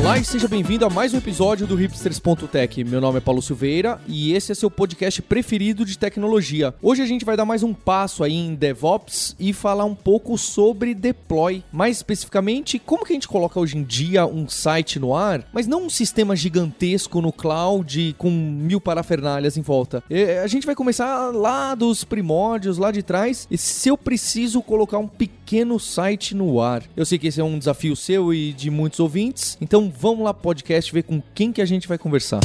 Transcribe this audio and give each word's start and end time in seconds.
Olá 0.00 0.16
e 0.16 0.24
seja 0.24 0.48
bem-vindo 0.48 0.86
a 0.86 0.88
mais 0.88 1.12
um 1.12 1.18
episódio 1.18 1.66
do 1.66 1.74
Hipsters.tech. 1.74 2.84
Meu 2.84 3.02
nome 3.02 3.18
é 3.18 3.20
Paulo 3.20 3.42
Silveira 3.42 4.00
e 4.08 4.32
esse 4.32 4.50
é 4.50 4.54
seu 4.54 4.70
podcast 4.70 5.20
preferido 5.20 5.84
de 5.84 5.98
tecnologia. 5.98 6.74
Hoje 6.80 7.02
a 7.02 7.06
gente 7.06 7.22
vai 7.22 7.36
dar 7.36 7.44
mais 7.44 7.62
um 7.62 7.74
passo 7.74 8.24
aí 8.24 8.32
em 8.32 8.54
DevOps 8.54 9.36
e 9.38 9.52
falar 9.52 9.84
um 9.84 9.94
pouco 9.94 10.38
sobre 10.38 10.94
deploy. 10.94 11.62
Mais 11.70 11.98
especificamente, 11.98 12.78
como 12.78 13.04
que 13.04 13.12
a 13.12 13.14
gente 13.14 13.28
coloca 13.28 13.60
hoje 13.60 13.76
em 13.76 13.82
dia 13.82 14.24
um 14.24 14.48
site 14.48 14.98
no 14.98 15.14
ar, 15.14 15.46
mas 15.52 15.66
não 15.66 15.84
um 15.84 15.90
sistema 15.90 16.34
gigantesco 16.34 17.20
no 17.20 17.30
cloud 17.30 18.14
com 18.16 18.30
mil 18.30 18.80
parafernálias 18.80 19.58
em 19.58 19.62
volta. 19.62 20.02
A 20.42 20.46
gente 20.46 20.64
vai 20.64 20.74
começar 20.74 21.30
lá 21.30 21.74
dos 21.74 22.04
primórdios, 22.04 22.78
lá 22.78 22.90
de 22.90 23.02
trás, 23.02 23.46
e 23.50 23.58
se 23.58 23.90
eu 23.90 23.98
preciso 23.98 24.62
colocar 24.62 24.96
um 24.96 25.06
pequeno 25.06 25.78
site 25.78 26.34
no 26.34 26.58
ar. 26.58 26.82
Eu 26.96 27.04
sei 27.04 27.18
que 27.18 27.26
esse 27.26 27.38
é 27.38 27.44
um 27.44 27.58
desafio 27.58 27.94
seu 27.94 28.32
e 28.32 28.54
de 28.54 28.70
muitos 28.70 28.98
ouvintes, 28.98 29.58
então 29.60 29.89
vamos 29.90 30.24
lá 30.24 30.32
podcast 30.32 30.92
ver 30.92 31.02
com 31.02 31.20
quem 31.34 31.52
que 31.52 31.60
a 31.60 31.66
gente 31.66 31.88
vai 31.88 31.98
conversar. 31.98 32.40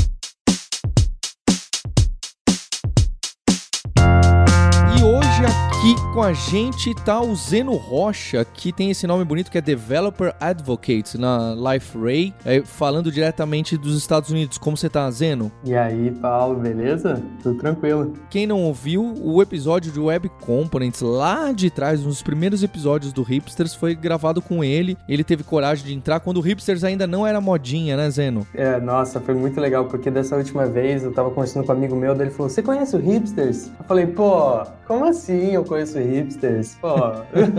Com 6.16 6.24
a 6.24 6.32
gente 6.32 6.96
tá 6.96 7.20
o 7.20 7.36
Zeno 7.36 7.76
Rocha, 7.76 8.46
que 8.46 8.72
tem 8.72 8.90
esse 8.90 9.06
nome 9.06 9.26
bonito 9.26 9.52
que 9.52 9.58
é 9.58 9.62
Developer 9.62 10.34
Advocate 10.40 11.18
na 11.18 11.54
Life 11.54 11.98
Ray, 11.98 12.34
é, 12.46 12.62
falando 12.62 13.12
diretamente 13.12 13.76
dos 13.76 13.98
Estados 13.98 14.30
Unidos. 14.30 14.58
Como 14.58 14.78
você 14.78 14.88
tá, 14.88 15.12
Zeno? 15.12 15.52
E 15.66 15.76
aí, 15.76 16.12
Paulo, 16.12 16.58
beleza? 16.58 17.22
Tudo 17.44 17.60
tranquilo. 17.60 18.14
Quem 18.30 18.48
não 18.48 18.62
ouviu, 18.64 19.14
o 19.22 19.42
episódio 19.42 19.92
de 19.92 20.00
Web 20.00 20.32
Components 20.40 21.02
lá 21.02 21.52
de 21.52 21.70
trás, 21.70 22.00
um 22.00 22.08
dos 22.08 22.24
primeiros 22.24 22.64
episódios 22.64 23.12
do 23.12 23.22
Hipsters, 23.22 23.76
foi 23.76 23.94
gravado 23.94 24.42
com 24.42 24.64
ele. 24.64 24.98
Ele 25.10 25.24
teve 25.24 25.44
coragem 25.44 25.86
de 25.86 25.94
entrar 25.94 26.22
quando 26.22 26.38
o 26.38 26.42
Hipsters 26.42 26.86
ainda 26.86 27.06
não 27.06 27.28
era 27.28 27.42
modinha, 27.42 27.98
né, 27.98 28.10
Zeno? 28.10 28.48
É, 28.54 28.80
nossa, 28.80 29.20
foi 29.20 29.34
muito 29.34 29.60
legal, 29.60 29.84
porque 29.84 30.10
dessa 30.10 30.38
última 30.38 30.66
vez 30.66 31.04
eu 31.04 31.12
tava 31.12 31.30
conversando 31.30 31.66
com 31.66 31.74
um 31.74 31.76
amigo 31.76 31.94
meu, 31.94 32.14
ele 32.14 32.30
falou: 32.30 32.48
Você 32.48 32.62
conhece 32.62 32.96
o 32.96 33.00
Hipsters? 33.00 33.70
Eu 33.78 33.86
falei, 33.86 34.08
pô, 34.08 34.64
como 34.88 35.04
assim 35.04 35.52
eu 35.52 35.66
conheço 35.66 36.05
hipsters? 36.06 36.76
Pô, 36.76 36.96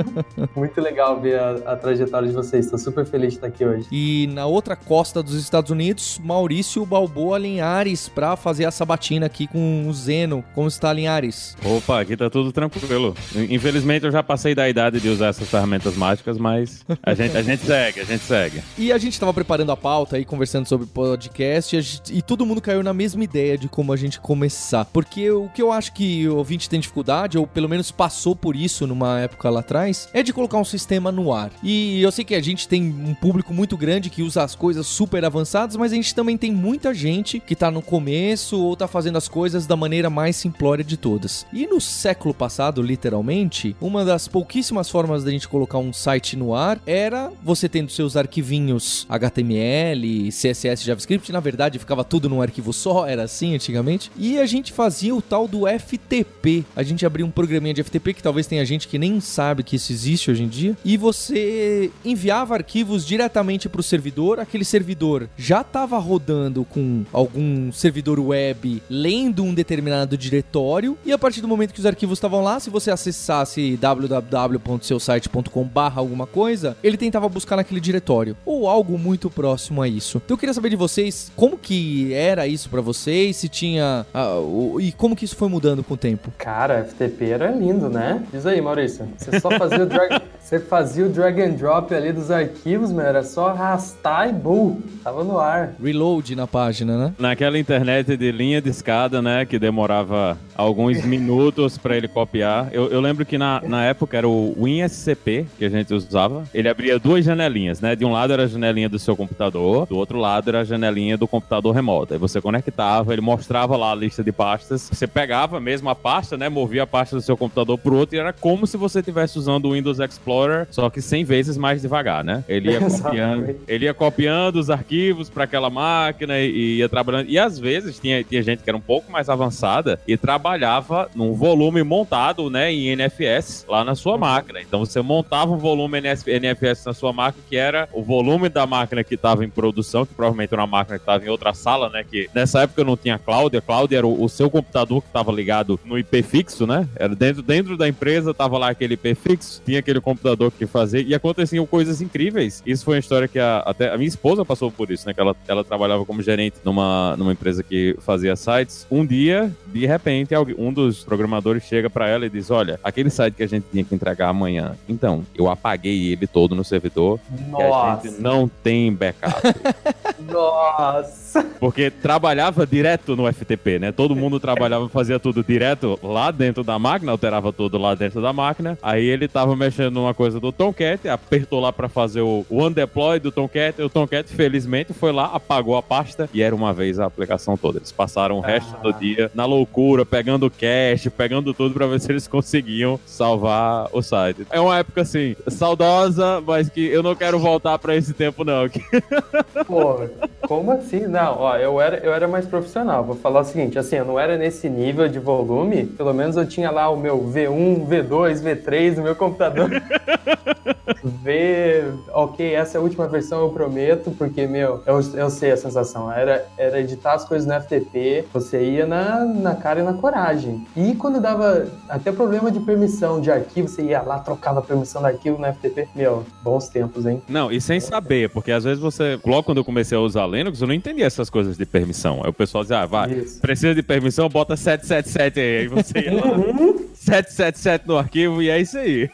muito 0.57 0.81
legal 0.81 1.21
ver 1.21 1.39
a, 1.39 1.73
a, 1.73 1.77
trajetória 1.77 2.29
de 2.29 2.35
vocês. 2.35 2.71
Tô 2.71 2.79
super 2.79 3.05
feliz 3.05 3.31
de 3.31 3.37
estar 3.37 3.47
aqui 3.49 3.65
hoje. 3.65 3.87
E 3.91 4.29
na 4.33 4.47
outra 4.47 4.77
costa 4.77 5.23
dos 5.23 5.35
Estados 5.35 5.71
Unidos, 5.71 6.21
Maurício 6.23 6.85
Balboa 6.87 7.39
Linhares 7.39 8.09
para 8.09 8.37
fazer 8.37 8.65
a 8.65 8.71
sabatina 8.71 9.27
aqui 9.27 9.47
com 9.47 9.89
o 9.89 9.93
Zeno. 9.93 10.45
Como 10.55 10.69
está, 10.69 10.93
Linhares? 10.93 11.57
Opa, 11.65 12.01
aqui 12.01 12.17
tá 12.17 12.31
tudo 12.31 12.53
tranquilo. 12.53 13.15
Infelizmente 13.51 14.05
eu 14.05 14.13
já 14.13 14.23
passei 14.23 14.55
da 14.55 14.69
idade 14.69 15.01
de 15.01 15.09
usar 15.09 15.29
essas 15.29 15.49
ferramentas 15.49 15.97
mágicas, 15.97 16.39
mas 16.39 16.85
a 17.03 17.15
gente, 17.15 17.37
a 17.37 17.43
gente 17.43 17.65
segue, 17.65 18.01
a 18.01 18.05
gente 18.05 18.23
segue. 18.23 18.63
E 18.79 18.93
a 18.93 18.99
gente 18.99 19.19
tava 19.19 19.33
preparando 19.35 19.73
a 19.73 19.77
pauta 19.77 20.17
aí, 20.17 20.25
conversando 20.25 20.67
sobre 20.67 20.87
podcast, 20.87 21.77
e, 21.77 21.81
gente, 21.81 22.15
e 22.15 22.23
todo 22.23 22.47
mundo 22.47 22.61
caiu 22.61 22.83
na 22.83 22.93
mesma 22.93 23.25
ideia 23.25 23.59
de 23.59 23.69
como 23.69 23.93
a 23.93 23.97
gente 23.97 24.21
começar. 24.21 24.85
Porque 24.85 25.31
o 25.31 25.49
que 25.49 25.63
eu 25.63 25.73
acho 25.73 25.93
que 25.93 26.29
o 26.29 26.37
ouvinte 26.37 26.69
tem 26.69 26.79
dificuldade, 26.79 27.39
ou 27.39 27.47
pelo 27.47 27.69
menos 27.69 27.91
passou 27.91 28.36
por 28.37 28.55
isso 28.55 28.87
numa 28.87 29.21
época 29.21 29.51
lá 29.51 29.61
atrás, 29.61 30.09
é 30.13 30.23
de 30.23 30.33
colocar 30.33 30.59
um 30.59 30.65
sistema 30.65 31.11
no 31.11 31.33
ar. 31.33 31.51
E 31.63 32.01
eu 32.03 32.13
sei 32.13 32.25
que 32.25 32.35
a 32.35 32.43
gente 32.43 32.69
tem 32.69 32.83
um 32.83 33.15
público 33.15 33.53
muito 33.53 33.77
grande 33.77 34.11
que 34.11 34.23
usa 34.23 34.43
as 34.43 34.55
coisas 34.55 34.87
super 34.87 35.25
avançadas, 35.25 35.77
mas 35.77 35.93
a 35.93 35.95
gente 35.95 36.15
também 36.15 36.37
tem 36.37 36.53
muita 36.53 36.93
gente 36.93 37.41
que 37.41 37.57
tá 37.57 37.71
no 37.71 37.83
começo 37.83 38.61
ou 38.61 38.77
tá 38.77 38.87
fazendo 38.87 39.17
as 39.17 39.29
coisas 39.29 39.67
da 39.67 39.77
maneira 39.77 40.11
mais 40.11 40.37
simplória 40.37 40.85
de 40.85 40.97
todas. 40.97 41.47
E 41.53 41.67
no 41.67 41.81
século 41.81 42.35
passado, 42.35 42.83
literalmente, 42.83 43.75
uma 43.81 44.05
das 44.05 44.29
pouquíssimas 44.29 44.91
formas 44.91 45.25
da 45.25 45.31
gente 45.31 45.49
colocar 45.49 45.79
um 45.79 45.93
site 45.93 46.37
no 46.37 46.55
ar 46.55 46.79
era 46.87 47.33
você 47.43 47.69
tendo 47.69 47.91
seus 47.91 48.17
arquivinhos 48.17 49.07
HTML, 49.09 50.29
CSS, 50.31 50.85
JavaScript, 50.85 51.33
na 51.33 51.41
verdade 51.41 51.79
ficava 51.79 52.05
tudo 52.05 52.29
num 52.29 52.43
arquivo 52.43 52.73
só, 52.73 53.07
era 53.07 53.25
assim 53.25 53.55
antigamente. 53.55 54.11
E 54.17 54.39
a 54.39 54.47
gente 54.47 54.73
fazia 54.73 55.15
o 55.15 55.23
tal 55.23 55.49
do 55.49 55.63
FTP. 55.67 56.65
A 56.75 56.83
gente 56.83 57.07
abria 57.07 57.25
um 57.25 57.31
programinha 57.31 57.75
de 57.75 57.83
FTP 57.83 58.15
que 58.15 58.23
talvez 58.27 58.49
tenha 58.49 58.65
gente 58.65 58.89
que 58.89 58.99
nem 58.99 59.21
sabe 59.21 59.63
que 59.63 59.77
isso 59.77 59.93
existe 59.93 60.33
hoje 60.33 60.43
em 60.43 60.49
dia, 60.49 60.77
e 60.85 60.97
você 60.97 61.93
enviava 62.05 62.55
arquivos 62.55 63.07
diretamente 63.07 63.69
para 63.69 63.81
o 63.81 63.85
servidor, 63.85 64.41
aquele 64.41 64.65
servidor 64.65 65.29
já 65.37 65.61
estava 65.61 65.97
rodando 65.97 66.65
com 66.65 67.05
algum 67.13 67.71
servidor 67.71 68.19
web 68.19 68.83
lendo 68.91 69.45
um 69.45 69.55
determinado 69.55 70.19
diretório, 70.19 70.99
e 71.07 71.13
a 71.13 71.19
partir 71.19 71.41
do 71.41 71.47
momento 71.47 71.73
que 71.73 71.79
os 71.79 71.87
arquivos 71.87 72.19
estavam 72.19 72.43
lá, 72.43 72.59
se 72.59 72.69
você 72.69 72.91
acessasse 72.91 73.77
www.seusite.com/barra 73.77 76.01
alguma 76.01 76.27
coisa, 76.27 76.77
ele 76.83 76.97
tentava 76.97 77.29
buscar 77.29 77.55
naquele 77.55 77.81
diretório, 77.81 78.37
ou 78.45 78.69
algo 78.69 78.99
muito 78.99 79.31
próximo 79.31 79.83
a 79.83 79.87
isso. 79.87 80.21
Então 80.25 80.35
eu 80.35 80.39
queria 80.39 80.53
saber 80.53 80.71
de 80.71 80.77
vocês 80.77 81.31
como 81.37 81.57
que 81.57 82.13
era 82.13 82.45
isso 82.49 82.69
para 82.69 82.81
vocês, 82.81 83.37
se 83.37 83.49
tinha. 83.49 84.05
Uh, 84.13 84.81
e 84.81 84.91
como 84.91 85.15
que 85.15 85.25
isso 85.25 85.37
foi 85.37 85.49
mudando 85.49 85.85
com 85.85 85.95
o 85.95 85.97
tempo. 85.97 86.33
Cara, 86.39 86.85
FTP 86.85 87.27
era 87.27 87.53
lindo, 87.53 87.89
né? 87.89 88.16
Diz 88.33 88.47
aí, 88.47 88.61
Maurício. 88.61 89.09
Você 89.17 89.41
só 89.41 89.51
fazia 89.51 89.83
o 89.83 89.87
drag, 89.87 90.23
você 90.41 90.59
fazia 90.59 91.07
o 91.07 91.09
drag 91.09 91.41
and 91.41 91.53
drop 91.53 91.95
ali 91.95 92.13
dos 92.13 92.31
arquivos, 92.31 92.93
meu, 92.93 93.05
era 93.05 93.23
só 93.23 93.49
arrastar 93.49 94.29
e 94.29 94.33
boom, 94.33 94.81
tava 95.03 95.25
no 95.25 95.39
ar. 95.39 95.75
Reload 95.83 96.35
na 96.35 96.47
página, 96.47 96.97
né? 96.97 97.15
Naquela 97.19 97.59
internet 97.59 98.17
de 98.17 98.33
linha 98.33 98.61
de 98.61 98.71
escada, 98.71 99.21
né, 99.21 99.45
que 99.45 99.59
demorava 99.59 100.37
alguns 100.57 101.03
minutos 101.05 101.79
para 101.79 101.97
ele 101.97 102.09
copiar. 102.09 102.69
Eu, 102.73 102.91
eu, 102.91 103.01
lembro 103.01 103.25
que 103.25 103.37
na, 103.37 103.61
na 103.63 103.85
época 103.85 104.17
era 104.17 104.29
o 104.29 104.55
WinSCP 104.59 105.47
que 105.59 105.65
a 105.65 105.69
gente 105.69 105.93
usava. 105.93 106.45
Ele 106.55 106.69
abria 106.69 106.99
duas 106.99 107.25
janelinhas, 107.25 107.81
né? 107.81 107.95
De 107.95 108.05
um 108.05 108.13
lado 108.13 108.33
era 108.33 108.45
a 108.45 108.47
janelinha 108.47 108.89
do 108.89 108.99
seu 108.99 109.17
computador, 109.17 109.87
do 109.87 109.97
outro 109.97 110.19
lado 110.19 110.49
era 110.49 110.61
a 110.61 110.65
janelinha 110.65 111.17
do 111.17 111.29
computador 111.29 111.75
remoto. 111.75 112.15
Aí 112.15 112.19
você 112.19 112.41
conectava, 112.41 113.13
ele 113.13 113.21
mostrava 113.21 113.77
lá 113.77 113.93
a 113.93 113.95
lista 113.95 114.23
de 114.25 114.33
pastas. 114.33 114.89
Você 114.93 115.07
pegava 115.07 115.61
mesmo 115.61 115.91
a 115.91 115.95
pasta, 115.95 116.37
né? 116.37 116.49
Movia 116.49 116.85
a 116.85 116.87
pasta 116.87 117.17
do 117.17 117.23
seu 117.23 117.37
computador 117.37 117.79
pro 117.79 117.96
outro 117.97 118.17
e 118.17 118.19
era 118.19 118.33
como 118.33 118.67
se 118.67 118.77
você 118.77 119.01
estivesse 119.01 119.39
usando 119.39 119.67
o 119.67 119.73
Windows 119.73 119.99
Explorer, 119.99 120.67
só 120.71 120.89
que 120.91 121.01
100 121.01 121.25
vezes 121.25 121.57
mais 121.57 121.83
devagar, 121.83 122.25
né? 122.25 122.45
Ele 122.49 122.71
ia 122.71 122.81
copiando, 122.81 123.57
ele 123.67 123.85
ia 123.85 123.95
copiando 123.95 124.57
os 124.57 124.71
arquivos 124.71 125.29
para 125.29 125.45
aquela 125.45 125.71
máquina 125.71 126.39
e, 126.39 126.51
e, 126.51 126.77
ia 126.79 126.89
trabalhando. 126.89 127.29
E 127.29 127.39
às 127.39 127.59
vezes 127.59 127.99
tinha, 127.99 128.23
tinha 128.23 128.43
gente 128.43 128.63
que 128.63 128.71
era 128.71 128.77
um 128.77 128.81
pouco 128.81 129.11
mais 129.11 129.29
avançada 129.29 130.01
e 130.07 130.17
trabalhava 130.17 131.09
num 131.15 131.33
volume 131.35 131.83
montado, 131.83 132.51
né, 132.51 132.73
em 132.73 132.95
NFS 132.95 133.67
lá 133.69 133.85
na 133.85 133.95
sua 133.95 134.17
máquina. 134.17 134.61
Então 134.61 134.81
você 134.81 135.01
montava 135.01 135.53
um 135.53 135.59
volume 135.59 136.01
NFS 136.01 136.85
na 136.85 136.95
sua 136.95 137.13
máquina 137.13 137.45
que 137.49 137.57
era 137.57 137.89
o 137.93 138.03
volume 138.03 138.49
da 138.49 138.67
máquina 138.67 139.03
que 139.05 139.15
estava 139.15 139.45
em 139.45 139.49
produção, 139.49 140.05
que 140.05 140.15
provavelmente 140.15 140.53
era 140.53 140.63
uma 140.63 140.67
máquina 140.67 140.99
que 140.99 141.03
estava 141.03 141.25
em 141.25 141.29
outra 141.29 141.55
sala, 141.55 141.89
né? 141.89 142.05
Que 142.05 142.29
nessa 142.35 142.63
época 142.63 142.85
não 142.85 142.97
tinha 142.97 143.19
cloud, 143.19 143.57
a 143.57 143.61
cloud 143.61 143.95
era 143.95 144.07
o, 144.07 144.23
o 144.23 144.29
seu 144.29 144.51
computador 144.51 145.03
que 145.03 145.09
estava 145.09 145.33
ligado 145.33 145.79
no 145.85 145.99
IP 145.99 146.23
fixo, 146.23 146.67
né? 146.67 146.89
Era 146.97 147.15
dentro, 147.15 147.43
dentro 147.43 147.77
da 147.77 147.86
empresa, 147.89 148.35
tava 148.35 148.59
lá 148.59 148.71
aquele 148.71 148.95
IP 148.95 149.15
fixo, 149.15 149.63
tinha 149.65 149.79
aquele 149.79 150.01
computador 150.01 150.51
que 150.51 150.67
fazia, 150.67 151.01
e 151.01 151.15
aconteciam 151.15 151.67
coisas 151.67 152.01
incríveis. 152.01 152.63
Isso 152.67 152.85
foi 152.85 152.95
uma 152.95 153.01
história 153.01 153.29
que 153.29 153.39
a, 153.39 153.59
até 153.59 153.93
a 153.93 153.97
minha 153.97 154.09
esposa 154.09 154.45
passou 154.45 154.71
por 154.71 154.91
isso, 154.91 155.07
né? 155.07 155.15
Que 155.15 155.21
ela, 155.21 155.37
ela 155.47 155.65
trabalhava 155.65 156.05
como 156.05 156.23
gerente 156.23 156.57
numa, 156.65 157.17
numa 157.17 157.33
empresa 157.33 157.63
que 157.63 157.97
fazia 158.01 158.37
sites. 158.37 158.87
Um 158.91 159.05
dia, 159.05 159.55
de 159.67 159.87
repente, 159.87 160.35
um 160.59 160.73
dos 160.73 161.05
programadores 161.05 161.65
chega 161.65 161.89
para 161.91 162.09
ela 162.09 162.27
e 162.27 162.31
diz: 162.31 162.51
Olha, 162.51 162.79
aquele 162.83 163.11
site 163.11 163.35
que 163.35 163.43
a 163.43 163.49
gente 163.49 163.67
tinha 163.71 163.85
que 163.85 163.95
entregar 163.95 164.29
amanhã, 164.29 164.77
então, 164.89 165.25
eu 165.35 165.49
apaguei 165.49 166.13
ele 166.13 166.27
todo 166.27 166.55
no 166.55 166.65
servidor. 166.65 167.21
Nossa. 167.49 168.07
E 168.07 168.09
a 168.09 168.11
gente 168.11 168.23
não 168.23 168.49
tem 168.49 168.93
backup. 168.93 169.37
Nossa! 170.31 171.26
Porque 171.59 171.91
trabalhava 171.91 172.67
direto 172.67 173.17
no 173.17 173.33
FTP, 173.33 173.79
né? 173.79 173.93
Todo 173.93 174.15
mundo 174.15 174.39
trabalhava, 174.39 174.89
fazia 174.89 175.19
tudo 175.19 175.43
direto 175.43 175.99
lá 176.03 176.31
dentro 176.31 176.63
da 176.63 176.79
máquina, 176.79 177.13
alterava 177.13 177.53
tudo 177.53 177.79
lá 177.79 177.95
dentro 177.95 178.21
da 178.21 178.33
máquina. 178.33 178.79
Aí 178.83 179.05
ele 179.05 179.29
tava 179.29 179.57
mexendo 179.57 179.95
numa 179.95 180.15
coisa 180.15 180.39
do 180.39 180.53
Tomcat, 180.53 181.09
apertou 181.09 181.61
lá 181.61 181.73
para 181.73 181.89
fazer 181.89 182.21
o 182.21 182.45
One 182.51 182.75
Deploy 182.75 183.19
do 183.19 183.31
Tomcat. 183.31 183.81
E 183.81 183.85
o 183.85 183.89
Tomcat, 183.89 184.33
felizmente, 184.33 184.93
foi 184.93 185.13
lá, 185.13 185.27
apagou 185.27 185.77
a 185.77 185.83
pasta 185.83 186.29
e 186.33 186.43
era 186.43 186.55
uma 186.55 186.73
vez 186.73 186.99
a 186.99 187.07
aplicação 187.07 187.57
toda. 187.57 187.79
Eles 187.79 187.93
passaram 187.93 188.39
o 188.39 188.41
resto 188.41 188.75
ah. 188.79 188.83
do 188.83 188.93
dia 188.93 189.31
na 189.35 189.45
loucura, 189.45 190.05
pegando 190.05 190.51
cache, 190.51 191.11
pegando 191.11 191.53
tudo 191.55 191.75
para 191.75 191.87
ver 191.87 192.01
se 192.01 192.11
eles 192.13 192.29
conseguiam 192.29 193.01
salvar 193.07 193.89
o 193.93 194.03
site. 194.03 194.47
É 194.51 194.61
uma 194.61 194.79
época 194.79 195.03
assim, 195.03 195.35
saudosa, 195.49 196.43
mas 196.47 196.69
que 196.69 196.87
eu 196.87 197.03
não 197.03 197.15
quero 197.15 197.39
voltar 197.39 197.79
para 197.79 197.97
esse 197.97 198.13
tempo, 198.13 198.45
não. 198.45 198.69
Pô, 199.67 200.09
como 200.43 200.73
assim? 200.73 201.07
Não, 201.07 201.26
ó, 201.33 201.57
eu 201.57 201.81
era, 201.81 201.97
eu 201.99 202.13
era 202.13 202.29
mais 202.29 202.47
profissional. 202.47 203.05
Vou 203.05 203.17
falar 203.17 203.41
o 203.41 203.45
seguinte, 203.45 203.79
assim, 203.79 203.97
eu 203.97 204.05
não 204.05 204.19
era 204.19 204.37
nesse 204.37 204.69
nível 204.69 205.09
de 205.09 205.19
volume, 205.19 205.87
pelo 205.87 206.13
menos 206.13 206.37
eu 206.37 206.47
tinha 206.47 206.71
lá 206.71 206.89
o 206.89 206.97
meu 206.97 207.19
V1, 207.19 207.87
V2, 207.87 208.43
V3 208.43 208.97
no 208.97 209.03
meu 209.03 209.17
computador. 209.17 209.71
ver, 211.03 211.93
ok, 212.13 212.55
essa 212.55 212.77
é 212.77 212.79
a 212.79 212.83
última 212.83 213.07
versão, 213.09 213.41
eu 213.41 213.49
prometo, 213.51 214.11
porque, 214.13 214.47
meu, 214.47 214.83
eu, 214.87 215.01
eu 215.15 215.31
sei 215.31 215.53
a 215.53 215.57
sensação. 215.57 216.11
Era, 216.11 216.47
era 216.57 216.81
editar 216.81 217.15
as 217.15 217.25
coisas 217.25 217.47
no 217.47 217.61
FTP, 217.61 218.25
você 218.33 218.63
ia 218.63 218.87
na, 218.87 219.25
na 219.25 219.55
cara 219.55 219.81
e 219.81 219.83
na 219.83 219.95
coragem. 219.95 220.67
E 220.77 220.95
quando 220.95 221.21
dava 221.21 221.67
até 221.89 222.13
problema 222.13 222.51
de 222.51 222.61
permissão 222.61 223.21
de 223.21 223.31
arquivo, 223.31 223.69
você 223.69 223.83
ia 223.83 224.03
lá, 224.03 224.19
trocava 224.19 224.61
a 224.61 224.63
permissão 224.63 225.01
do 225.03 225.07
arquivo 225.07 225.39
no 225.39 225.53
FTP. 225.53 225.89
Meu, 225.95 226.25
bons 226.43 226.69
tempos, 226.69 227.07
hein? 227.07 227.23
Não, 227.29 227.51
e 227.51 227.61
sem 227.61 227.81
saber, 227.81 228.31
porque 228.31 228.53
às 228.53 228.65
vezes 228.65 228.79
você, 228.79 229.19
logo 229.25 229.45
quando 229.45 229.59
eu 229.59 229.65
comecei 229.65 229.97
a 229.97 230.01
usar 230.01 230.27
Linux, 230.27 230.61
eu 230.61 230.67
não 230.67 230.75
entendia 230.75 231.09
essas 231.17 231.31
coisas 231.31 231.57
de 231.57 231.65
permissão. 231.65 232.21
Aí 232.23 232.31
o 232.31 232.33
pessoal 232.33 232.63
dizia, 232.63 232.81
ah, 232.81 232.87
vai, 232.87 233.13
Isso. 233.13 233.41
precisa 233.41 233.75
de 233.75 233.83
permissão, 233.83 234.29
bota 234.29 234.57
777 234.57 235.41
aí. 235.41 235.57
Aí 235.59 235.69
você 235.69 235.99
ia 236.01 236.15
lá. 236.15 236.87
777 237.07 237.87
no 237.87 237.97
arquivo 237.97 238.43
e 238.43 238.51
é 238.51 238.61
isso 238.61 238.77
aí. 238.79 239.09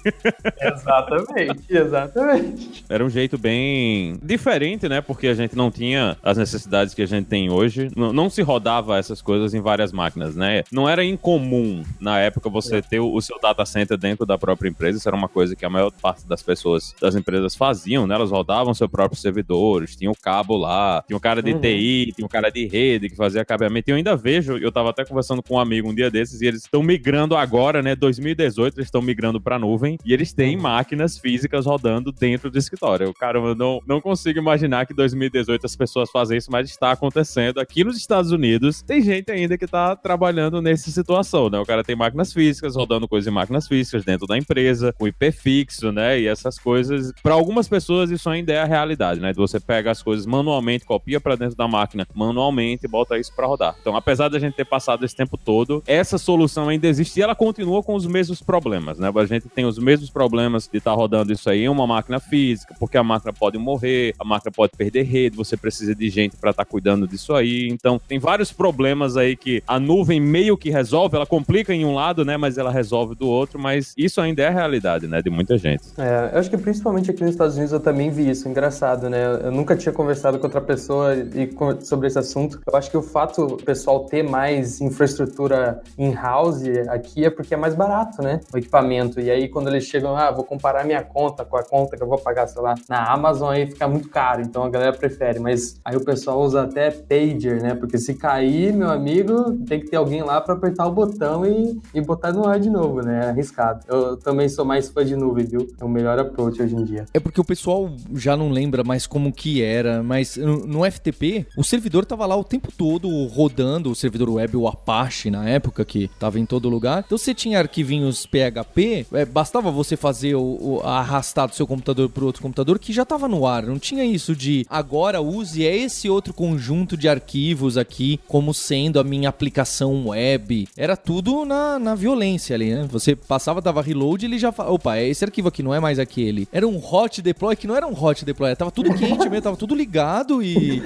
Exatamente, 0.60 1.64
exatamente. 1.68 2.84
Era 2.88 3.04
um 3.04 3.10
jeito 3.10 3.36
bem 3.36 4.18
diferente, 4.22 4.88
né? 4.88 5.00
Porque 5.02 5.28
a 5.28 5.34
gente 5.34 5.54
não 5.54 5.70
tinha 5.70 6.16
as 6.22 6.38
necessidades 6.38 6.94
que 6.94 7.02
a 7.02 7.06
gente 7.06 7.26
tem 7.26 7.50
hoje. 7.50 7.90
Não, 7.94 8.12
não 8.12 8.30
se 8.30 8.40
rodava 8.40 8.98
essas 8.98 9.20
coisas 9.20 9.52
em 9.52 9.60
várias 9.60 9.92
máquinas, 9.92 10.34
né? 10.34 10.62
Não 10.72 10.88
era 10.88 11.04
incomum 11.04 11.82
na 12.00 12.18
época 12.18 12.48
você 12.48 12.76
é. 12.76 12.82
ter 12.82 13.00
o, 13.00 13.12
o 13.12 13.20
seu 13.20 13.38
data 13.38 13.64
center 13.66 13.98
dentro 13.98 14.24
da 14.24 14.38
própria 14.38 14.70
empresa. 14.70 14.98
Isso 14.98 15.08
era 15.08 15.16
uma 15.16 15.28
coisa 15.28 15.54
que 15.54 15.64
a 15.64 15.70
maior 15.70 15.90
parte 15.90 16.26
das 16.26 16.42
pessoas 16.42 16.94
das 17.00 17.14
empresas 17.14 17.54
faziam, 17.54 18.06
né? 18.06 18.14
Elas 18.14 18.30
rodavam 18.30 18.72
seus 18.72 18.90
próprios 18.90 19.20
servidores, 19.20 19.96
tinha 19.96 20.10
o 20.10 20.16
cabo 20.16 20.56
lá, 20.56 21.04
tinha 21.06 21.16
o 21.16 21.20
cara 21.20 21.42
de 21.42 21.52
uhum. 21.52 21.60
TI, 21.60 21.91
tinha 22.14 22.26
o 22.26 22.28
cara 22.28 22.50
de 22.50 22.66
rede 22.66 23.08
que 23.08 23.16
fazia 23.16 23.44
cabeamento. 23.44 23.88
E 23.88 23.92
eu 23.92 23.96
ainda 23.96 24.16
vejo, 24.16 24.56
eu 24.56 24.72
tava 24.72 24.90
até 24.90 25.04
conversando 25.04 25.42
com 25.42 25.54
um 25.54 25.58
amigo 25.58 25.88
um 25.88 25.94
dia 25.94 26.10
desses 26.10 26.40
e 26.40 26.46
eles 26.46 26.62
estão 26.62 26.82
migrando 26.82 27.36
agora 27.36 27.82
né? 27.82 27.94
2018 27.94 28.78
eles 28.78 28.86
estão 28.86 29.02
migrando 29.02 29.40
pra 29.40 29.58
nuvem 29.58 29.98
e 30.04 30.12
eles 30.12 30.32
têm 30.32 30.56
uhum. 30.56 30.62
máquinas 30.62 31.18
físicas 31.18 31.66
rodando 31.66 32.12
dentro 32.12 32.50
do 32.50 32.58
escritório. 32.58 33.12
Cara, 33.14 33.38
eu 33.38 33.54
não, 33.54 33.80
não 33.86 34.00
consigo 34.00 34.38
imaginar 34.38 34.86
que 34.86 34.94
2018 34.94 35.66
as 35.66 35.76
pessoas 35.76 36.10
fazem 36.10 36.38
isso, 36.38 36.50
mas 36.50 36.68
está 36.68 36.92
acontecendo. 36.92 37.60
Aqui 37.60 37.84
nos 37.84 37.96
Estados 37.96 38.30
Unidos, 38.30 38.82
tem 38.82 39.02
gente 39.02 39.30
ainda 39.30 39.58
que 39.58 39.66
tá 39.66 39.96
trabalhando 39.96 40.60
nessa 40.60 40.90
situação, 40.90 41.48
né? 41.48 41.58
O 41.58 41.66
cara 41.66 41.84
tem 41.84 41.96
máquinas 41.96 42.32
físicas, 42.32 42.76
rodando 42.76 43.08
coisas 43.08 43.28
em 43.28 43.34
máquinas 43.34 43.68
físicas 43.68 44.04
dentro 44.04 44.26
da 44.26 44.36
empresa, 44.36 44.92
com 44.98 45.06
IP 45.06 45.32
fixo, 45.32 45.92
né? 45.92 46.20
E 46.20 46.26
essas 46.26 46.58
coisas. 46.58 47.12
Para 47.22 47.34
algumas 47.34 47.68
pessoas, 47.68 48.10
isso 48.10 48.28
ainda 48.28 48.52
é 48.52 48.60
a 48.60 48.64
realidade, 48.64 49.20
né? 49.20 49.32
Você 49.34 49.60
pega 49.60 49.90
as 49.90 50.02
coisas 50.02 50.26
manualmente, 50.26 50.84
copia 50.84 51.20
para 51.20 51.36
dentro 51.36 51.56
da 51.56 51.68
máquina 51.72 52.06
manualmente 52.14 52.84
e 52.84 52.88
bota 52.88 53.18
isso 53.18 53.32
para 53.34 53.46
rodar. 53.46 53.74
Então, 53.80 53.96
apesar 53.96 54.28
da 54.28 54.38
gente 54.38 54.54
ter 54.54 54.66
passado 54.66 55.04
esse 55.04 55.16
tempo 55.16 55.38
todo, 55.38 55.82
essa 55.86 56.18
solução 56.18 56.68
ainda 56.68 56.86
existe 56.86 57.18
e 57.18 57.22
ela 57.22 57.34
continua 57.34 57.82
com 57.82 57.94
os 57.94 58.06
mesmos 58.06 58.42
problemas, 58.42 58.98
né? 58.98 59.10
A 59.14 59.24
gente 59.24 59.48
tem 59.48 59.64
os 59.64 59.78
mesmos 59.78 60.10
problemas 60.10 60.68
de 60.70 60.78
estar 60.78 60.90
tá 60.90 60.96
rodando 60.96 61.32
isso 61.32 61.48
aí 61.48 61.62
em 61.64 61.68
uma 61.68 61.86
máquina 61.86 62.20
física, 62.20 62.74
porque 62.78 62.98
a 62.98 63.02
máquina 63.02 63.32
pode 63.32 63.56
morrer, 63.56 64.14
a 64.18 64.24
máquina 64.24 64.52
pode 64.52 64.72
perder 64.76 65.04
rede, 65.04 65.36
você 65.36 65.56
precisa 65.56 65.94
de 65.94 66.10
gente 66.10 66.36
para 66.36 66.50
estar 66.50 66.64
tá 66.64 66.70
cuidando 66.70 67.06
disso 67.06 67.34
aí. 67.34 67.68
Então, 67.68 68.00
tem 68.06 68.18
vários 68.18 68.52
problemas 68.52 69.16
aí 69.16 69.34
que 69.36 69.62
a 69.66 69.80
nuvem 69.80 70.20
meio 70.20 70.56
que 70.56 70.70
resolve, 70.70 71.16
ela 71.16 71.26
complica 71.26 71.72
em 71.72 71.84
um 71.84 71.94
lado, 71.94 72.24
né? 72.24 72.36
Mas 72.36 72.58
ela 72.58 72.70
resolve 72.70 73.14
do 73.14 73.26
outro, 73.26 73.58
mas 73.58 73.94
isso 73.96 74.20
ainda 74.20 74.42
é 74.42 74.48
a 74.48 74.50
realidade, 74.50 75.06
né? 75.06 75.22
De 75.22 75.30
muita 75.30 75.56
gente. 75.56 75.84
É, 75.96 76.30
eu 76.34 76.38
acho 76.38 76.50
que 76.50 76.58
principalmente 76.58 77.10
aqui 77.10 77.22
nos 77.22 77.32
Estados 77.32 77.54
Unidos 77.56 77.72
eu 77.72 77.80
também 77.80 78.10
vi 78.10 78.28
isso, 78.28 78.48
engraçado, 78.48 79.08
né? 79.08 79.40
Eu 79.44 79.50
nunca 79.50 79.76
tinha 79.76 79.92
conversado 79.92 80.38
com 80.38 80.44
outra 80.44 80.60
pessoa 80.60 81.14
e 81.14 81.46
sobre 81.80 82.06
esse 82.06 82.18
assunto. 82.18 82.60
Eu 82.66 82.76
acho 82.76 82.90
que 82.90 82.96
o 82.96 83.02
fato 83.02 83.46
do 83.46 83.56
pessoal 83.56 84.04
ter 84.04 84.22
mais 84.22 84.80
infraestrutura 84.80 85.80
in-house 85.98 86.62
aqui 86.88 87.24
é 87.24 87.30
porque 87.30 87.54
é 87.54 87.56
mais 87.56 87.74
barato, 87.74 88.22
né? 88.22 88.40
O 88.52 88.58
equipamento. 88.58 89.20
E 89.20 89.30
aí, 89.30 89.48
quando 89.48 89.68
eles 89.68 89.84
chegam, 89.84 90.16
ah, 90.16 90.30
vou 90.30 90.44
comparar 90.44 90.84
minha 90.84 91.02
conta 91.02 91.44
com 91.44 91.56
a 91.56 91.62
conta 91.62 91.96
que 91.96 92.02
eu 92.02 92.08
vou 92.08 92.18
pagar, 92.18 92.46
sei 92.46 92.62
lá, 92.62 92.74
na 92.88 93.12
Amazon, 93.12 93.50
aí 93.50 93.66
fica 93.66 93.88
muito 93.88 94.08
caro. 94.08 94.42
Então 94.42 94.64
a 94.64 94.70
galera 94.70 94.92
prefere. 94.92 95.38
Mas 95.38 95.80
aí 95.84 95.96
o 95.96 96.04
pessoal 96.04 96.40
usa 96.40 96.62
até 96.62 96.90
pager, 96.90 97.62
né? 97.62 97.74
Porque 97.74 97.98
se 97.98 98.14
cair, 98.14 98.72
meu 98.72 98.90
amigo, 98.90 99.52
tem 99.66 99.80
que 99.80 99.88
ter 99.88 99.96
alguém 99.96 100.22
lá 100.22 100.40
para 100.40 100.54
apertar 100.54 100.86
o 100.86 100.92
botão 100.92 101.44
e, 101.46 101.80
e 101.94 102.00
botar 102.00 102.32
no 102.32 102.46
ar 102.46 102.58
de 102.58 102.70
novo, 102.70 103.02
né? 103.02 103.26
É 103.26 103.28
arriscado. 103.30 103.84
Eu 103.88 104.16
também 104.16 104.48
sou 104.48 104.64
mais 104.64 104.88
fã 104.88 105.04
de 105.04 105.16
nuvem, 105.16 105.44
viu? 105.44 105.68
É 105.80 105.84
o 105.84 105.88
melhor 105.88 106.18
approach 106.18 106.62
hoje 106.62 106.74
em 106.74 106.84
dia. 106.84 107.06
É 107.12 107.20
porque 107.20 107.40
o 107.40 107.44
pessoal 107.44 107.90
já 108.14 108.36
não 108.36 108.50
lembra 108.50 108.82
mais 108.84 109.06
como 109.06 109.32
que 109.32 109.62
era, 109.62 110.02
mas 110.02 110.36
no, 110.36 110.66
no 110.66 110.90
FTP, 110.90 111.46
o 111.56 111.62
servidor 111.62 112.04
tava 112.04 112.24
lá 112.26 112.36
o 112.36 112.44
tempo 112.44 112.72
todo 112.76 113.08
rodando, 113.26 113.90
o 113.90 113.94
servidor 113.94 114.30
web, 114.30 114.56
o 114.56 114.66
Apache 114.66 115.30
na 115.30 115.48
época, 115.48 115.84
que 115.84 116.08
tava 116.18 116.38
em 116.38 116.46
todo 116.46 116.68
lugar. 116.68 117.02
Então 117.04 117.18
você 117.18 117.34
tinha 117.34 117.58
arquivinhos 117.58 118.26
PHP, 118.26 119.06
é, 119.12 119.24
bastava 119.24 119.70
você 119.70 119.96
fazer 119.96 120.34
o, 120.34 120.58
o 120.60 120.80
arrastar 120.80 121.48
do 121.48 121.54
seu 121.54 121.66
computador 121.66 122.08
para 122.08 122.24
outro 122.24 122.42
computador 122.42 122.78
que 122.78 122.92
já 122.92 123.02
estava 123.02 123.28
no 123.28 123.46
ar. 123.46 123.64
Não 123.64 123.78
tinha 123.78 124.04
isso 124.04 124.34
de 124.34 124.66
agora 124.68 125.20
use 125.20 125.62
esse 125.62 126.08
outro 126.08 126.32
conjunto 126.32 126.96
de 126.96 127.08
arquivos 127.08 127.76
aqui 127.76 128.18
como 128.26 128.54
sendo 128.54 128.98
a 128.98 129.04
minha 129.04 129.28
aplicação 129.28 130.08
web. 130.08 130.68
Era 130.76 130.96
tudo 130.96 131.44
na, 131.44 131.78
na 131.78 131.94
violência 131.94 132.54
ali, 132.54 132.74
né? 132.74 132.88
Você 132.90 133.14
passava, 133.14 133.60
dava 133.60 133.82
reload, 133.82 134.24
ele 134.24 134.38
já 134.38 134.52
falava, 134.52 134.74
opa, 134.74 134.96
é 134.96 135.08
esse 135.08 135.24
arquivo 135.24 135.48
aqui 135.48 135.62
não 135.62 135.74
é 135.74 135.80
mais 135.80 135.98
aquele. 135.98 136.48
Era 136.50 136.66
um 136.66 136.78
hot 136.78 137.20
deploy 137.20 137.54
que 137.56 137.66
não 137.66 137.76
era 137.76 137.86
um 137.86 137.92
hot 137.92 138.24
deploy, 138.24 138.54
tava 138.56 138.70
tudo 138.70 138.94
quente 138.94 139.28
mesmo, 139.28 139.42
tava 139.42 139.56
tudo 139.56 139.74
ligado 139.74 140.42
e 140.42 140.82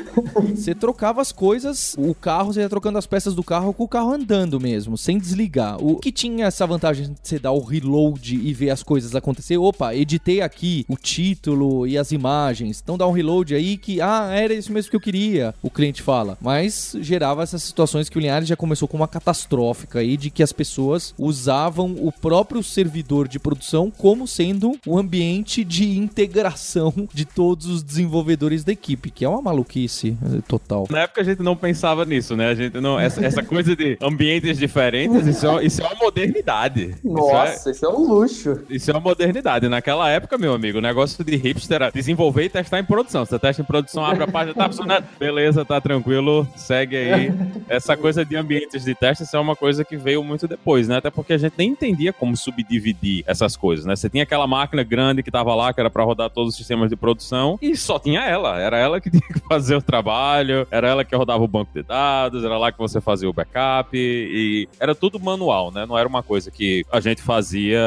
você 0.56 0.74
trocava 0.74 1.20
as 1.20 1.32
coisas, 1.32 1.94
o 1.98 2.14
carro, 2.14 2.52
você 2.52 2.60
ia 2.60 2.68
trocando 2.68 2.98
as 2.98 3.06
peças 3.06 3.34
do 3.34 3.42
carro 3.42 3.72
com 3.72 3.84
o 3.84 3.88
carro 3.88 4.12
andando 4.12 4.60
mesmo, 4.60 4.96
sem 4.96 5.18
desligar. 5.18 5.82
O 5.82 5.96
que 5.96 6.10
tinha 6.10 6.46
essa 6.46 6.66
vantagem 6.66 7.12
de 7.12 7.18
você 7.22 7.38
dar 7.38 7.52
o 7.52 7.60
reload 7.60 8.34
e 8.34 8.52
ver 8.52 8.70
as 8.70 8.82
coisas 8.82 9.14
acontecer. 9.14 9.56
Opa, 9.58 9.94
editei 9.94 10.40
aqui 10.40 10.84
o 10.88 10.96
título 10.96 11.86
e 11.86 11.98
as 11.98 12.12
imagens. 12.12 12.80
Então 12.82 12.96
dá 12.96 13.06
um 13.06 13.12
reload 13.12 13.54
aí 13.54 13.76
que, 13.76 14.00
ah, 14.00 14.30
era 14.32 14.54
isso 14.54 14.72
mesmo 14.72 14.90
que 14.90 14.96
eu 14.96 15.00
queria, 15.00 15.54
o 15.62 15.70
cliente 15.70 16.02
fala. 16.02 16.38
Mas 16.40 16.96
gerava 17.00 17.42
essas 17.42 17.62
situações 17.62 18.08
que 18.08 18.18
o 18.18 18.20
Linhares 18.20 18.48
já 18.48 18.56
começou 18.56 18.88
com 18.88 18.96
uma 18.96 19.08
catastrófica 19.08 19.98
aí 19.98 20.16
de 20.16 20.30
que 20.30 20.42
as 20.42 20.52
pessoas 20.52 21.14
usavam 21.18 21.96
o 22.00 22.12
próprio 22.12 22.62
servidor 22.62 23.28
de 23.28 23.38
produção 23.38 23.90
como 23.90 24.26
sendo 24.26 24.78
o 24.86 24.98
ambiente 24.98 25.64
de 25.64 25.98
integração 25.98 26.92
de 27.12 27.24
todos 27.24 27.66
os 27.66 27.82
desenvolvedores 27.82 28.64
da 28.64 28.72
equipe, 28.72 29.10
que 29.10 29.24
é 29.24 29.28
uma 29.28 29.42
maluquice 29.42 30.16
total. 30.46 30.86
Na 30.90 31.00
época 31.00 31.20
a 31.20 31.24
gente 31.24 31.42
não 31.42 31.56
pensava 31.56 32.04
nisso, 32.04 32.36
né? 32.36 32.48
A 32.48 32.54
gente 32.54 32.80
não. 32.80 32.98
Essa, 32.98 33.24
essa 33.24 33.42
coisa 33.42 33.74
de 33.74 33.98
ambientes 34.00 34.58
diferentes, 34.58 35.26
isso 35.26 35.46
é, 35.46 35.64
isso 35.64 35.82
é 35.82 35.86
uma 35.86 35.94
modernidade. 35.96 36.94
Nossa, 37.04 37.54
isso 37.54 37.68
é, 37.68 37.72
isso 37.72 37.86
é 37.86 37.88
um 37.88 38.08
luxo. 38.08 38.60
Isso 38.68 38.90
é 38.90 38.94
uma 38.94 39.00
modernidade. 39.00 39.68
Naquela 39.68 40.08
época, 40.08 40.38
meu 40.38 40.54
amigo, 40.54 40.78
o 40.78 40.82
negócio 40.82 41.22
de 41.24 41.36
hipster 41.36 41.76
era 41.76 41.90
desenvolver 41.90 42.44
e 42.44 42.48
testar 42.48 42.78
em 42.78 42.84
produção. 42.84 43.24
Você 43.24 43.38
testa 43.38 43.62
em 43.62 43.64
produção, 43.64 44.04
abre 44.04 44.24
a 44.24 44.28
página, 44.28 44.54
tá 44.54 44.66
funcionando. 44.66 45.04
Beleza, 45.18 45.64
tá 45.64 45.80
tranquilo, 45.80 46.46
segue 46.56 46.96
aí. 46.96 47.32
Essa 47.68 47.96
coisa 47.96 48.24
de 48.24 48.36
ambientes 48.36 48.84
de 48.84 48.94
teste, 48.94 49.24
isso 49.24 49.36
é 49.36 49.40
uma 49.40 49.56
coisa 49.56 49.84
que 49.84 49.96
veio 49.96 50.22
muito 50.22 50.46
depois, 50.46 50.88
né? 50.88 50.96
Até 50.96 51.10
porque 51.10 51.32
a 51.32 51.38
gente 51.38 51.54
nem 51.56 51.70
entendia 51.70 52.12
como 52.12 52.36
subdividir 52.36 53.24
essas 53.26 53.56
coisas, 53.56 53.84
né? 53.84 53.96
Você 53.96 54.08
tinha 54.08 54.22
aquela 54.22 54.46
máquina 54.46 54.82
grande 54.82 55.22
que 55.22 55.30
tava 55.30 55.54
lá, 55.54 55.72
que 55.72 55.80
era 55.80 55.90
para 55.90 56.04
rodar 56.04 56.30
todos 56.30 56.52
os 56.52 56.56
sistemas 56.56 56.90
de 56.90 56.96
produção, 56.96 57.58
e 57.60 57.76
só 57.76 57.98
tinha 57.98 58.20
ela. 58.20 58.60
Era 58.60 58.78
ela 58.78 59.00
que 59.00 59.10
tinha 59.10 59.22
que 59.22 59.40
fazer 59.48 59.76
o 59.76 59.82
trabalho, 59.82 60.35
era 60.70 60.88
ela 60.88 61.04
que 61.04 61.14
rodava 61.14 61.42
o 61.42 61.48
banco 61.48 61.70
de 61.74 61.82
dados, 61.82 62.44
era 62.44 62.56
lá 62.58 62.72
que 62.72 62.78
você 62.78 63.00
fazia 63.00 63.28
o 63.28 63.32
backup, 63.32 63.90
e 63.94 64.68
era 64.78 64.94
tudo 64.94 65.18
manual, 65.18 65.70
né? 65.70 65.86
Não 65.86 65.98
era 65.98 66.08
uma 66.08 66.22
coisa 66.22 66.50
que 66.50 66.84
a 66.90 67.00
gente 67.00 67.22
fazia. 67.22 67.80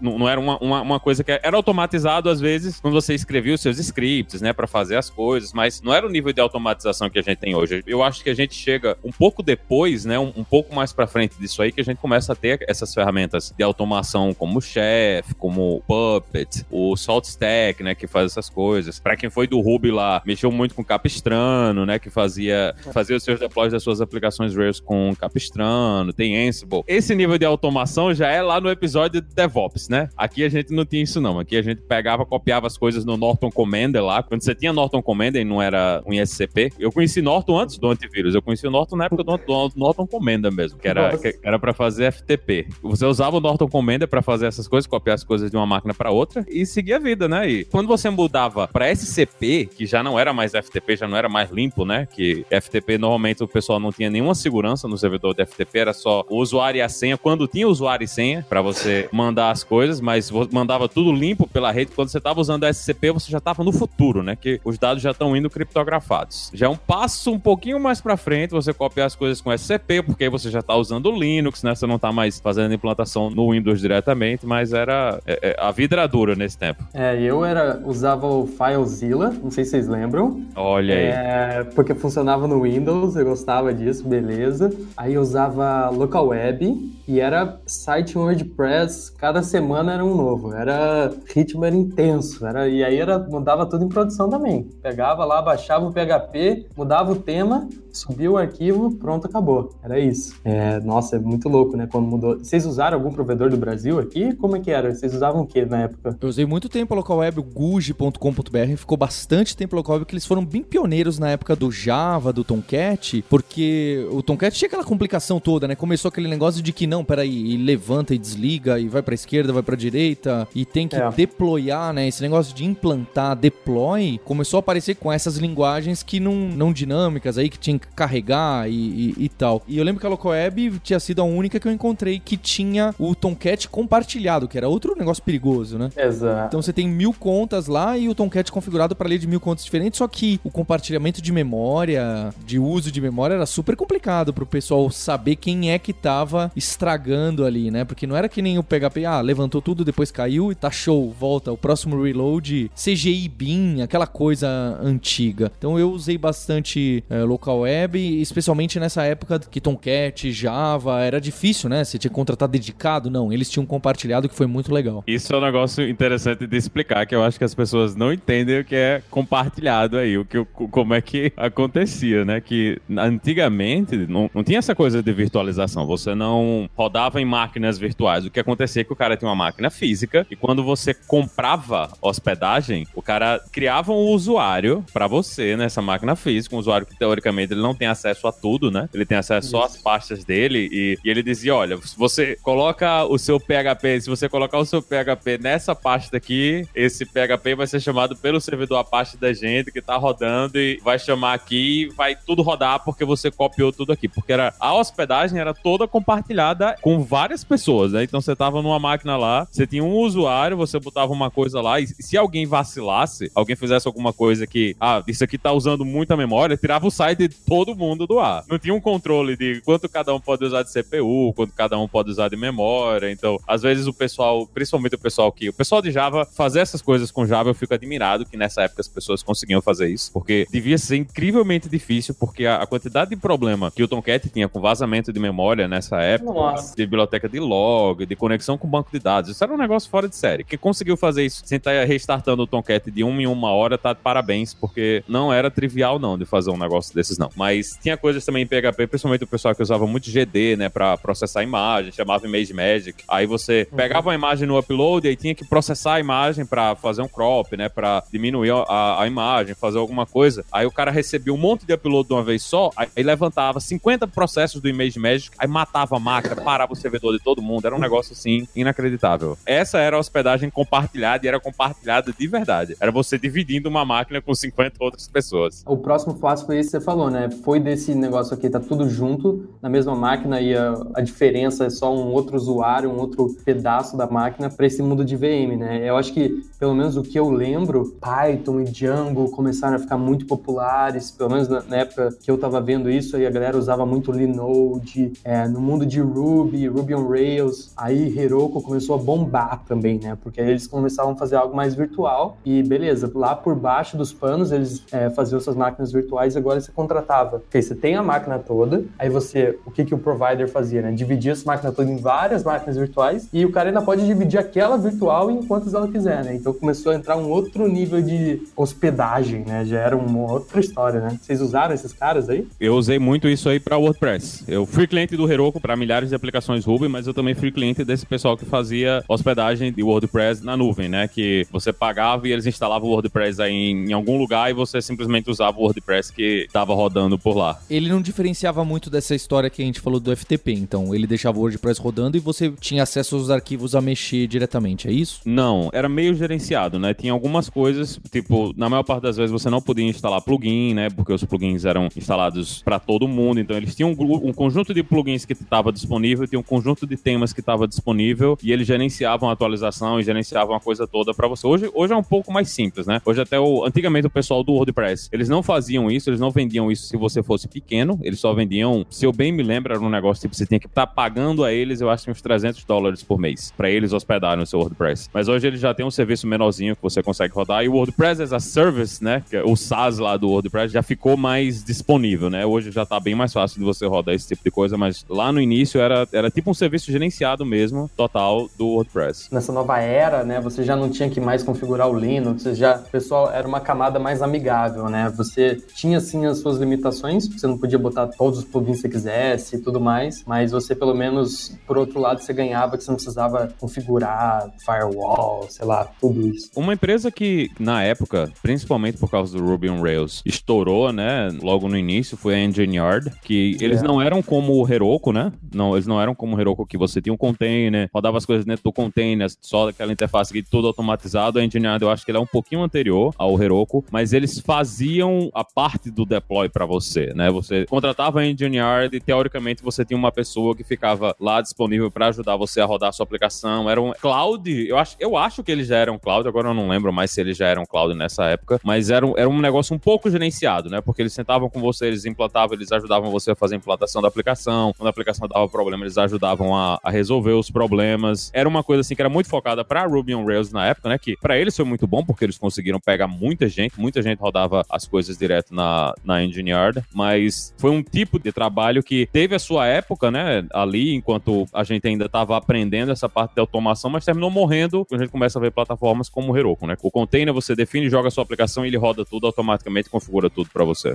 Não, 0.00 0.18
não 0.18 0.28
era 0.28 0.40
uma, 0.40 0.58
uma, 0.58 0.82
uma, 0.82 1.00
coisa 1.00 1.22
que 1.22 1.30
era 1.30 1.56
automatizado 1.56 2.28
às 2.28 2.40
vezes 2.40 2.80
quando 2.80 2.94
você 2.94 3.14
escrevia 3.14 3.54
os 3.54 3.60
seus 3.60 3.78
scripts, 3.78 4.40
né, 4.40 4.52
para 4.52 4.66
fazer 4.66 4.96
as 4.96 5.10
coisas, 5.10 5.52
mas 5.52 5.82
não 5.82 5.92
era 5.92 6.06
o 6.06 6.10
nível 6.10 6.32
de 6.32 6.40
automatização 6.40 7.10
que 7.10 7.18
a 7.18 7.22
gente 7.22 7.38
tem 7.38 7.54
hoje. 7.54 7.82
Eu 7.86 8.02
acho 8.02 8.22
que 8.22 8.30
a 8.30 8.34
gente 8.34 8.54
chega 8.54 8.96
um 9.04 9.12
pouco 9.12 9.42
depois, 9.42 10.04
né, 10.04 10.18
um, 10.18 10.32
um 10.36 10.44
pouco 10.44 10.74
mais 10.74 10.92
para 10.92 11.06
frente 11.06 11.38
disso 11.38 11.62
aí, 11.62 11.72
que 11.72 11.80
a 11.80 11.84
gente 11.84 11.98
começa 11.98 12.32
a 12.32 12.36
ter 12.36 12.64
essas 12.68 12.92
ferramentas 12.92 13.52
de 13.56 13.62
automação 13.62 14.32
como 14.34 14.58
o 14.58 14.62
Chef, 14.62 15.34
como 15.34 15.76
o 15.76 15.80
Puppet, 15.80 16.64
o 16.70 16.96
Salt 16.96 17.24
Stack, 17.24 17.82
né, 17.82 17.94
que 17.94 18.06
faz 18.06 18.32
essas 18.32 18.48
coisas. 18.48 18.98
Para 18.98 19.16
quem 19.16 19.30
foi 19.30 19.46
do 19.46 19.60
Ruby 19.60 19.90
lá, 19.90 20.22
mexeu 20.24 20.50
muito 20.50 20.74
com 20.74 20.84
Capistrano, 20.84 21.83
né, 21.84 21.98
que 21.98 22.10
fazia, 22.10 22.74
fazia 22.92 23.16
os 23.16 23.22
seus 23.22 23.40
deploys 23.40 23.72
das 23.72 23.82
suas 23.82 24.00
aplicações 24.00 24.54
Rails 24.54 24.80
com 24.80 25.14
Capistrano, 25.16 26.12
tem 26.12 26.48
Ansible. 26.48 26.82
Esse 26.86 27.14
nível 27.14 27.38
de 27.38 27.44
automação 27.44 28.12
já 28.14 28.28
é 28.28 28.42
lá 28.42 28.60
no 28.60 28.70
episódio 28.70 29.20
de 29.20 29.34
DevOps, 29.34 29.88
né? 29.88 30.08
Aqui 30.16 30.44
a 30.44 30.48
gente 30.48 30.72
não 30.72 30.84
tinha 30.84 31.02
isso 31.02 31.20
não. 31.20 31.38
Aqui 31.38 31.56
a 31.56 31.62
gente 31.62 31.82
pegava, 31.82 32.24
copiava 32.24 32.66
as 32.66 32.76
coisas 32.76 33.04
no 33.04 33.16
Norton 33.16 33.50
Commander 33.50 34.04
lá. 34.04 34.22
Quando 34.22 34.42
você 34.42 34.54
tinha 34.54 34.72
Norton 34.72 35.02
Commander 35.02 35.42
e 35.42 35.44
não 35.44 35.60
era 35.60 36.02
um 36.06 36.12
ISCP. 36.12 36.72
Eu 36.78 36.92
conheci 36.92 37.22
Norton 37.22 37.58
antes 37.58 37.78
do 37.78 37.88
antivírus. 37.88 38.34
Eu 38.34 38.42
conheci 38.42 38.66
o 38.66 38.70
Norton 38.70 38.96
na 38.96 39.06
época 39.06 39.22
do, 39.22 39.36
do 39.36 39.72
Norton 39.76 40.06
Commander 40.06 40.52
mesmo, 40.52 40.78
que 40.78 40.88
era, 40.88 41.16
que 41.16 41.38
era 41.42 41.58
para 41.58 41.72
fazer 41.72 42.12
FTP. 42.12 42.68
Você 42.82 43.04
usava 43.06 43.36
o 43.36 43.40
Norton 43.40 43.68
Commander 43.68 44.08
para 44.08 44.22
fazer 44.22 44.46
essas 44.46 44.68
coisas, 44.68 44.86
copiar 44.86 45.14
as 45.14 45.24
coisas 45.24 45.50
de 45.50 45.56
uma 45.56 45.66
máquina 45.66 45.94
para 45.94 46.10
outra 46.10 46.44
e 46.48 46.66
seguir 46.66 46.94
a 46.94 46.98
vida, 46.98 47.28
né? 47.28 47.48
E 47.48 47.64
quando 47.64 47.86
você 47.86 48.10
mudava 48.10 48.68
para 48.68 48.90
SCP, 48.90 49.66
que 49.66 49.86
já 49.86 50.02
não 50.02 50.18
era 50.18 50.32
mais 50.32 50.52
FTP, 50.52 50.96
já 50.96 51.08
não 51.08 51.16
era 51.16 51.28
mais 51.28 51.50
limpo, 51.50 51.73
né? 51.82 52.06
Que 52.06 52.44
FTP 52.50 52.98
normalmente 52.98 53.42
o 53.42 53.48
pessoal 53.48 53.80
não 53.80 53.90
tinha 53.90 54.10
nenhuma 54.10 54.34
segurança 54.34 54.86
no 54.86 54.98
servidor 54.98 55.34
de 55.34 55.46
FTP, 55.46 55.78
era 55.78 55.94
só 55.94 56.26
o 56.28 56.36
usuário 56.36 56.78
e 56.78 56.82
a 56.82 56.88
senha. 56.90 57.16
Quando 57.16 57.48
tinha 57.48 57.66
usuário 57.66 58.04
e 58.04 58.08
senha 58.08 58.44
para 58.46 58.60
você 58.60 59.08
mandar 59.10 59.50
as 59.50 59.64
coisas, 59.64 59.98
mas 59.98 60.30
mandava 60.52 60.86
tudo 60.88 61.10
limpo 61.10 61.48
pela 61.48 61.72
rede. 61.72 61.92
Quando 61.94 62.10
você 62.10 62.18
estava 62.18 62.38
usando 62.38 62.66
SCP, 62.66 63.12
você 63.12 63.30
já 63.30 63.38
estava 63.38 63.64
no 63.64 63.72
futuro, 63.72 64.22
né? 64.22 64.36
Que 64.36 64.60
os 64.62 64.78
dados 64.78 65.02
já 65.02 65.12
estão 65.12 65.34
indo 65.34 65.48
criptografados. 65.48 66.50
Já 66.52 66.66
é 66.66 66.68
um 66.68 66.76
passo 66.76 67.32
um 67.32 67.38
pouquinho 67.38 67.80
mais 67.80 68.00
para 68.00 68.16
frente, 68.16 68.50
você 68.50 68.74
copiar 68.74 69.06
as 69.06 69.14
coisas 69.14 69.40
com 69.40 69.50
SCP, 69.52 70.02
porque 70.02 70.24
aí 70.24 70.30
você 70.30 70.50
já 70.50 70.60
está 70.60 70.74
usando 70.74 71.06
o 71.06 71.18
Linux, 71.18 71.62
né? 71.62 71.74
Você 71.74 71.86
não 71.86 71.96
está 71.96 72.12
mais 72.12 72.38
fazendo 72.40 72.74
implantação 72.74 73.30
no 73.30 73.52
Windows 73.52 73.80
diretamente, 73.80 74.44
mas 74.44 74.72
era 74.72 75.20
é, 75.26 75.38
é, 75.42 75.56
a 75.58 75.70
vida 75.70 75.96
era 75.96 76.06
dura 76.06 76.34
nesse 76.34 76.58
tempo. 76.58 76.84
É, 76.92 77.20
eu 77.20 77.44
era 77.44 77.80
usava 77.84 78.26
o 78.26 78.46
FileZilla, 78.46 79.30
não 79.42 79.50
sei 79.50 79.64
se 79.64 79.70
vocês 79.70 79.88
lembram. 79.88 80.42
Olha 80.54 80.94
aí. 80.94 81.04
É, 81.06 81.53
porque 81.62 81.94
funcionava 81.94 82.48
no 82.48 82.62
Windows, 82.62 83.14
eu 83.14 83.24
gostava 83.24 83.72
disso, 83.72 84.08
beleza. 84.08 84.72
Aí 84.96 85.14
eu 85.14 85.22
usava 85.22 85.88
Local 85.90 86.28
Web 86.28 86.92
e 87.06 87.20
era 87.20 87.60
site 87.66 88.16
WordPress, 88.16 89.12
cada 89.12 89.42
semana 89.42 89.92
era 89.92 90.04
um 90.04 90.14
novo. 90.14 90.52
Era 90.54 91.12
ritmo 91.34 91.64
era 91.64 91.74
intenso, 91.74 92.46
era 92.46 92.68
e 92.68 92.82
aí 92.82 92.98
era 92.98 93.18
mudava 93.18 93.66
tudo 93.66 93.84
em 93.84 93.88
produção 93.88 94.28
também. 94.28 94.64
Pegava 94.82 95.24
lá, 95.24 95.40
baixava 95.42 95.86
o 95.86 95.92
PHP, 95.92 96.66
mudava 96.76 97.12
o 97.12 97.16
tema, 97.16 97.68
subia 97.92 98.30
o 98.30 98.36
arquivo, 98.36 98.92
pronto, 98.96 99.26
acabou. 99.26 99.74
Era 99.82 99.98
isso. 99.98 100.34
É, 100.44 100.80
nossa, 100.80 101.16
é 101.16 101.18
muito 101.18 101.48
louco, 101.48 101.76
né? 101.76 101.88
Quando 101.90 102.06
mudou. 102.06 102.38
Vocês 102.38 102.66
usaram 102.66 102.96
algum 102.96 103.12
provedor 103.12 103.50
do 103.50 103.56
Brasil 103.56 103.98
aqui? 103.98 104.34
Como 104.34 104.56
é 104.56 104.60
que 104.60 104.70
era? 104.70 104.94
Vocês 104.94 105.14
usavam 105.14 105.42
o 105.42 105.46
que 105.46 105.64
na 105.64 105.82
época? 105.82 106.16
Eu 106.20 106.28
usei 106.28 106.44
muito 106.44 106.68
tempo 106.68 106.92
a 106.94 106.96
local 106.96 107.18
web, 107.18 107.40
o 107.40 107.42
guji.com.br, 107.42 108.76
ficou 108.76 108.96
bastante 108.96 109.56
tempo 109.56 109.76
local 109.76 109.94
web, 109.94 110.06
que 110.06 110.14
eles 110.14 110.26
foram 110.26 110.44
bem 110.44 110.62
pioneiros 110.62 111.18
na 111.18 111.30
época 111.30 111.54
do 111.54 111.70
Java, 111.70 112.32
do 112.32 112.44
Tomcat, 112.44 113.24
porque 113.28 114.06
o 114.10 114.22
Tomcat 114.22 114.56
tinha 114.56 114.66
aquela 114.66 114.84
complicação 114.84 115.38
toda, 115.38 115.68
né? 115.68 115.74
Começou 115.74 116.08
aquele 116.08 116.28
negócio 116.28 116.62
de 116.62 116.72
que 116.72 116.86
não, 116.86 116.93
peraí, 117.02 117.54
e 117.54 117.56
levanta 117.56 118.14
e 118.14 118.18
desliga, 118.18 118.78
e 118.78 118.88
vai 118.88 119.02
pra 119.02 119.14
esquerda, 119.14 119.52
vai 119.52 119.62
pra 119.62 119.74
direita, 119.74 120.46
e 120.54 120.64
tem 120.64 120.86
que 120.86 120.96
é. 120.96 121.10
deployar, 121.10 121.92
né? 121.92 122.06
Esse 122.06 122.20
negócio 122.22 122.54
de 122.54 122.64
implantar, 122.64 123.34
deploy, 123.34 124.20
começou 124.24 124.58
a 124.58 124.60
aparecer 124.60 124.96
com 124.96 125.10
essas 125.10 125.36
linguagens 125.38 126.02
que 126.02 126.20
não, 126.20 126.34
não 126.34 126.72
dinâmicas 126.72 127.38
aí, 127.38 127.48
que 127.48 127.58
tinha 127.58 127.78
que 127.78 127.88
carregar 127.88 128.68
e, 128.68 128.74
e, 128.74 129.24
e 129.24 129.28
tal. 129.28 129.62
E 129.66 129.78
eu 129.78 129.84
lembro 129.84 130.00
que 130.00 130.06
a 130.06 130.10
local 130.10 130.32
web 130.32 130.78
tinha 130.82 131.00
sido 131.00 131.22
a 131.22 131.24
única 131.24 131.58
que 131.58 131.66
eu 131.66 131.72
encontrei 131.72 132.18
que 132.18 132.36
tinha 132.36 132.94
o 132.98 133.14
Tomcat 133.14 133.68
compartilhado, 133.68 134.46
que 134.46 134.58
era 134.58 134.68
outro 134.68 134.94
negócio 134.96 135.22
perigoso, 135.22 135.78
né? 135.78 135.90
Exato. 135.96 136.46
Então 136.48 136.62
você 136.62 136.72
tem 136.72 136.88
mil 136.88 137.12
contas 137.12 137.66
lá 137.66 137.96
e 137.96 138.08
o 138.08 138.14
Tomcat 138.14 138.50
configurado 138.52 138.94
para 138.94 139.08
ler 139.08 139.18
de 139.18 139.26
mil 139.26 139.40
contas 139.40 139.64
diferentes, 139.64 139.98
só 139.98 140.08
que 140.08 140.40
o 140.44 140.50
compartilhamento 140.50 141.22
de 141.22 141.32
memória, 141.32 142.32
de 142.44 142.58
uso 142.58 142.90
de 142.90 143.00
memória, 143.00 143.34
era 143.34 143.46
super 143.46 143.76
complicado 143.76 144.32
pro 144.32 144.46
pessoal 144.46 144.90
saber 144.90 145.36
quem 145.36 145.72
é 145.72 145.78
que 145.78 145.92
tava 145.92 146.50
estragando 146.84 147.46
ali, 147.46 147.70
né? 147.70 147.84
Porque 147.84 148.06
não 148.06 148.14
era 148.14 148.28
que 148.28 148.42
nem 148.42 148.58
o 148.58 148.62
PHP, 148.62 149.06
ah, 149.06 149.20
levantou 149.20 149.62
tudo, 149.62 149.84
depois 149.84 150.10
caiu 150.10 150.52
e 150.52 150.54
tá 150.54 150.70
show, 150.70 151.10
volta, 151.18 151.50
o 151.50 151.56
próximo 151.56 152.02
reload, 152.02 152.70
CGI 152.74 153.28
bin, 153.28 153.80
aquela 153.80 154.06
coisa 154.06 154.78
antiga. 154.82 155.50
Então 155.56 155.78
eu 155.78 155.90
usei 155.90 156.18
bastante 156.18 157.02
é, 157.08 157.22
local 157.22 157.60
web, 157.60 157.98
especialmente 158.20 158.78
nessa 158.78 159.02
época 159.04 159.38
que 159.38 159.60
Tomcat, 159.60 160.30
Java, 160.30 161.00
era 161.00 161.20
difícil, 161.20 161.70
né? 161.70 161.82
Você 161.82 161.98
tinha 161.98 162.10
que 162.10 162.14
contratar 162.14 162.48
dedicado, 162.48 163.10
não, 163.10 163.32
eles 163.32 163.48
tinham 163.48 163.64
compartilhado 163.64 164.28
que 164.28 164.34
foi 164.34 164.46
muito 164.46 164.72
legal. 164.72 165.02
Isso 165.06 165.32
é 165.32 165.38
um 165.38 165.40
negócio 165.40 165.88
interessante 165.88 166.46
de 166.46 166.56
explicar, 166.56 167.06
que 167.06 167.14
eu 167.14 167.22
acho 167.22 167.38
que 167.38 167.44
as 167.44 167.54
pessoas 167.54 167.96
não 167.96 168.12
entendem 168.12 168.60
o 168.60 168.64
que 168.64 168.76
é 168.76 169.02
compartilhado 169.10 169.96
aí, 169.96 170.18
o 170.18 170.24
que, 170.24 170.44
como 170.44 170.92
é 170.92 171.00
que 171.00 171.32
acontecia, 171.36 172.24
né? 172.24 172.40
Que 172.40 172.78
antigamente 172.90 173.96
não, 173.96 174.30
não 174.34 174.44
tinha 174.44 174.58
essa 174.58 174.74
coisa 174.74 175.02
de 175.02 175.12
virtualização, 175.12 175.86
você 175.86 176.14
não 176.14 176.68
rodava 176.76 177.20
em 177.20 177.24
máquinas 177.24 177.78
virtuais. 177.78 178.26
O 178.26 178.30
que 178.30 178.40
acontecia 178.40 178.82
é 178.82 178.84
que 178.84 178.92
o 178.92 178.96
cara 178.96 179.16
tinha 179.16 179.28
uma 179.28 179.34
máquina 179.34 179.70
física 179.70 180.26
e 180.30 180.36
quando 180.36 180.62
você 180.62 180.92
comprava 180.92 181.90
hospedagem, 182.00 182.86
o 182.94 183.02
cara 183.02 183.40
criava 183.52 183.92
um 183.92 184.08
usuário 184.08 184.84
para 184.92 185.06
você 185.06 185.56
nessa 185.56 185.80
máquina 185.80 186.16
física, 186.16 186.54
um 186.54 186.58
usuário 186.58 186.86
que 186.86 186.96
teoricamente 186.96 187.52
ele 187.52 187.62
não 187.62 187.74
tem 187.74 187.88
acesso 187.88 188.26
a 188.26 188.32
tudo, 188.32 188.70
né? 188.70 188.88
Ele 188.92 189.06
tem 189.06 189.16
acesso 189.16 189.50
só 189.50 189.64
às 189.64 189.76
pastas 189.76 190.24
dele 190.24 190.68
e, 190.70 190.98
e 191.04 191.10
ele 191.10 191.22
dizia, 191.22 191.54
olha, 191.54 191.76
se 191.78 191.96
você 191.96 192.36
coloca 192.42 193.04
o 193.04 193.18
seu 193.18 193.38
PHP, 193.38 194.00
se 194.00 194.10
você 194.10 194.28
colocar 194.28 194.58
o 194.58 194.64
seu 194.64 194.82
PHP 194.82 195.38
nessa 195.40 195.74
pasta 195.74 196.16
aqui, 196.16 196.66
esse 196.74 197.04
PHP 197.04 197.54
vai 197.54 197.66
ser 197.66 197.80
chamado 197.80 198.16
pelo 198.16 198.40
servidor 198.40 198.78
Apache 198.78 199.16
da 199.16 199.32
gente 199.32 199.70
que 199.70 199.80
tá 199.80 199.96
rodando 199.96 200.58
e 200.58 200.80
vai 200.82 200.98
chamar 200.98 201.34
aqui 201.34 201.82
e 201.82 201.88
vai 201.94 202.16
tudo 202.16 202.42
rodar 202.42 202.82
porque 202.84 203.04
você 203.04 203.30
copiou 203.30 203.72
tudo 203.72 203.92
aqui. 203.92 204.08
Porque 204.08 204.32
era 204.32 204.54
a 204.58 204.74
hospedagem 204.74 205.38
era 205.38 205.54
toda 205.54 205.86
compartilhada 205.86 206.63
com 206.72 207.02
várias 207.02 207.44
pessoas, 207.44 207.92
né? 207.92 208.04
Então 208.04 208.20
você 208.20 208.34
tava 208.34 208.62
numa 208.62 208.78
máquina 208.78 209.16
lá, 209.16 209.46
você 209.50 209.66
tinha 209.66 209.84
um 209.84 209.94
usuário, 209.94 210.56
você 210.56 210.78
botava 210.78 211.12
uma 211.12 211.30
coisa 211.30 211.60
lá 211.60 211.80
e 211.80 211.86
se 211.86 212.16
alguém 212.16 212.46
vacilasse, 212.46 213.30
alguém 213.34 213.56
fizesse 213.56 213.86
alguma 213.86 214.12
coisa 214.12 214.46
que, 214.46 214.76
ah, 214.80 215.02
isso 215.06 215.24
aqui 215.24 215.38
tá 215.38 215.52
usando 215.52 215.84
muita 215.84 216.16
memória, 216.16 216.56
tirava 216.56 216.86
o 216.86 216.90
site 216.90 217.28
de 217.28 217.28
todo 217.28 217.76
mundo 217.76 218.06
do 218.06 218.18
ar. 218.18 218.44
Não 218.48 218.58
tinha 218.58 218.74
um 218.74 218.80
controle 218.80 219.36
de 219.36 219.60
quanto 219.62 219.88
cada 219.88 220.14
um 220.14 220.20
pode 220.20 220.44
usar 220.44 220.62
de 220.62 220.72
CPU, 220.72 221.32
quanto 221.34 221.52
cada 221.52 221.78
um 221.78 221.88
pode 221.88 222.10
usar 222.10 222.28
de 222.28 222.36
memória. 222.36 223.10
Então, 223.10 223.38
às 223.46 223.62
vezes 223.62 223.86
o 223.86 223.92
pessoal, 223.92 224.46
principalmente 224.46 224.94
o 224.94 224.98
pessoal 224.98 225.30
que, 225.32 225.48
o 225.48 225.52
pessoal 225.52 225.82
de 225.82 225.90
Java, 225.90 226.24
fazer 226.24 226.60
essas 226.60 226.82
coisas 226.82 227.10
com 227.10 227.26
Java, 227.26 227.50
eu 227.50 227.54
fico 227.54 227.74
admirado 227.74 228.24
que 228.24 228.36
nessa 228.36 228.62
época 228.62 228.80
as 228.80 228.88
pessoas 228.88 229.22
conseguiam 229.22 229.60
fazer 229.60 229.88
isso, 229.88 230.12
porque 230.12 230.46
devia 230.50 230.78
ser 230.78 230.96
incrivelmente 230.96 231.68
difícil, 231.68 232.14
porque 232.14 232.46
a, 232.46 232.56
a 232.56 232.66
quantidade 232.66 233.10
de 233.10 233.16
problema 233.16 233.70
que 233.70 233.82
o 233.82 233.88
Tomcat 233.88 234.28
tinha 234.28 234.48
com 234.48 234.60
vazamento 234.60 235.12
de 235.12 235.20
memória 235.20 235.68
nessa 235.68 236.00
época, 236.00 236.32
Nossa. 236.32 236.53
De 236.76 236.84
biblioteca 236.84 237.28
de 237.28 237.40
log, 237.40 238.04
de 238.06 238.16
conexão 238.16 238.56
com 238.56 238.68
banco 238.68 238.90
de 238.92 238.98
dados, 238.98 239.30
isso 239.30 239.42
era 239.42 239.52
um 239.52 239.56
negócio 239.56 239.90
fora 239.90 240.08
de 240.08 240.16
série. 240.16 240.44
Quem 240.44 240.58
conseguiu 240.58 240.96
fazer 240.96 241.24
isso 241.24 241.42
sem 241.44 241.58
estar 241.58 241.84
restartando 241.84 242.42
o 242.42 242.46
Tomcat 242.46 242.90
de 242.90 243.04
uma 243.04 243.22
em 243.22 243.26
uma 243.26 243.50
hora, 243.50 243.78
tá 243.78 243.92
de 243.92 244.00
parabéns, 244.00 244.54
porque 244.54 245.02
não 245.08 245.32
era 245.32 245.50
trivial 245.50 245.98
não 245.98 246.18
de 246.18 246.24
fazer 246.24 246.50
um 246.50 246.56
negócio 246.56 246.94
desses 246.94 247.18
não. 247.18 247.30
Mas 247.36 247.78
tinha 247.82 247.96
coisas 247.96 248.24
também 248.24 248.42
em 248.42 248.46
PHP, 248.46 248.86
principalmente 248.86 249.24
o 249.24 249.26
pessoal 249.26 249.54
que 249.54 249.62
usava 249.62 249.86
muito 249.86 250.10
GD, 250.10 250.56
né, 250.56 250.68
para 250.68 250.96
processar 250.96 251.42
imagem, 251.42 251.92
chamava 251.92 252.26
Image 252.26 252.52
Magic. 252.52 253.04
Aí 253.08 253.26
você 253.26 253.66
uhum. 253.70 253.76
pegava 253.76 254.08
uma 254.08 254.14
imagem 254.14 254.46
no 254.46 254.58
upload 254.58 255.08
e 255.08 255.16
tinha 255.16 255.34
que 255.34 255.44
processar 255.44 255.94
a 255.94 256.00
imagem 256.00 256.44
para 256.44 256.74
fazer 256.76 257.02
um 257.02 257.08
crop, 257.08 257.56
né, 257.56 257.68
para 257.68 258.02
diminuir 258.12 258.50
a, 258.68 259.02
a, 259.02 259.06
imagem, 259.06 259.54
fazer 259.54 259.78
alguma 259.78 260.06
coisa. 260.06 260.44
Aí 260.52 260.66
o 260.66 260.70
cara 260.70 260.90
recebia 260.90 261.32
um 261.32 261.36
monte 261.36 261.66
de 261.66 261.72
upload 261.72 262.08
de 262.08 262.14
uma 262.14 262.22
vez 262.22 262.42
só, 262.42 262.70
aí 262.76 263.02
levantava 263.02 263.60
50 263.60 264.06
processos 264.08 264.60
do 264.60 264.68
Image 264.68 264.98
Magic, 264.98 265.34
aí 265.38 265.48
matava 265.48 265.96
a 265.96 266.00
máquina, 266.00 266.36
parava 266.44 266.72
o 266.72 266.76
servidor 266.76 267.16
de 267.16 267.22
todo 267.22 267.40
mundo. 267.40 267.66
Era 267.66 267.74
um 267.74 267.80
negócio 267.80 268.12
assim 268.12 268.46
inacreditável. 268.54 269.38
Essa 269.46 269.78
era 269.78 269.96
a 269.96 269.98
hospedagem 269.98 270.50
compartilhada 270.50 271.24
e 271.24 271.28
era 271.28 271.40
compartilhada 271.40 272.12
de 272.16 272.26
verdade. 272.26 272.76
Era 272.78 272.92
você 272.92 273.18
dividindo 273.18 273.68
uma 273.68 273.84
máquina 273.84 274.20
com 274.20 274.34
50 274.34 274.76
outras 274.80 275.08
pessoas. 275.08 275.62
O 275.66 275.76
próximo 275.76 276.14
passo 276.14 276.44
foi 276.44 276.58
isso 276.60 276.70
que 276.70 276.78
você 276.78 276.84
falou, 276.84 277.10
né? 277.10 277.30
Foi 277.42 277.58
desse 277.58 277.94
negócio 277.94 278.34
aqui, 278.34 278.50
tá 278.50 278.60
tudo 278.60 278.88
junto 278.88 279.48
na 279.62 279.68
mesma 279.68 279.94
máquina 279.94 280.40
e 280.40 280.54
a, 280.54 280.74
a 280.94 281.00
diferença 281.00 281.64
é 281.64 281.70
só 281.70 281.94
um 281.94 282.12
outro 282.12 282.36
usuário, 282.36 282.90
um 282.90 282.98
outro 282.98 283.34
pedaço 283.44 283.96
da 283.96 284.06
máquina 284.06 284.50
para 284.50 284.66
esse 284.66 284.82
mundo 284.82 285.04
de 285.04 285.16
VM, 285.16 285.56
né? 285.58 285.88
Eu 285.88 285.96
acho 285.96 286.12
que, 286.12 286.42
pelo 286.58 286.74
menos 286.74 286.96
o 286.96 287.02
que 287.02 287.18
eu 287.18 287.30
lembro, 287.30 287.96
Python 288.00 288.60
e 288.60 288.64
Django 288.64 289.30
começaram 289.30 289.76
a 289.76 289.78
ficar 289.78 289.96
muito 289.96 290.26
populares, 290.26 291.10
pelo 291.10 291.30
menos 291.30 291.48
na, 291.48 291.62
na 291.62 291.76
época 291.78 292.10
que 292.22 292.30
eu 292.30 292.36
tava 292.36 292.60
vendo 292.60 292.90
isso, 292.90 293.16
aí 293.16 293.26
a 293.26 293.30
galera 293.30 293.56
usava 293.56 293.86
muito 293.86 294.12
Linode, 294.12 295.12
é, 295.24 295.46
no 295.48 295.60
mundo 295.60 295.86
de 295.86 296.00
Ruby, 296.00 296.33
Ruby 296.42 296.94
on 296.94 297.08
Rails, 297.08 297.72
aí 297.76 298.16
Heroku 298.18 298.60
começou 298.62 298.96
a 298.96 298.98
bombar 298.98 299.62
também, 299.66 299.98
né? 299.98 300.16
Porque 300.22 300.40
aí 300.40 300.50
eles 300.50 300.66
começavam 300.66 301.12
a 301.12 301.16
fazer 301.16 301.36
algo 301.36 301.54
mais 301.54 301.74
virtual 301.74 302.36
e 302.44 302.62
beleza, 302.62 303.10
lá 303.14 303.34
por 303.34 303.54
baixo 303.54 303.96
dos 303.96 304.12
panos 304.12 304.52
eles 304.52 304.82
é, 304.92 305.10
faziam 305.10 305.40
suas 305.40 305.56
máquinas 305.56 305.92
virtuais 305.92 306.34
e 306.34 306.38
agora 306.38 306.60
você 306.60 306.72
contratava. 306.72 307.40
Porque 307.40 307.60
você 307.60 307.74
tem 307.74 307.94
a 307.94 308.02
máquina 308.02 308.38
toda, 308.38 308.84
aí 308.98 309.08
você, 309.08 309.58
o 309.64 309.70
que 309.70 309.84
que 309.84 309.94
o 309.94 309.98
provider 309.98 310.48
fazia, 310.48 310.82
né? 310.82 310.92
Dividia 310.92 311.32
essa 311.32 311.44
máquina 311.44 311.72
toda 311.72 311.90
em 311.90 311.96
várias 311.96 312.42
máquinas 312.42 312.76
virtuais 312.76 313.28
e 313.32 313.44
o 313.44 313.52
cara 313.52 313.68
ainda 313.68 313.82
pode 313.82 314.04
dividir 314.06 314.38
aquela 314.38 314.76
virtual 314.76 315.30
em 315.30 315.42
quantas 315.42 315.74
ela 315.74 315.88
quiser, 315.88 316.24
né? 316.24 316.34
Então 316.34 316.52
começou 316.52 316.92
a 316.92 316.94
entrar 316.94 317.16
um 317.16 317.28
outro 317.28 317.68
nível 317.68 318.00
de 318.00 318.42
hospedagem, 318.56 319.44
né? 319.46 319.64
Já 319.64 319.80
era 319.80 319.96
uma 319.96 320.32
outra 320.32 320.60
história, 320.60 321.00
né? 321.00 321.18
Vocês 321.20 321.40
usaram 321.40 321.74
esses 321.74 321.92
caras 321.92 322.28
aí? 322.28 322.46
Eu 322.60 322.74
usei 322.74 322.98
muito 322.98 323.28
isso 323.28 323.48
aí 323.48 323.60
para 323.60 323.76
WordPress. 323.76 324.44
Eu 324.48 324.66
fui 324.66 324.86
cliente 324.86 325.16
do 325.16 325.30
Heroku 325.30 325.60
para 325.60 325.76
milhares 325.76 326.08
de 326.08 326.14
aplicações 326.24 326.64
Ruby, 326.64 326.88
mas 326.88 327.06
eu 327.06 327.12
também 327.12 327.34
fui 327.34 327.52
cliente 327.52 327.84
desse 327.84 328.06
pessoal 328.06 328.34
que 328.34 328.46
fazia 328.46 329.04
hospedagem 329.06 329.70
de 329.70 329.82
WordPress 329.82 330.42
na 330.42 330.56
nuvem, 330.56 330.88
né? 330.88 331.06
Que 331.06 331.46
você 331.52 331.70
pagava 331.70 332.26
e 332.26 332.32
eles 332.32 332.46
instalavam 332.46 332.88
o 332.88 332.92
WordPress 332.92 333.42
aí 333.42 333.52
em, 333.52 333.90
em 333.90 333.92
algum 333.92 334.16
lugar 334.16 334.50
e 334.50 334.54
você 334.54 334.80
simplesmente 334.80 335.30
usava 335.30 335.58
o 335.58 335.62
WordPress 335.62 336.10
que 336.10 336.44
estava 336.46 336.74
rodando 336.74 337.18
por 337.18 337.36
lá. 337.36 337.60
Ele 337.68 337.90
não 337.90 338.00
diferenciava 338.00 338.64
muito 338.64 338.88
dessa 338.88 339.14
história 339.14 339.50
que 339.50 339.60
a 339.60 339.64
gente 339.66 339.80
falou 339.80 340.00
do 340.00 340.16
FTP, 340.16 340.52
então 340.52 340.94
ele 340.94 341.06
deixava 341.06 341.36
o 341.36 341.42
WordPress 341.42 341.80
rodando 341.80 342.16
e 342.16 342.20
você 342.20 342.50
tinha 342.58 342.82
acesso 342.82 343.16
aos 343.16 343.28
arquivos 343.28 343.74
a 343.74 343.82
mexer 343.82 344.26
diretamente, 344.26 344.88
é 344.88 344.92
isso? 344.92 345.20
Não, 345.26 345.68
era 345.74 345.88
meio 345.88 346.14
gerenciado, 346.14 346.78
né? 346.78 346.94
Tinha 346.94 347.12
algumas 347.12 347.50
coisas, 347.50 348.00
tipo, 348.10 348.54
na 348.56 348.70
maior 348.70 348.82
parte 348.82 349.02
das 349.02 349.16
vezes 349.18 349.30
você 349.30 349.50
não 349.50 349.60
podia 349.60 349.84
instalar 349.84 350.22
plugin, 350.22 350.72
né? 350.72 350.88
Porque 350.88 351.12
os 351.12 351.22
plugins 351.24 351.66
eram 351.66 351.88
instalados 351.94 352.62
para 352.62 352.78
todo 352.78 353.06
mundo, 353.06 353.40
então 353.40 353.56
eles 353.56 353.74
tinham 353.74 353.90
um, 353.90 354.28
um 354.28 354.32
conjunto 354.32 354.72
de 354.72 354.82
plugins 354.82 355.26
que 355.26 355.34
estava 355.34 355.70
disponível, 355.70 356.03
tinha 356.28 356.38
um 356.38 356.42
conjunto 356.42 356.86
de 356.86 356.96
temas 356.96 357.32
que 357.32 357.40
estava 357.40 357.66
disponível 357.66 358.36
e 358.42 358.52
eles 358.52 358.66
gerenciavam 358.66 359.28
a 359.28 359.32
atualização 359.32 359.98
e 359.98 360.02
gerenciavam 360.02 360.54
a 360.54 360.60
coisa 360.60 360.86
toda 360.86 361.14
para 361.14 361.28
você. 361.28 361.46
Hoje, 361.46 361.70
hoje 361.74 361.92
é 361.92 361.96
um 361.96 362.02
pouco 362.02 362.32
mais 362.32 362.50
simples, 362.50 362.86
né? 362.86 363.00
Hoje 363.04 363.20
até 363.20 363.38
o 363.38 363.64
antigamente 363.64 364.06
o 364.06 364.10
pessoal 364.10 364.42
do 364.42 364.52
WordPress, 364.52 365.08
eles 365.12 365.28
não 365.28 365.42
faziam 365.42 365.90
isso, 365.90 366.10
eles 366.10 366.20
não 366.20 366.30
vendiam 366.30 366.70
isso 366.70 366.86
se 366.86 366.96
você 366.96 367.22
fosse 367.22 367.48
pequeno, 367.48 367.98
eles 368.02 368.20
só 368.20 368.32
vendiam, 368.32 368.84
se 368.90 369.06
eu 369.06 369.12
bem 369.12 369.32
me 369.32 369.42
lembro, 369.42 369.72
era 369.72 369.82
um 369.82 369.90
negócio 369.90 370.22
tipo 370.22 370.34
você 370.34 370.46
tinha 370.46 370.60
que 370.60 370.66
estar 370.66 370.86
tá 370.86 370.92
pagando 370.92 371.44
a 371.44 371.52
eles, 371.52 371.80
eu 371.80 371.90
acho 371.90 372.10
uns 372.10 372.20
300 372.20 372.64
dólares 372.64 373.02
por 373.02 373.18
mês 373.18 373.52
para 373.56 373.70
eles 373.70 373.92
hospedarem 373.92 374.38
no 374.38 374.46
seu 374.46 374.58
WordPress. 374.58 375.08
Mas 375.12 375.28
hoje 375.28 375.46
ele 375.46 375.56
já 375.56 375.72
tem 375.72 375.84
um 375.84 375.90
serviço 375.90 376.26
menorzinho 376.26 376.76
que 376.76 376.82
você 376.82 377.02
consegue 377.02 377.32
rodar 377.32 377.64
e 377.64 377.68
o 377.68 377.72
WordPress 377.72 378.22
as 378.22 378.32
a 378.32 378.40
Service, 378.40 379.02
né, 379.02 379.22
que 379.28 379.36
é 379.36 379.42
o 379.42 379.56
SaaS 379.56 379.98
lá 379.98 380.16
do 380.16 380.28
WordPress 380.28 380.72
já 380.72 380.82
ficou 380.82 381.16
mais 381.16 381.64
disponível, 381.64 382.28
né? 382.28 382.44
Hoje 382.44 382.70
já 382.70 382.84
tá 382.84 382.98
bem 382.98 383.14
mais 383.14 383.32
fácil 383.32 383.58
de 383.58 383.64
você 383.64 383.86
rodar 383.86 384.14
esse 384.14 384.28
tipo 384.28 384.42
de 384.44 384.50
coisa, 384.50 384.76
mas 384.76 385.04
lá 385.08 385.32
no 385.32 385.40
início 385.40 385.80
era, 385.80 385.93
era 386.12 386.30
tipo 386.30 386.50
um 386.50 386.54
serviço 386.54 386.90
gerenciado 386.90 387.44
mesmo, 387.44 387.90
total 387.96 388.48
do 388.58 388.66
WordPress. 388.66 389.28
Nessa 389.32 389.52
nova 389.52 389.78
era, 389.78 390.24
né, 390.24 390.40
você 390.40 390.62
já 390.62 390.76
não 390.76 390.88
tinha 390.88 391.08
que 391.08 391.20
mais 391.20 391.42
configurar 391.42 391.88
o 391.88 391.98
Linux, 391.98 392.42
você 392.42 392.54
já, 392.54 392.76
o 392.76 392.90
pessoal 392.90 393.30
era 393.30 393.46
uma 393.46 393.60
camada 393.60 393.98
mais 393.98 394.22
amigável, 394.22 394.88
né? 394.88 395.12
Você 395.16 395.56
tinha 395.74 396.00
sim 396.00 396.26
as 396.26 396.38
suas 396.38 396.58
limitações, 396.58 397.26
você 397.28 397.46
não 397.46 397.58
podia 397.58 397.78
botar 397.78 398.06
todos 398.08 398.40
os 398.40 398.44
plugins 398.44 398.76
que 398.76 398.82
você 398.82 398.88
quisesse 398.88 399.56
e 399.56 399.58
tudo 399.60 399.80
mais, 399.80 400.24
mas 400.26 400.52
você 400.52 400.74
pelo 400.74 400.94
menos 400.94 401.56
por 401.66 401.78
outro 401.78 402.00
lado 402.00 402.20
você 402.20 402.32
ganhava 402.32 402.76
que 402.76 402.84
você 402.84 402.90
não 402.90 402.96
precisava 402.96 403.52
configurar 403.58 404.50
firewall, 404.64 405.46
sei 405.48 405.66
lá, 405.66 405.88
tudo 406.00 406.28
isso. 406.28 406.50
Uma 406.56 406.74
empresa 406.74 407.10
que 407.10 407.50
na 407.58 407.82
época, 407.82 408.30
principalmente 408.42 408.98
por 408.98 409.10
causa 409.10 409.36
do 409.36 409.44
Ruby 409.44 409.70
on 409.70 409.80
Rails, 409.80 410.22
estourou, 410.24 410.92
né, 410.92 411.28
logo 411.42 411.68
no 411.68 411.76
início 411.76 412.16
foi 412.16 412.34
a 412.34 412.40
Engine 412.40 412.76
Yard, 412.76 413.10
que 413.22 413.56
eles 413.60 413.82
é. 413.82 413.86
não 413.86 414.00
eram 414.00 414.22
como 414.22 414.52
o 414.54 414.72
Heroku, 414.72 415.12
né? 415.12 415.32
Não, 415.52 415.76
eles 415.84 415.86
não 415.86 416.00
eram 416.00 416.14
como 416.14 416.36
o 416.36 416.40
Heroku 416.40 416.66
que 416.66 416.76
você 416.76 417.00
tinha 417.00 417.12
um 417.12 417.16
container, 417.16 417.88
rodava 417.92 418.16
as 418.16 418.26
coisas 418.26 418.44
dentro 418.44 418.64
do 418.64 418.72
container, 418.72 419.28
só 419.40 419.68
aquela 419.68 419.92
interface 419.92 420.32
aqui, 420.32 420.42
tudo 420.42 420.66
automatizado. 420.66 421.38
A 421.38 421.44
Engine 421.44 421.66
Yard 421.66 421.84
eu 421.84 421.90
acho 421.90 422.04
que 422.04 422.10
ele 422.10 422.18
é 422.18 422.20
um 422.20 422.26
pouquinho 422.26 422.62
anterior 422.62 423.14
ao 423.18 423.40
Heroku, 423.40 423.84
mas 423.90 424.12
eles 424.12 424.40
faziam 424.40 425.30
a 425.34 425.44
parte 425.44 425.90
do 425.90 426.04
deploy 426.04 426.48
para 426.48 426.66
você, 426.66 427.12
né? 427.14 427.30
Você 427.30 427.66
contratava 427.66 428.20
a 428.20 428.26
Engine 428.26 428.56
Yard 428.56 428.96
e 428.96 429.00
teoricamente 429.00 429.62
você 429.62 429.84
tinha 429.84 429.96
uma 429.96 430.10
pessoa 430.10 430.54
que 430.56 430.64
ficava 430.64 431.14
lá 431.20 431.40
disponível 431.40 431.90
para 431.90 432.08
ajudar 432.08 432.36
você 432.36 432.60
a 432.60 432.64
rodar 432.64 432.88
a 432.88 432.92
sua 432.92 433.04
aplicação. 433.04 433.68
Era 433.68 433.80
um 433.80 433.92
cloud, 433.92 434.50
eu 434.68 434.78
acho, 434.78 434.96
eu 434.98 435.16
acho 435.16 435.42
que 435.42 435.52
eles 435.52 435.66
já 435.68 435.76
eram 435.76 435.98
cloud, 435.98 436.26
agora 436.26 436.48
eu 436.48 436.54
não 436.54 436.68
lembro 436.68 436.92
mais 436.92 437.10
se 437.10 437.20
eles 437.20 437.36
já 437.36 437.46
eram 437.46 437.64
cloud 437.64 437.94
nessa 437.94 438.24
época, 438.24 438.60
mas 438.64 438.90
era 438.90 439.04
era 439.16 439.28
um 439.28 439.40
negócio 439.40 439.74
um 439.74 439.78
pouco 439.78 440.10
gerenciado, 440.10 440.70
né? 440.70 440.80
Porque 440.80 441.02
eles 441.02 441.12
sentavam 441.12 441.50
com 441.50 441.60
você, 441.60 441.86
eles 441.86 442.04
implantavam, 442.04 442.56
eles 442.56 442.72
ajudavam 442.72 443.10
você 443.10 443.32
a 443.32 443.34
fazer 443.34 443.54
a 443.54 443.58
implantação 443.58 444.00
da 444.00 444.08
aplicação. 444.08 444.72
Quando 444.76 444.86
a 444.86 444.90
aplicação 444.90 445.28
dava 445.28 445.48
problema, 445.48 445.73
eles 445.82 445.98
ajudavam 445.98 446.54
a, 446.54 446.78
a 446.82 446.90
resolver 446.90 447.32
os 447.32 447.50
problemas. 447.50 448.30
Era 448.32 448.48
uma 448.48 448.62
coisa 448.62 448.80
assim 448.80 448.94
que 448.94 449.02
era 449.02 449.08
muito 449.08 449.28
focada 449.28 449.64
para 449.64 449.84
Ruby 449.86 450.14
on 450.14 450.24
Rails 450.24 450.52
na 450.52 450.66
época, 450.66 450.88
né? 450.88 450.98
Que 450.98 451.16
para 451.16 451.38
eles 451.38 451.56
foi 451.56 451.64
muito 451.64 451.86
bom 451.86 452.04
porque 452.04 452.24
eles 452.24 452.38
conseguiram 452.38 452.78
pegar 452.80 453.06
muita 453.06 453.48
gente, 453.48 453.78
muita 453.78 454.02
gente 454.02 454.18
rodava 454.18 454.62
as 454.70 454.86
coisas 454.86 455.16
direto 455.16 455.54
na, 455.54 455.94
na 456.04 456.22
Engine 456.22 456.50
Yard, 456.50 456.82
mas 456.92 457.54
foi 457.58 457.70
um 457.70 457.82
tipo 457.82 458.18
de 458.18 458.32
trabalho 458.32 458.82
que 458.82 459.08
teve 459.12 459.34
a 459.34 459.38
sua 459.38 459.66
época, 459.66 460.10
né? 460.10 460.46
Ali, 460.52 460.94
enquanto 460.94 461.46
a 461.52 461.64
gente 461.64 461.86
ainda 461.86 462.06
estava 462.06 462.36
aprendendo 462.36 462.92
essa 462.92 463.08
parte 463.08 463.34
de 463.34 463.40
automação, 463.40 463.90
mas 463.90 464.04
terminou 464.04 464.30
morrendo 464.30 464.84
quando 464.84 465.00
a 465.00 465.04
gente 465.04 465.12
começa 465.12 465.38
a 465.38 465.42
ver 465.42 465.50
plataformas 465.50 466.08
como 466.08 466.32
o 466.32 466.36
Heroku, 466.36 466.66
né? 466.66 466.76
O 466.82 466.90
container 466.90 467.32
você 467.32 467.54
define, 467.54 467.88
joga 467.88 468.08
a 468.08 468.10
sua 468.10 468.22
aplicação 468.22 468.64
e 468.64 468.68
ele 468.68 468.76
roda 468.76 469.04
tudo 469.04 469.26
automaticamente, 469.26 469.88
configura 469.88 470.28
tudo 470.28 470.50
para 470.52 470.64
você. 470.64 470.94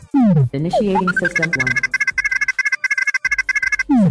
Initiating 0.54 1.10
System 1.20 1.48
1. 2.06 2.09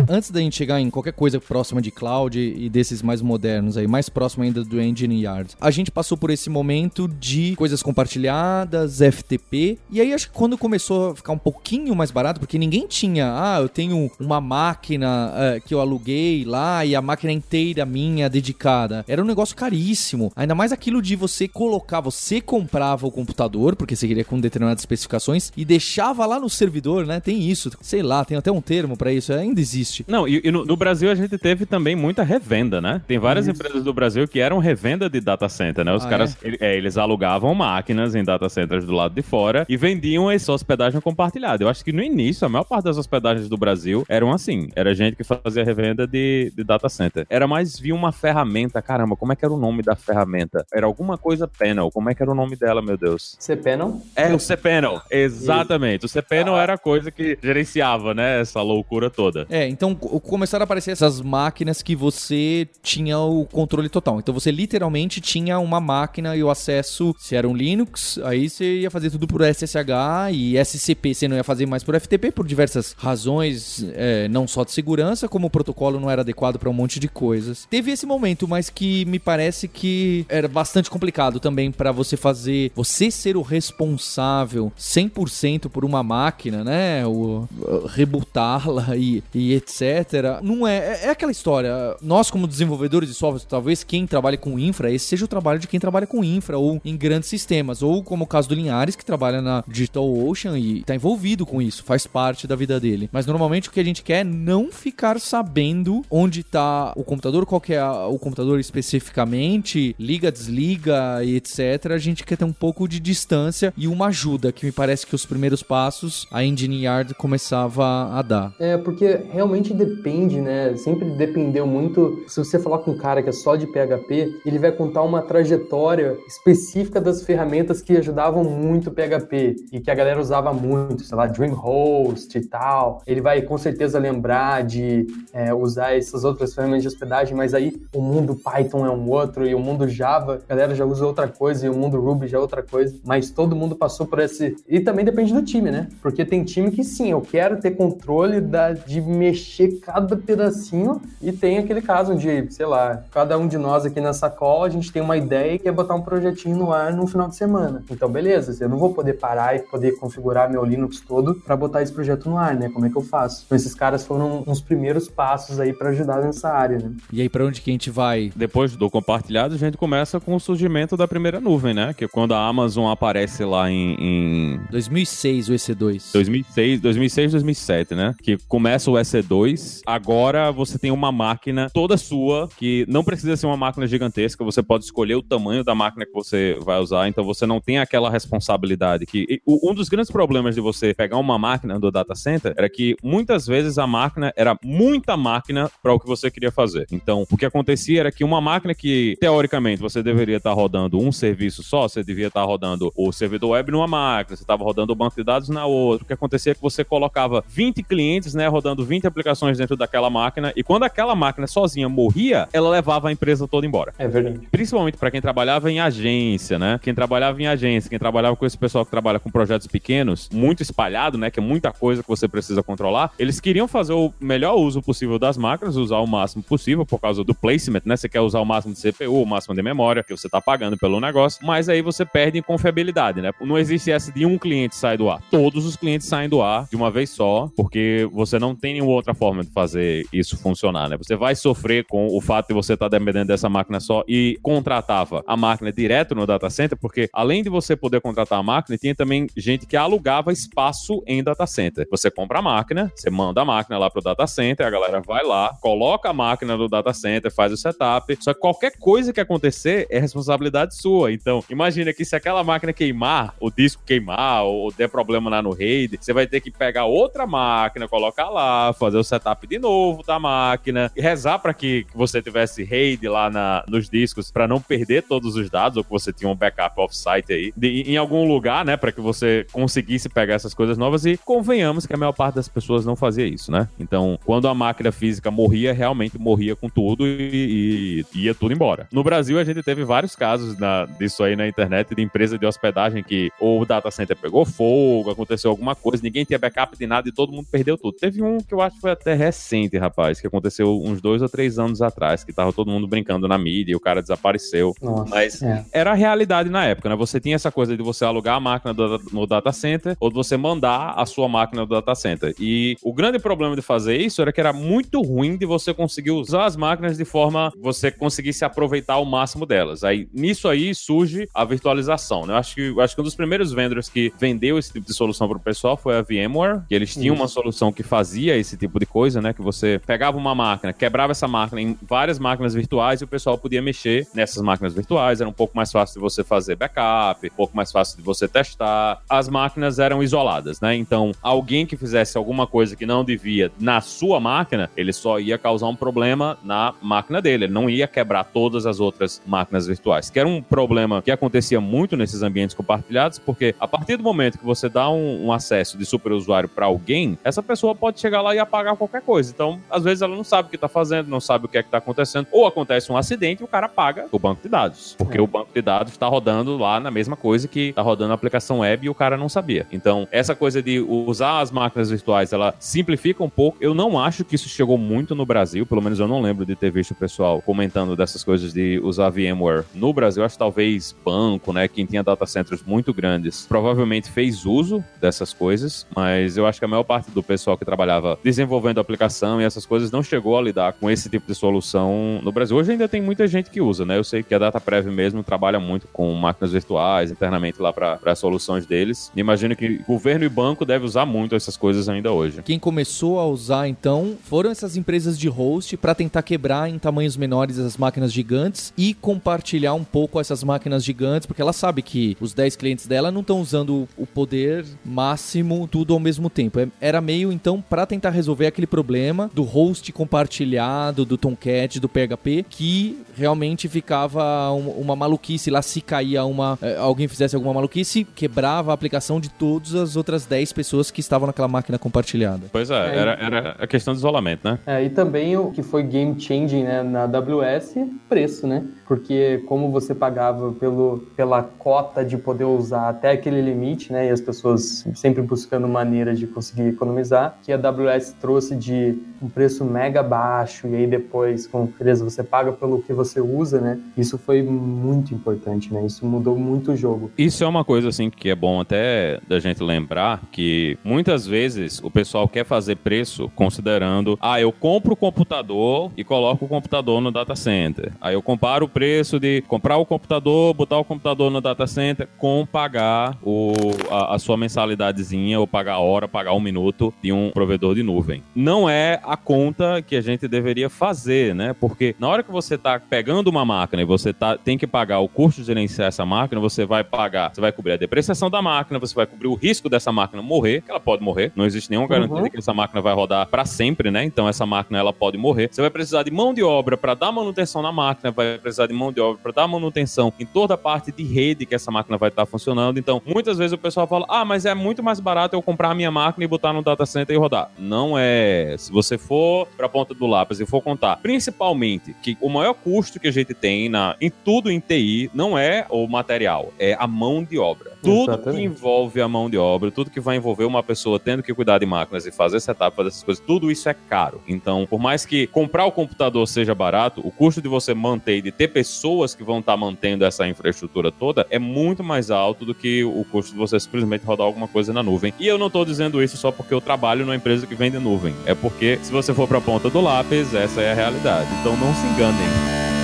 Antes 0.09 0.31
da 0.31 0.41
gente 0.41 0.57
chegar 0.57 0.81
em 0.81 0.91
qualquer 0.91 1.13
coisa 1.13 1.41
próxima 1.41 1.81
de 1.81 1.91
cloud 1.91 2.39
e 2.39 2.69
desses 2.69 3.03
mais 3.03 3.23
modernos 3.23 3.77
aí, 3.77 3.87
mais 3.87 4.09
próximo 4.09 4.43
ainda 4.43 4.65
do 4.65 4.81
Engine 4.81 5.23
Yard, 5.23 5.55
a 5.61 5.71
gente 5.71 5.91
passou 5.91 6.17
por 6.17 6.31
esse 6.31 6.51
momento 6.51 7.07
de 7.07 7.55
coisas 7.57 7.83
compartilhadas, 7.83 8.99
FTP, 8.99 9.79
e 9.91 10.01
aí 10.01 10.13
acho 10.13 10.29
que 10.29 10.35
quando 10.35 10.59
começou 10.59 11.11
a 11.11 11.17
ficar 11.17 11.33
um 11.33 11.39
pouquinho 11.39 11.95
mais 11.95 12.11
barato, 12.11 12.41
porque 12.41 12.59
ninguém 12.59 12.87
tinha, 12.87 13.33
ah, 13.35 13.61
eu 13.61 13.69
tenho 13.69 14.11
uma 14.19 14.41
máquina 14.41 15.33
uh, 15.33 15.61
que 15.67 15.75
eu 15.75 15.81
aluguei 15.81 16.45
lá 16.45 16.85
e 16.85 16.97
a 16.97 17.03
máquina 17.03 17.33
inteira 17.33 17.87
minha 17.87 18.29
dedicada. 18.29 19.05
Era 19.07 19.23
um 19.23 19.27
negócio 19.27 19.55
caríssimo. 19.57 20.33
Ainda 20.35 20.55
mais 20.55 20.73
aquilo 20.73 21.01
de 21.01 21.15
você 21.15 21.47
colocar, 21.47 22.01
você 22.01 22.41
comprava 22.41 23.07
o 23.07 23.11
computador, 23.11 23.77
porque 23.77 23.95
você 23.95 24.09
queria 24.09 24.25
com 24.25 24.41
determinadas 24.41 24.83
especificações, 24.83 25.53
e 25.57 25.65
deixava 25.65 26.27
lá 26.27 26.41
no 26.41 26.51
servidor, 26.51 27.07
né? 27.07 27.21
Tem 27.21 27.49
isso, 27.49 27.71
sei 27.81 28.03
lá, 28.03 28.25
tem 28.25 28.37
até 28.37 28.51
um 28.51 28.61
termo 28.61 28.97
para 28.97 29.13
isso, 29.13 29.33
ainda 29.33 29.61
existe. 29.69 30.05
Não, 30.09 30.27
e, 30.27 30.41
e 30.45 30.51
no, 30.51 30.65
no, 30.65 30.77
Brasil 30.77 31.11
a 31.11 31.15
gente 31.15 31.37
teve 31.37 31.67
também 31.67 31.95
muita 31.95 32.23
revenda, 32.23 32.81
né? 32.81 33.03
Tem 33.07 33.19
várias 33.19 33.47
Isso. 33.47 33.55
empresas 33.55 33.85
do 33.85 33.93
Brasil 33.93 34.27
que 34.27 34.41
eram 34.41 34.59
revenda 34.59 35.09
de 35.09 35.21
data 35.21 35.49
center, 35.49 35.85
né? 35.85 35.93
Os 35.93 36.05
ah, 36.05 36.09
caras, 36.09 36.37
é? 36.43 36.69
É, 36.69 36.77
eles 36.77 36.97
alugavam 36.97 37.55
máquinas 37.55 38.15
em 38.15 38.25
data 38.25 38.49
centers 38.49 38.85
do 38.85 38.93
lado 38.93 39.15
de 39.15 39.23
fora 39.23 39.67
e 39.69 39.77
vendiam 39.77 40.31
essa 40.31 40.53
hospedagem 40.53 41.01
compartilhada. 41.01 41.63
Eu 41.63 41.69
acho 41.69 41.85
que 41.85 41.93
no 41.93 42.03
início, 42.03 42.47
a 42.47 42.49
maior 42.49 42.65
parte 42.65 42.85
das 42.85 42.97
hospedagens 42.97 43.49
do 43.49 43.57
Brasil 43.57 44.05
eram 44.09 44.33
assim. 44.33 44.69
Era 44.75 44.95
gente 44.95 45.17
que 45.17 45.25
fazia 45.25 45.65
revenda 45.65 46.07
de, 46.07 46.53
de 46.57 46.65
data 46.65 46.89
center. 46.89 47.27
Era 47.29 47.47
mais 47.47 47.79
via 47.79 47.95
uma 47.95 48.13
ferramenta. 48.13 48.81
Caramba, 48.81 49.17
como 49.17 49.33
é 49.33 49.37
que 49.37 49.45
era 49.45 49.53
o 49.53 49.59
nome 49.59 49.83
da 49.83 49.95
ferramenta? 49.95 50.65
Era 50.73 50.87
alguma 50.87 51.19
coisa 51.19 51.47
panel. 51.47 51.91
Como 51.91 52.09
é 52.09 52.15
que 52.15 52.23
era 52.23 52.31
o 52.31 52.35
nome 52.35 52.57
dela, 52.57 52.81
meu 52.81 52.97
Deus? 52.97 53.37
cPanel? 53.39 54.01
É, 54.17 54.33
o 54.33 54.39
cPanel. 54.39 55.01
Exatamente. 55.11 56.07
Isso. 56.07 56.19
O 56.19 56.23
cPanel 56.23 56.55
ah. 56.55 56.63
era 56.63 56.75
a 56.75 56.79
coisa 56.79 57.11
que 57.11 57.39
gerenciava, 57.43 58.15
né? 58.15 58.41
Essa 58.41 58.63
loucura 58.63 59.11
toda. 59.11 59.47
É, 59.51 59.58
então 59.67 59.95
começaram 59.95 60.63
a 60.63 60.65
aparecer 60.65 60.91
essas 60.91 61.21
máquinas 61.21 61.83
que 61.83 61.97
você 61.97 62.69
tinha 62.83 63.19
o 63.19 63.47
controle 63.47 63.89
total. 63.89 64.19
Então 64.19 64.35
você 64.35 64.51
literalmente 64.51 65.21
tinha 65.21 65.59
uma 65.59 65.81
máquina 65.81 66.37
e 66.37 66.43
o 66.43 66.51
acesso, 66.51 67.15
se 67.19 67.35
era 67.35 67.49
um 67.49 67.55
Linux, 67.55 68.19
aí 68.25 68.49
você 68.49 68.81
ia 68.81 68.91
fazer 68.91 69.11
tudo 69.11 69.27
por 69.27 69.41
SSH 69.43 70.33
e 70.33 70.57
SCP 70.59 71.15
você 71.15 71.27
não 71.27 71.37
ia 71.37 71.45
fazer 71.45 71.67
mais 71.67 71.83
por 71.83 71.99
FTP 71.99 72.31
por 72.31 72.47
diversas 72.47 72.95
razões, 72.99 73.85
é, 73.95 74.29
não 74.29 74.47
só 74.47 74.65
de 74.65 74.73
segurança, 74.73 75.29
como 75.29 75.47
o 75.47 75.51
protocolo 75.51 75.99
não 75.99 76.11
era 76.11 76.23
adequado 76.23 76.59
para 76.59 76.69
um 76.69 76.73
monte 76.73 77.01
de 77.01 77.09
coisas. 77.09 77.67
Teve 77.71 77.93
esse 77.93 78.05
momento, 78.05 78.47
mas 78.47 78.69
que 78.69 79.05
me 79.07 79.19
parece 79.19 79.67
que 79.67 80.27
era 80.29 80.49
bastante 80.49 80.91
complicado 80.91 81.41
também 81.41 81.73
para 81.73 81.93
você 81.93 82.17
fazer, 82.17 82.71
você 82.75 83.11
ser 83.11 83.37
o 83.37 83.43
responsável 83.43 84.73
100% 84.79 85.69
por 85.69 85.85
uma 85.85 86.03
máquina, 86.03 86.63
né? 86.63 87.07
O, 87.07 87.49
rebutá-la 87.87 88.97
e, 88.97 89.23
e 89.35 89.48
etc 89.53 90.39
não 90.43 90.67
é, 90.67 90.79
é. 90.79 91.01
É 91.05 91.11
aquela 91.11 91.33
história. 91.33 91.97
Nós, 92.03 92.31
como 92.31 92.47
desenvolvedores 92.47 93.09
de 93.09 93.15
software, 93.15 93.47
talvez 93.49 93.83
quem 93.83 94.07
trabalha 94.07 94.37
com 94.37 94.59
infra, 94.59 94.91
esse 94.91 95.07
seja 95.07 95.25
o 95.25 95.29
trabalho 95.29 95.59
de 95.59 95.67
quem 95.67 95.81
trabalha 95.81 96.07
com 96.07 96.23
infra 96.23 96.59
ou 96.59 96.81
em 96.85 96.97
grandes 96.97 97.29
sistemas. 97.29 97.83
Ou 97.83 98.03
como 98.03 98.25
o 98.25 98.27
caso 98.27 98.49
do 98.49 98.55
Linhares, 98.55 98.97
que 98.97 99.05
trabalha 99.05 99.41
na 99.41 99.65
Digital 99.67 100.05
Ocean 100.27 100.59
e 100.59 100.81
está 100.81 100.95
envolvido 100.95 101.47
com 101.47 101.63
isso, 101.63 101.85
faz 101.85 102.07
parte 102.07 102.47
da 102.47 102.57
vida 102.57 102.79
dele. 102.79 103.09
Mas 103.13 103.27
normalmente 103.27 103.69
o 103.69 103.73
que 103.73 103.81
a 103.81 103.85
gente 103.85 104.03
quer 104.03 104.21
é 104.21 104.25
não 104.25 104.71
ficar 104.71 105.21
sabendo 105.21 106.03
onde 106.11 106.41
está 106.41 106.93
o 106.97 107.05
computador, 107.05 107.47
qual 107.47 107.63
é 107.69 107.83
o 107.85 108.19
computador 108.19 108.59
especificamente, 108.59 109.95
liga, 109.99 110.33
desliga 110.33 111.23
e 111.25 111.37
etc. 111.37 111.93
A 111.93 111.99
gente 111.99 112.25
quer 112.25 112.37
ter 112.37 112.45
um 112.45 112.53
pouco 112.53 112.89
de 112.89 113.01
distância 113.01 113.73
e 113.77 113.87
uma 113.87 114.07
ajuda, 114.07 114.53
que 114.53 114.67
me 114.67 114.73
parece 114.73 115.07
que 115.07 115.15
os 115.15 115.25
primeiros 115.25 115.63
passos 115.63 116.27
a 116.31 116.45
Engine 116.45 116.85
Yard 116.85 117.15
começava 117.15 118.11
a 118.13 118.23
dar. 118.23 118.55
É, 118.59 118.77
porque 118.77 119.21
realmente 119.39 119.73
depende, 119.73 120.41
né? 120.41 120.75
Sempre 120.77 121.11
dependeu 121.11 121.65
muito. 121.65 122.25
Se 122.27 122.39
você 122.39 122.59
falar 122.59 122.79
com 122.79 122.91
um 122.91 122.97
cara 122.97 123.23
que 123.23 123.29
é 123.29 123.33
só 123.33 123.55
de 123.55 123.69
PHP, 123.69 124.41
ele 124.45 124.59
vai 124.59 124.73
contar 124.73 125.03
uma 125.03 125.23
trajetória 125.23 126.19
específica 126.27 127.01
das 127.01 127.23
ferramentas 127.23 127.81
que 127.81 127.97
ajudavam 127.97 128.43
muito 128.43 128.91
o 128.91 128.93
PHP 128.93 129.55
e 129.73 129.79
que 129.79 129.91
a 129.93 129.95
galera 129.95 130.21
usava 130.21 130.53
muito, 130.53 131.05
sei 131.05 131.17
lá, 131.17 131.27
DreamHost 131.27 132.37
e 132.37 132.41
tal. 132.41 133.01
Ele 133.07 133.21
vai 133.21 133.41
com 133.43 133.57
certeza 133.57 133.97
lembrar 134.01 134.65
de 134.65 135.07
é, 135.33 135.55
usar 135.55 135.97
essas 135.97 136.25
outras 136.25 136.53
ferramentas 136.53 136.83
de 136.83 136.89
hospedagem, 136.89 137.37
mas 137.37 137.55
aí 137.55 137.81
o 137.95 138.03
mundo 138.03 138.35
Python 138.35 138.85
é 138.85 138.91
um 138.91 139.09
outro 139.09 139.47
e 139.47 139.55
o 139.55 139.61
mundo 139.61 139.89
Java, 139.89 140.41
a 140.45 140.49
galera 140.49 140.75
já 140.75 140.85
usa 140.85 141.07
outra 141.07 141.29
coisa 141.29 141.65
e 141.65 141.69
o 141.69 141.75
mundo 141.77 142.01
Ruby 142.01 142.27
já 142.27 142.39
é 142.39 142.41
outra 142.41 142.63
coisa. 142.63 142.99
Mas 143.05 143.31
todo 143.31 143.55
mundo 143.55 143.77
passou 143.77 144.05
por 144.05 144.19
esse. 144.19 144.57
E 144.69 144.81
também 144.81 145.05
depende 145.05 145.33
do 145.33 145.43
time, 145.43 145.71
né? 145.71 145.87
Porque 146.03 146.25
tem 146.25 146.43
time 146.43 146.73
que 146.73 146.83
sim, 146.83 147.13
eu 147.13 147.21
quero 147.21 147.61
ter 147.61 147.77
controle 147.77 148.41
da, 148.41 148.73
de 148.73 149.01
mexer 149.29 149.81
cada 149.81 150.17
pedacinho 150.17 151.01
e 151.21 151.33
tem 151.33 151.59
aquele 151.59 151.83
caso 151.83 152.13
onde, 152.13 152.53
sei 152.53 152.67
lá, 152.67 153.03
cada 153.11 153.39
um 153.39 153.47
de 153.47 153.59
nós 153.59 153.85
aqui 153.85 154.01
nessa 154.01 154.31
call, 154.31 154.65
a 154.65 154.69
gente 154.69 154.91
tem 154.91 155.03
uma 155.03 155.17
ideia 155.17 155.55
e 155.55 155.59
quer 155.59 155.73
botar 155.73 155.95
um 155.95 156.03
projetinho 156.03 156.57
no 156.57 156.73
ar 156.73 156.93
no 156.93 157.07
final 157.07 157.29
de 157.29 157.37
semana. 157.37 157.83
Então, 157.91 158.09
beleza, 158.09 158.57
eu 158.63 158.69
não 158.69 158.79
vou 158.79 158.95
poder 158.95 159.15
parar 159.15 159.57
e 159.57 159.61
poder 159.61 159.99
configurar 159.99 160.51
meu 160.51 160.65
Linux 160.65 161.01
todo 161.01 161.35
para 161.35 161.57
botar 161.57 161.83
esse 161.83 161.93
projeto 161.93 162.29
no 162.29 162.39
ar, 162.39 162.55
né? 162.55 162.71
Como 162.71 162.87
é 162.87 162.91
que 162.91 162.97
eu 162.97 163.03
faço? 163.03 163.43
Então, 163.47 163.57
esses 163.57 163.75
caras 163.75 164.07
foram 164.07 164.45
uns 164.47 164.61
primeiros 164.61 165.09
passos 165.09 165.61
aí 165.61 165.73
para 165.73 165.91
ajudar 165.91 166.23
nessa 166.23 166.51
área, 166.51 166.79
né? 166.79 166.93
E 167.13 167.21
aí, 167.21 167.29
para 167.29 167.45
onde 167.45 167.61
que 167.61 167.71
a 167.71 167.73
gente 167.73 167.91
vai? 167.91 168.33
Depois 168.35 168.77
do 168.77 168.91
compartilhado, 168.91 169.55
a 169.55 169.59
gente 169.59 169.77
começa 169.77 170.19
com 170.21 170.35
o 170.35 170.41
surgimento 170.41 170.97
da 170.97 171.07
primeira 171.07 171.41
nuvem, 171.41 171.75
né? 171.75 171.93
Que 171.93 172.05
é 172.05 172.09
quando 172.09 172.35
a 172.35 172.47
Amazon 172.47 172.91
aparece 172.91 173.45
lá 173.45 173.71
em... 173.71 173.97
em... 173.99 174.61
2006, 174.71 175.49
o 175.49 175.53
EC2. 175.53 176.13
2006, 176.13 176.81
2006, 176.81 177.33
2007, 177.33 177.95
né? 177.95 178.15
Que 178.23 178.39
começa 178.49 178.91
o 178.91 178.95
EC2 178.95 179.18
2002. 179.23 179.83
Agora 179.87 180.51
você 180.51 180.79
tem 180.79 180.91
uma 180.91 181.13
máquina 181.13 181.71
toda 181.73 181.97
sua, 181.97 182.49
que 182.57 182.85
não 182.89 183.05
precisa 183.05 183.37
ser 183.37 183.47
uma 183.47 183.57
máquina 183.57 183.87
gigantesca, 183.87 184.45
você 184.45 184.63
pode 184.63 184.85
escolher 184.85 185.15
o 185.15 185.23
tamanho 185.23 185.65
da 185.65 185.75
máquina 185.75 186.07
que 186.07 186.13
você 186.13 186.57
vai 186.61 186.79
usar, 186.79 187.09
então 187.09 187.25
você 187.25 187.47
não 187.47 187.61
tem 187.61 187.79
aquela 187.79 188.11
responsabilidade 188.11 189.07
que... 189.07 189.41
Um 189.47 189.75
dos 189.75 189.89
grandes 189.89 190.11
problemas 190.11 190.55
de 190.55 190.61
você 190.61 190.95
pegar 190.95 191.19
uma 191.19 191.39
máquina 191.39 191.79
do 191.79 191.91
data 191.91 192.15
center 192.15 192.55
era 192.57 192.69
que 192.69 192.97
muitas 193.03 193.47
vezes 193.47 193.79
a 193.79 193.87
máquina 193.87 194.33
era 194.37 194.57
muita 194.63 195.17
máquina 195.17 195.71
para 195.83 195.93
o 195.93 196.01
que 196.01 196.07
você 196.07 196.31
queria 196.31 196.51
fazer. 196.51 196.87
Então, 196.91 197.27
o 197.31 197.37
que 197.37 197.45
acontecia 197.45 198.01
era 198.01 198.13
que 198.13 198.25
uma 198.25 198.41
máquina 198.41 198.75
que, 198.75 199.17
teoricamente, 199.21 199.81
você 199.81 200.03
deveria 200.03 200.37
estar 200.37 200.53
rodando 200.53 200.99
um 200.99 201.13
serviço 201.13 201.63
só, 201.63 201.89
você 201.89 202.03
devia 202.03 202.29
estar 202.29 202.45
rodando 202.45 202.93
o 202.97 203.13
servidor 203.13 203.51
web 203.51 203.73
numa 203.73 203.87
máquina, 203.87 204.37
você 204.37 204.43
estava 204.43 204.65
rodando 204.65 204.93
o 204.93 204.97
banco 204.97 205.17
de 205.17 205.25
dados 205.25 205.49
na 205.49 205.67
outra. 205.67 206.05
O 206.05 206.07
que 206.07 206.13
acontecia 206.13 206.53
é 206.53 206.55
que 206.55 206.63
você 206.63 206.85
colocava 206.85 207.45
20 207.49 207.83
clientes, 207.83 208.35
né, 208.35 208.47
rodando 208.49 208.85
20 208.85 209.07
aplicações 209.09 209.59
dentro 209.59 209.77
daquela 209.77 210.11
máquina, 210.11 210.53
e 210.57 210.63
quando 210.63 210.85
aquela 210.85 211.15
máquina 211.15 211.47
sozinha 211.47 211.89
morria, 211.89 212.49
ela 212.53 212.71
levava 212.71 213.09
a 213.09 213.13
empresa 213.13 213.47
toda 213.49 213.67
embora. 213.67 213.93
É 213.99 214.07
verdade. 214.07 214.41
Principalmente 214.51 214.97
para 214.97 215.11
quem 215.11 215.21
trabalhava 215.21 215.71
em 215.71 215.81
agência, 215.81 216.59
né? 216.59 216.79
Quem 216.83 216.95
trabalhava 216.95 217.41
em 217.41 217.47
agência, 217.47 217.91
quem 217.91 217.99
trabalhava 217.99 218.37
com 218.37 218.47
esse 218.47 218.57
pessoal 218.57 218.85
que 218.85 218.91
trabalha 218.91 219.19
com 219.19 219.31
projetos 219.31 219.67
pequenos, 219.67 220.29
muito 220.33 220.63
espalhado, 220.63 221.19
né, 221.19 221.31
que 221.31 221.41
é 221.41 221.43
muita 221.43 221.73
coisa 221.73 222.03
que 222.03 222.09
você 222.09 222.29
precisa 222.29 222.63
controlar, 222.63 223.13
eles 223.19 223.41
queriam 223.41 223.67
fazer 223.69 223.93
o 223.93 224.13
melhor 224.21 224.57
uso 224.57 224.83
possível 224.83 225.19
das 225.19 225.37
máquinas, 225.37 225.77
usar 225.77 225.99
o 225.99 226.07
máximo 226.07 226.43
possível 226.43 226.85
por 226.85 227.01
causa 227.01 227.25
do 227.25 227.35
placement, 227.35 227.83
né? 227.85 227.97
Você 227.97 228.09
quer 228.09 228.21
usar 228.21 228.41
o 228.41 228.45
máximo 228.45 228.75
de 228.75 228.81
CPU, 228.81 229.23
o 229.23 229.27
máximo 229.27 229.55
de 229.55 229.63
memória, 229.63 230.03
que 230.03 230.17
você 230.17 230.29
tá 230.29 230.41
pagando 230.41 230.77
pelo 230.77 231.01
negócio, 231.01 231.45
mas 231.47 231.69
aí 231.69 231.83
você 231.83 232.05
perde 232.05 232.39
em 232.39 232.43
confiabilidade, 232.43 233.21
né? 233.21 233.31
Não 233.41 233.59
existe 233.59 233.91
essa 233.91 234.13
de 234.13 234.27
um 234.27 234.39
cliente 234.39 234.77
sair 234.77 234.97
do 234.97 235.11
ar. 235.11 235.21
Todos 235.31 235.65
os 235.65 235.77
clientes 235.77 236.07
saem 236.07 236.29
do 236.29 236.43
ar 236.43 236.67
de 236.69 236.77
uma 236.77 236.91
vez 236.91 237.11
só, 237.11 237.51
porque 237.57 238.09
você 238.13 238.39
não 238.39 238.55
tem 238.55 238.75
nenhuma 238.75 238.98
outra 238.99 239.15
forma 239.15 239.43
de 239.43 239.51
fazer 239.51 240.07
isso 240.13 240.37
funcionar, 240.37 240.89
né? 240.89 240.97
Você 240.97 241.17
vai 241.17 241.35
sofrer 241.35 241.85
com 241.87 242.07
o 242.07 242.21
fato 242.21 242.49
de 242.49 242.55
você 242.55 242.75
estar 242.75 242.89
tá 242.89 242.99
dependendo 242.99 243.29
dessa 243.29 243.49
máquina 243.49 243.81
só 243.81 244.05
e 244.07 244.39
contratava 244.43 245.23
a 245.27 245.37
máquina 245.37 245.73
direto 245.73 246.15
no 246.15 246.27
data 246.27 246.51
center, 246.51 246.79
porque 246.79 247.09
além 247.13 247.43
de 247.43 247.49
você 247.49 247.77
poder 247.77 248.01
contratar 248.01 248.39
a 248.39 248.43
máquina, 248.43 248.77
tinha 248.77 248.95
também 248.95 249.27
gente 249.37 249.67
que 249.67 249.77
alugava 249.77 250.33
espaço 250.33 251.03
em 251.07 251.23
data 251.23 251.47
center. 251.47 251.87
Você 251.91 252.11
compra 252.11 252.39
a 252.39 252.43
máquina, 252.43 252.93
você 252.95 253.11
manda 253.11 253.43
a 253.43 253.45
máquina 253.45 253.79
lá 253.79 253.91
pro 253.91 254.03
data 254.03 254.27
center, 254.27 254.67
a 254.67 254.71
galera 254.71 255.01
vai 255.01 255.25
lá, 255.25 255.57
coloca 255.61 256.11
a 256.11 256.13
máquina 256.13 256.57
no 256.57 256.69
data 256.69 256.93
center, 256.93 257.33
faz 257.33 257.53
o 257.53 257.57
setup. 257.57 258.17
Só 258.21 258.35
que 258.35 258.41
qualquer 258.41 258.73
coisa 258.79 259.13
que 259.13 259.21
acontecer 259.21 259.87
é 259.91 259.99
responsabilidade 259.99 260.77
sua. 260.77 261.13
Então, 261.13 261.43
imagina 261.49 261.93
que 261.93 262.05
se 262.05 262.17
aquela 262.17 262.43
máquina 262.45 262.73
queimar, 262.73 263.35
o 263.41 263.51
disco 263.51 263.83
queimar, 263.85 264.45
ou 264.45 264.73
der 264.73 264.89
problema 264.89 265.31
lá 265.31 265.43
no 265.43 265.51
RAID, 265.51 265.99
você 266.01 266.13
vai 266.13 266.27
ter 266.27 266.41
que 266.41 266.51
pegar 266.51 266.87
outra 266.87 267.27
máquina, 267.27 267.89
colocar 267.89 268.29
lá, 268.29 268.73
fazer 268.79 268.99
o 268.99 269.05
setup 269.05 269.47
de 269.47 269.59
novo 269.59 270.03
da 270.03 270.19
máquina, 270.19 270.91
e 270.97 271.01
rezar 271.01 271.39
para 271.39 271.55
que 271.55 271.87
você 271.95 272.23
tivesse 272.23 272.65
RAID 272.65 273.09
lá 273.09 273.31
na, 273.31 273.65
nos 273.69 273.89
discos 273.89 274.31
para 274.31 274.47
não 274.47 274.61
perder 274.61 275.03
todos 275.03 275.37
os 275.37 275.51
dados, 275.51 275.77
ou 275.77 275.85
que 275.85 275.91
você 275.91 276.13
tinha 276.13 276.31
um 276.31 276.35
backup 276.35 276.81
off-site 276.81 277.33
aí, 277.33 277.53
de, 277.57 277.83
em 277.83 277.97
algum 277.97 278.27
lugar, 278.27 278.65
né, 278.65 278.77
para 278.77 278.93
que 278.93 279.01
você 279.01 279.47
conseguisse 279.53 280.09
pegar 280.09 280.35
essas 280.35 280.55
coisas 280.55 280.79
novas. 280.79 281.05
E 281.05 281.17
convenhamos 281.17 281.87
que 281.87 281.95
a 281.95 281.97
maior 281.97 282.13
parte 282.13 282.37
das 282.37 282.49
pessoas 282.49 282.85
não 282.85 282.97
fazia 282.97 283.27
isso, 283.27 283.51
né? 283.51 283.69
Então, 283.79 284.19
quando 284.25 284.49
a 284.49 284.55
máquina 284.55 284.93
física 284.93 285.31
morria, 285.31 285.73
realmente 285.73 286.19
morria 286.19 286.55
com 286.55 286.69
tudo 286.69 287.07
e, 287.07 288.05
e 288.15 288.21
ia 288.21 288.35
tudo 288.35 288.53
embora. 288.53 288.89
No 288.93 289.03
Brasil, 289.03 289.39
a 289.39 289.45
gente 289.45 289.63
teve 289.63 289.85
vários 289.85 290.15
casos 290.15 290.59
na, 290.59 290.87
disso 290.87 291.23
aí 291.23 291.37
na 291.37 291.47
internet, 291.49 291.95
de 291.95 292.03
empresa 292.03 292.39
de 292.39 292.47
hospedagem 292.47 293.03
que 293.03 293.31
ou 293.41 293.63
o 293.63 293.65
data 293.65 293.91
center 293.91 294.17
pegou 294.17 294.45
fogo, 294.45 295.11
aconteceu 295.11 295.51
alguma 295.51 295.75
coisa, 295.75 296.03
ninguém 296.03 296.25
tinha 296.25 296.39
backup 296.39 296.77
de 296.77 296.87
nada 296.87 297.09
e 297.09 297.13
todo 297.13 297.33
mundo 297.33 297.49
perdeu 297.51 297.77
tudo. 297.77 297.97
Teve 297.97 298.23
um 298.23 298.39
que 298.39 298.55
eu 298.55 298.61
acho 298.61 298.68
que 298.71 298.81
foi 298.81 298.91
até 298.91 299.15
recente, 299.15 299.77
rapaz, 299.77 300.21
que 300.21 300.27
aconteceu 300.27 300.81
uns 300.83 301.01
dois 301.01 301.23
ou 301.23 301.29
três 301.29 301.59
anos 301.59 301.83
atrás, 301.83 302.25
que 302.25 302.33
tava 302.33 302.53
todo 302.53 302.71
mundo 302.71 302.87
brincando 302.87 303.29
na 303.29 303.39
mídia 303.39 303.73
e 303.73 303.77
o 303.77 303.81
cara 303.81 304.01
desapareceu. 304.01 304.75
Nossa, 304.83 305.11
Mas 305.11 305.43
é. 305.43 305.65
era 305.73 305.93
a 305.93 305.95
realidade 305.95 306.49
na 306.49 306.65
época, 306.65 306.89
né? 306.89 306.97
Você 306.97 307.21
tinha 307.21 307.37
essa 307.37 307.51
coisa 307.51 307.77
de 307.77 307.83
você 307.83 308.05
alugar 308.05 308.37
a 308.37 308.41
máquina 308.41 308.75
do, 308.75 309.01
no 309.13 309.27
data 309.27 309.53
center 309.53 309.97
ou 310.01 310.09
de 310.09 310.15
você 310.15 310.37
mandar 310.37 310.95
a 310.97 311.07
sua 311.07 311.29
máquina 311.29 311.65
do 311.65 311.75
data 311.75 311.95
center. 311.95 312.35
E 312.39 312.77
o 312.83 312.93
grande 312.93 313.19
problema 313.19 313.55
de 313.57 313.63
fazer 313.63 313.97
isso 313.97 314.21
era 314.21 314.33
que 314.33 314.41
era 314.41 314.53
muito 314.53 315.01
ruim 315.01 315.37
de 315.37 315.47
você 315.47 315.73
conseguir 315.73 316.11
usar 316.11 316.45
as 316.45 316.57
máquinas 316.57 316.97
de 316.97 317.05
forma 317.05 317.53
você 317.59 317.91
conseguisse 317.91 318.45
aproveitar 318.45 318.99
o 318.99 319.05
máximo 319.05 319.47
delas. 319.47 319.85
Aí 319.85 320.09
nisso 320.13 320.49
aí 320.49 320.75
surge 320.75 321.29
a 321.35 321.45
virtualização, 321.45 322.27
né? 322.27 322.35
Eu 322.35 322.37
acho 322.37 322.55
que 322.55 322.69
eu 322.69 322.81
acho 322.81 322.95
que 322.95 323.01
um 323.01 323.05
dos 323.05 323.15
primeiros 323.15 323.53
vendors 323.53 323.89
que 323.89 324.13
vendeu 324.19 324.59
esse 324.59 324.73
tipo 324.73 324.87
de 324.87 324.95
solução 324.95 325.29
para 325.29 325.39
o 325.39 325.41
pessoal 325.41 325.77
foi 325.77 325.97
a 325.97 326.03
VMware, 326.03 326.63
que 326.69 326.75
eles 326.75 326.93
tinham 326.93 327.15
isso. 327.15 327.23
uma 327.23 327.29
solução 327.29 327.73
que 327.73 327.83
fazia 327.83 328.37
esse 328.37 328.57
tipo 328.59 328.79
de 328.79 328.87
coisa, 328.87 329.21
né? 329.23 329.33
Que 329.33 329.43
você 329.43 329.81
pegava 329.87 330.17
uma 330.17 330.35
máquina, 330.35 330.73
quebrava 330.73 331.13
essa 331.13 331.27
máquina 331.27 331.61
em 331.61 331.79
várias 331.83 332.19
máquinas 332.19 332.55
virtuais 332.55 333.01
e 333.01 333.05
o 333.05 333.07
pessoal 333.07 333.39
podia 333.39 333.63
mexer 333.63 334.07
nessas 334.15 334.43
máquinas 334.43 334.75
virtuais. 334.75 335.21
Era 335.21 335.31
um 335.31 335.33
pouco 335.33 335.57
mais 335.57 335.73
fácil 335.73 335.95
de 335.95 336.01
você 336.01 336.23
fazer 336.23 336.57
backup, 336.57 337.27
um 337.27 337.37
pouco 337.37 337.57
mais 337.57 337.73
fácil 337.73 337.97
de 337.97 338.03
você 338.03 338.29
testar. 338.29 339.01
As 339.09 339.29
máquinas 339.29 339.79
eram 339.79 340.03
isoladas, 340.03 340.61
né? 340.61 340.75
Então, 340.75 341.13
alguém 341.23 341.65
que 341.67 341.77
fizesse 341.77 342.19
alguma 342.19 342.47
coisa 342.47 342.77
que 342.77 342.85
não 342.85 343.05
devia 343.05 343.51
na 343.59 343.81
sua 343.81 344.21
máquina, 344.21 344.71
ele 344.77 344.93
só 344.93 345.19
ia 345.19 345.39
causar 345.39 345.69
um 345.69 345.77
problema 345.77 346.37
na 346.43 346.75
máquina 346.83 347.23
dele. 347.23 347.45
Ele 347.45 347.53
não 347.53 347.71
ia 347.71 347.87
quebrar 347.87 348.25
todas 348.25 348.67
as 348.67 348.81
outras 348.81 349.23
máquinas 349.27 349.67
virtuais. 349.67 350.11
Que 350.11 350.19
era 350.19 350.29
um 350.29 350.43
problema 350.43 351.01
que 351.01 351.11
acontecia 351.11 351.61
muito 351.61 351.97
nesses 351.97 352.23
ambientes 352.23 352.55
compartilhados, 352.55 353.19
porque 353.19 353.55
a 353.61 353.69
partir 353.69 353.97
do 353.97 354.03
momento 354.03 354.39
que 354.39 354.45
você 354.45 354.69
dá 354.69 354.91
um, 354.91 355.27
um 355.27 355.33
acesso 355.33 355.79
de 355.79 355.85
superusuário 355.85 356.49
para 356.49 356.67
alguém, 356.67 357.19
essa 357.23 357.43
pessoa 357.43 357.75
pode 357.75 358.01
chegar 358.01 358.23
lá 358.23 358.35
e 358.35 358.39
apagar 358.49 358.77
qualquer 358.77 359.03
coisa. 359.03 359.31
Então, 359.33 359.61
às 359.71 359.85
vezes 359.85 360.03
ela 360.03 360.17
não 360.17 360.25
sabe 360.25 360.49
o 360.49 360.51
que 360.51 360.57
está 360.57 360.69
fazendo, 360.69 361.09
não 361.09 361.21
sabe 361.21 361.45
o 361.47 361.49
que 361.49 361.59
é 361.59 361.63
que 361.63 361.69
está 361.69 361.79
acontecendo, 361.79 362.27
ou 362.33 362.47
acontece 362.47 362.91
um 362.91 362.97
acidente 362.97 363.43
e 363.43 363.45
o 363.45 363.49
cara 363.49 363.67
apaga 363.67 364.07
o 364.11 364.19
banco 364.19 364.43
de 364.43 364.49
dados, 364.49 364.95
porque 364.99 365.19
é. 365.19 365.21
o 365.21 365.27
banco 365.27 365.51
de 365.55 365.63
dados 365.63 365.93
está 365.93 366.07
rodando 366.07 366.57
lá 366.57 366.81
na 366.81 366.91
mesma 366.91 367.17
coisa 367.17 367.47
que 367.47 367.69
está 367.69 367.83
rodando 367.83 368.13
a 368.13 368.15
aplicação 368.15 368.61
web 368.61 368.87
e 368.87 368.91
o 368.91 368.95
cara 368.95 369.17
não 369.17 369.29
sabia. 369.29 369.67
Então, 369.71 370.09
essa 370.11 370.35
coisa 370.35 370.63
de 370.63 370.81
usar 370.81 371.41
as 371.41 371.51
máquinas 371.51 371.91
virtuais, 371.91 372.33
ela 372.33 372.55
simplifica 372.59 373.23
um 373.23 373.31
pouco. 373.31 373.59
Eu 373.61 373.75
não 373.75 373.99
acho 373.99 374.25
que 374.25 374.35
isso 374.35 374.49
chegou 374.49 374.79
muito 374.79 375.15
no 375.15 375.27
Brasil, 375.27 375.67
pelo 375.67 375.83
menos 375.83 376.01
eu 376.01 376.09
não 376.09 376.21
lembro 376.21 376.45
de 376.45 376.57
ter 376.57 376.71
visto 376.71 376.93
o 376.93 376.95
pessoal 376.95 377.43
comentando 377.43 377.95
dessas 377.95 378.25
coisas 378.25 378.53
de 378.53 378.81
usar 378.83 379.11
VMware 379.11 379.65
no 379.75 379.93
Brasil. 379.93 380.25
Acho 380.25 380.35
que 380.35 380.39
talvez 380.39 380.95
banco, 381.05 381.53
né, 381.53 381.69
quem 381.69 381.85
tinha 381.85 382.03
data 382.03 382.27
centers 382.27 382.63
muito 382.63 382.93
grandes, 382.93 383.47
provavelmente 383.47 384.11
fez 384.11 384.47
uso 384.47 384.85
dessas 385.01 385.33
coisas, 385.33 385.87
mas 385.95 386.37
eu 386.37 386.47
acho 386.47 386.59
que 386.59 386.65
a 386.65 386.69
maior 386.69 386.85
parte 386.85 387.11
do 387.11 387.23
pessoal 387.23 387.57
que 387.57 387.65
trabalhava 387.65 388.19
desenvolvendo 388.39 388.79
aplicação 388.79 389.41
e 389.41 389.45
essas 389.45 389.67
coisas 389.67 389.91
não 389.91 390.01
chegou 390.03 390.39
a 390.39 390.43
lidar 390.43 390.73
com 390.75 390.89
esse 390.89 391.11
tipo 391.11 391.27
de 391.27 391.35
solução 391.35 392.21
no 392.23 392.31
Brasil. 392.31 392.57
Hoje 392.57 392.71
ainda 392.71 392.89
tem 392.89 393.03
muita 393.03 393.27
gente 393.27 393.51
que 393.51 393.61
usa, 393.61 393.85
né? 393.85 393.99
Eu 393.99 394.05
sei 394.05 394.23
que 394.23 394.33
a 394.33 394.39
DataPrev 394.39 394.89
mesmo 394.91 395.25
trabalha 395.25 395.59
muito 395.59 395.89
com 395.89 396.13
máquinas 396.15 396.53
virtuais 396.53 397.11
internamente 397.11 397.61
lá 397.61 397.73
para 397.73 398.15
soluções 398.15 398.65
deles. 398.65 399.11
Imagino 399.17 399.57
que 399.57 399.79
governo 399.89 400.25
e 400.25 400.29
banco 400.29 400.65
devem 400.65 400.87
usar 400.87 401.05
muito 401.05 401.35
essas 401.35 401.57
coisas 401.57 401.89
ainda 401.89 402.13
hoje. 402.13 402.41
Quem 402.43 402.59
começou 402.61 403.19
a 403.19 403.27
usar 403.27 403.67
então 403.67 404.17
foram 404.23 404.51
essas 404.51 404.77
empresas 404.77 405.19
de 405.19 405.29
host 405.29 405.77
para 405.77 405.95
tentar 405.95 406.23
quebrar 406.23 406.71
em 406.71 406.79
tamanhos 406.79 407.17
menores 407.17 407.59
as 407.59 407.77
máquinas 407.77 408.13
gigantes 408.13 408.73
e 408.79 408.95
compartilhar 408.95 409.75
um 409.75 409.85
pouco 409.85 410.21
essas 410.21 410.45
máquinas 410.45 410.85
gigantes, 410.85 411.27
porque 411.27 411.43
ela 411.43 411.53
sabe 411.53 411.83
que 411.83 412.17
os 412.21 412.33
10 412.33 412.55
clientes 412.55 412.87
dela 412.87 413.11
não 413.11 413.23
estão 413.23 413.41
usando 413.41 413.89
o 413.97 414.07
poder 414.07 414.65
máximo 414.85 415.67
tudo 415.67 415.93
ao 415.93 415.99
mesmo 415.99 416.31
tempo. 416.31 416.61
É, 416.61 416.69
era 416.81 417.01
meio 417.01 417.33
então 417.33 417.61
para 417.61 417.85
tentar 417.85 418.11
resolver 418.11 418.28
aquele 418.47 418.67
problema 418.67 419.31
do 419.33 419.43
host 419.43 419.93
compartilhado, 419.93 421.05
do 421.05 421.17
Tomcat, 421.17 421.81
do 421.81 421.89
PHP, 421.89 422.45
que 422.49 423.03
realmente 423.15 423.69
ficava 423.69 424.51
uma 424.53 424.95
maluquice 424.95 425.51
lá 425.51 425.61
se 425.61 425.81
caía 425.81 426.25
uma 426.25 426.59
eh, 426.63 426.77
alguém 426.79 427.09
fizesse 427.09 427.35
alguma 427.35 427.55
maluquice, 427.55 428.05
quebrava 428.05 428.71
a 428.71 428.75
aplicação 428.75 429.21
de 429.21 429.29
todas 429.29 429.75
as 429.75 429.97
outras 429.97 430.25
10 430.25 430.53
pessoas 430.53 430.91
que 430.91 431.01
estavam 431.01 431.27
naquela 431.27 431.49
máquina 431.49 431.79
compartilhada. 431.79 432.47
Pois 432.53 432.71
é, 432.71 432.75
é 432.75 432.97
era, 432.97 433.13
era 433.13 433.57
a 433.59 433.67
questão 433.67 433.93
do 433.93 433.99
isolamento, 433.99 434.49
né? 434.49 434.59
É, 434.67 434.85
e 434.85 434.91
também 434.91 435.37
o 435.37 435.51
que 435.51 435.63
foi 435.63 435.83
game 435.83 436.19
changing 436.21 436.63
né, 436.63 436.83
na 436.83 437.05
AWS, 437.05 437.75
preço, 438.09 438.47
né? 438.47 438.65
Porque 438.87 439.43
como 439.47 439.71
você 439.71 439.95
pagava 439.95 440.53
pelo, 440.53 441.07
pela 441.17 441.43
cota 441.43 442.05
de 442.05 442.17
poder 442.17 442.45
usar 442.45 442.89
até 442.89 443.11
aquele 443.11 443.41
limite, 443.41 443.93
né? 443.93 444.09
E 444.09 444.11
as 444.11 444.21
pessoas 444.21 444.87
sempre 444.95 445.23
buscando 445.23 445.69
maneiras 445.69 446.19
de 446.19 446.27
conseguir 446.27 446.69
economizar, 446.69 447.39
que 447.43 447.53
a 447.53 447.57
AWS 447.57 448.15
trouxe 448.21 448.53
de 448.53 448.99
um 449.23 449.29
preço 449.29 449.65
mega 449.65 450.03
baixo 450.03 450.67
e 450.69 450.75
aí 450.75 450.87
depois, 450.87 451.47
com 451.47 451.67
beleza, 451.67 452.05
você 452.05 452.23
paga 452.23 452.53
pelo 452.53 452.83
que 452.83 452.93
você 452.93 453.21
usa, 453.21 453.61
né? 453.61 453.79
Isso 453.97 454.19
foi 454.19 454.43
muito 454.43 455.15
importante, 455.15 455.73
né? 455.73 455.85
Isso 455.85 456.07
mudou 456.07 456.37
muito 456.37 456.73
o 456.73 456.77
jogo. 456.77 457.11
Isso 457.19 457.43
é 457.45 457.47
uma 457.47 457.65
coisa 457.65 457.89
assim 457.89 458.11
que 458.11 458.31
é 458.31 458.35
bom 458.35 458.61
até 458.61 459.21
da 459.29 459.39
gente 459.39 459.63
lembrar 459.63 460.23
que 460.31 460.79
muitas 460.85 461.27
vezes 461.27 461.81
o 461.83 461.91
pessoal 461.91 462.29
quer 462.29 462.45
fazer 462.45 462.77
preço 462.77 463.31
considerando, 463.35 464.19
ah, 464.21 464.41
eu 464.41 464.53
compro 464.53 464.93
o 464.93 464.97
computador 464.97 465.91
e 465.97 466.05
coloco 466.05 466.45
o 466.45 466.49
computador 466.49 467.01
no 467.01 467.11
data 467.11 467.35
center. 467.35 467.93
Aí 468.01 468.15
eu 468.15 468.23
comparo 468.23 468.67
o 468.67 468.69
preço 468.69 469.19
de 469.19 469.43
comprar 469.43 469.77
o 469.77 469.87
computador, 469.87 470.55
botar 470.55 470.79
o 470.79 470.85
computador 470.85 471.31
no 471.31 471.41
data 471.41 471.67
center 471.67 472.09
com 472.19 472.47
pagar 472.51 473.17
o, 473.23 473.53
a, 473.91 474.15
a 474.15 474.19
sua 474.19 474.37
mensalidadezinha 474.37 475.39
ou 475.41 475.47
pagar 475.47 475.75
a 475.75 475.79
hora, 475.79 476.09
pagar 476.09 476.33
um 476.35 476.41
minuto 476.41 476.93
de 477.03 477.13
um 477.13 477.31
provedor 477.31 477.75
de 477.75 477.83
nuvem. 477.83 478.23
Não 478.35 478.69
é 478.69 479.01
a 479.09 479.17
conta 479.17 479.81
que 479.81 479.97
a 479.97 480.01
gente 480.03 480.29
deveria 480.29 480.69
fazer, 480.69 481.35
né? 481.35 481.55
Porque 481.59 481.97
na 481.99 482.09
hora 482.09 482.23
que 482.23 482.31
você 482.31 482.57
está 482.57 482.79
pegando 482.79 483.29
uma 483.29 483.45
máquina 483.45 483.81
e 483.81 483.85
você 483.85 484.13
tá, 484.13 484.37
tem 484.37 484.59
que 484.59 484.67
pagar 484.67 484.99
o 484.99 485.09
custo 485.09 485.41
de 485.41 485.47
gerenciar 485.47 485.89
essa 485.89 486.05
máquina, 486.05 486.39
você 486.41 486.67
vai 486.67 486.85
pagar, 486.85 487.35
você 487.35 487.41
vai 487.41 487.51
cobrir 487.51 487.73
a 487.73 487.77
depreciação 487.77 488.29
da 488.29 488.43
máquina, 488.43 488.79
você 488.79 488.95
vai 488.95 489.07
cobrir 489.07 489.29
o 489.29 489.35
risco 489.35 489.69
dessa 489.69 489.91
máquina 489.91 490.21
morrer, 490.21 490.61
que 490.61 490.71
ela 490.71 490.81
pode 490.81 491.03
morrer, 491.03 491.33
não 491.35 491.47
existe 491.47 491.71
nenhuma 491.71 491.89
garantia 491.89 492.17
uhum. 492.17 492.25
de 492.25 492.31
que 492.31 492.37
essa 492.37 492.53
máquina 492.53 492.83
vai 492.83 492.95
rodar 492.95 493.27
para 493.29 493.47
sempre, 493.47 493.91
né? 493.91 494.05
Então 494.05 494.29
essa 494.29 494.45
máquina 494.45 494.79
ela 494.79 494.93
pode 494.93 495.17
morrer. 495.17 495.49
Você 495.51 495.63
vai 495.63 495.71
precisar 495.71 496.03
de 496.03 496.11
mão 496.11 496.35
de 496.35 496.43
obra 496.43 496.77
para 496.77 496.93
dar 496.93 497.11
manutenção 497.11 497.63
na 497.63 497.73
máquina, 497.73 498.11
vai 498.11 498.39
precisar 498.39 498.67
de 498.67 498.75
mão 498.75 498.93
de 498.93 499.01
obra 499.01 499.21
para 499.23 499.33
dar 499.33 499.49
manutenção 499.49 500.13
em 500.21 500.27
toda 500.27 500.55
a 500.55 500.59
parte 500.59 500.93
de 500.93 501.03
rede 501.03 501.47
que 501.47 501.55
essa 501.55 501.71
máquina 501.71 501.97
vai 501.97 502.11
estar 502.11 502.27
tá 502.27 502.31
funcionando. 502.31 502.79
Então, 502.79 503.01
muitas 503.07 503.39
vezes 503.39 503.55
o 503.55 503.59
pessoal 503.59 503.87
fala: 503.87 504.05
"Ah, 504.09 504.25
mas 504.25 504.45
é 504.45 504.55
muito 504.55 504.83
mais 504.83 505.01
barato 505.01 505.35
eu 505.35 505.41
comprar 505.41 505.71
a 505.71 505.75
minha 505.75 505.91
máquina 505.91 506.25
e 506.25 506.29
botar 506.29 506.53
no 506.53 506.63
data 506.63 506.85
center 506.85 507.17
e 507.17 507.19
rodar". 507.19 507.51
Não 507.59 507.95
é. 507.97 508.55
Se 508.59 508.71
você 508.71 508.98
for 508.99 509.47
para 509.57 509.67
a 509.67 509.69
ponta 509.69 509.95
do 509.95 510.07
lápis 510.07 510.41
e 510.41 510.47
for 510.47 510.61
contar, 510.61 510.97
principalmente 510.97 511.95
que 512.03 512.17
o 512.21 512.29
maior 512.29 512.55
custo 512.55 513.01
que 513.01 513.09
a 513.09 513.13
gente 513.13 513.35
tem 513.35 513.69
na 513.69 513.97
em 514.01 514.11
tudo 514.11 514.51
em 514.51 514.61
TI 514.61 515.11
não 515.15 515.39
é 515.39 515.67
o 515.71 515.87
material, 515.87 516.53
é 516.59 516.77
a 516.79 516.87
mão 516.87 517.25
de 517.25 517.39
obra. 517.39 517.73
Tudo 517.83 518.13
Exatamente. 518.13 518.41
que 518.41 518.45
envolve 518.45 519.01
a 519.01 519.09
mão 519.09 519.31
de 519.31 519.39
obra, 519.39 519.71
tudo 519.71 519.91
que 519.91 520.01
vai 520.01 520.17
envolver 520.17 520.45
uma 520.45 520.63
pessoa 520.63 520.99
tendo 520.99 521.23
que 521.23 521.33
cuidar 521.33 521.59
de 521.59 521.67
máquinas 521.67 522.07
e 522.07 522.11
fazer 522.11 522.41
setup, 522.41 522.77
fazer 522.77 522.89
essas 522.89 523.03
coisas, 523.03 523.25
tudo 523.25 523.51
isso 523.51 523.69
é 523.69 523.75
caro. 523.75 524.21
Então, 524.27 524.67
por 524.69 524.81
mais 524.81 525.07
que 525.07 525.27
comprar 525.29 525.65
o 525.65 525.73
computador 525.73 526.27
seja 526.27 526.55
barato, 526.55 527.01
o 527.05 527.11
custo 527.11 527.41
de 527.41 527.49
você 527.49 527.75
manter 527.75 528.17
e 528.17 528.23
de 528.23 528.33
ter 528.33 528.49
pessoas 528.49 529.15
que 529.15 529.23
vão 529.23 529.39
estar 529.39 529.53
tá 529.53 529.57
mantendo 529.57 530.05
essa 530.05 530.27
infraestrutura 530.27 530.91
toda 530.91 531.27
é 531.31 531.39
muito 531.39 531.85
mais 531.85 532.11
alto 532.11 532.45
do 532.45 532.55
que 532.55 532.85
o 532.85 533.05
custo 533.11 533.33
de 533.33 533.39
você 533.39 533.59
simplesmente 533.61 534.05
rodar 534.05 534.27
alguma 534.27 534.49
coisa 534.49 534.73
na 534.73 534.83
nuvem. 534.83 535.13
E 535.19 535.27
eu 535.27 535.39
não 535.39 535.47
estou 535.47 535.65
dizendo 535.65 536.03
isso 536.03 536.17
só 536.17 536.31
porque 536.31 536.53
eu 536.53 536.61
trabalho 536.61 537.05
numa 537.05 537.17
empresa 537.17 537.47
que 537.47 537.55
vende 537.55 537.79
nuvem. 537.79 538.15
É 538.27 538.35
porque 538.35 538.79
se 538.89 538.93
você 538.93 539.13
for 539.13 539.29
para 539.29 539.37
a 539.37 539.41
ponta 539.41 539.69
do 539.69 539.83
lápis, 539.83 540.33
essa 540.33 540.63
é 540.63 540.73
a 540.73 540.75
realidade. 540.75 541.29
Então 541.41 541.55
não 541.59 541.75
se 541.75 541.87
enganem. 541.89 542.78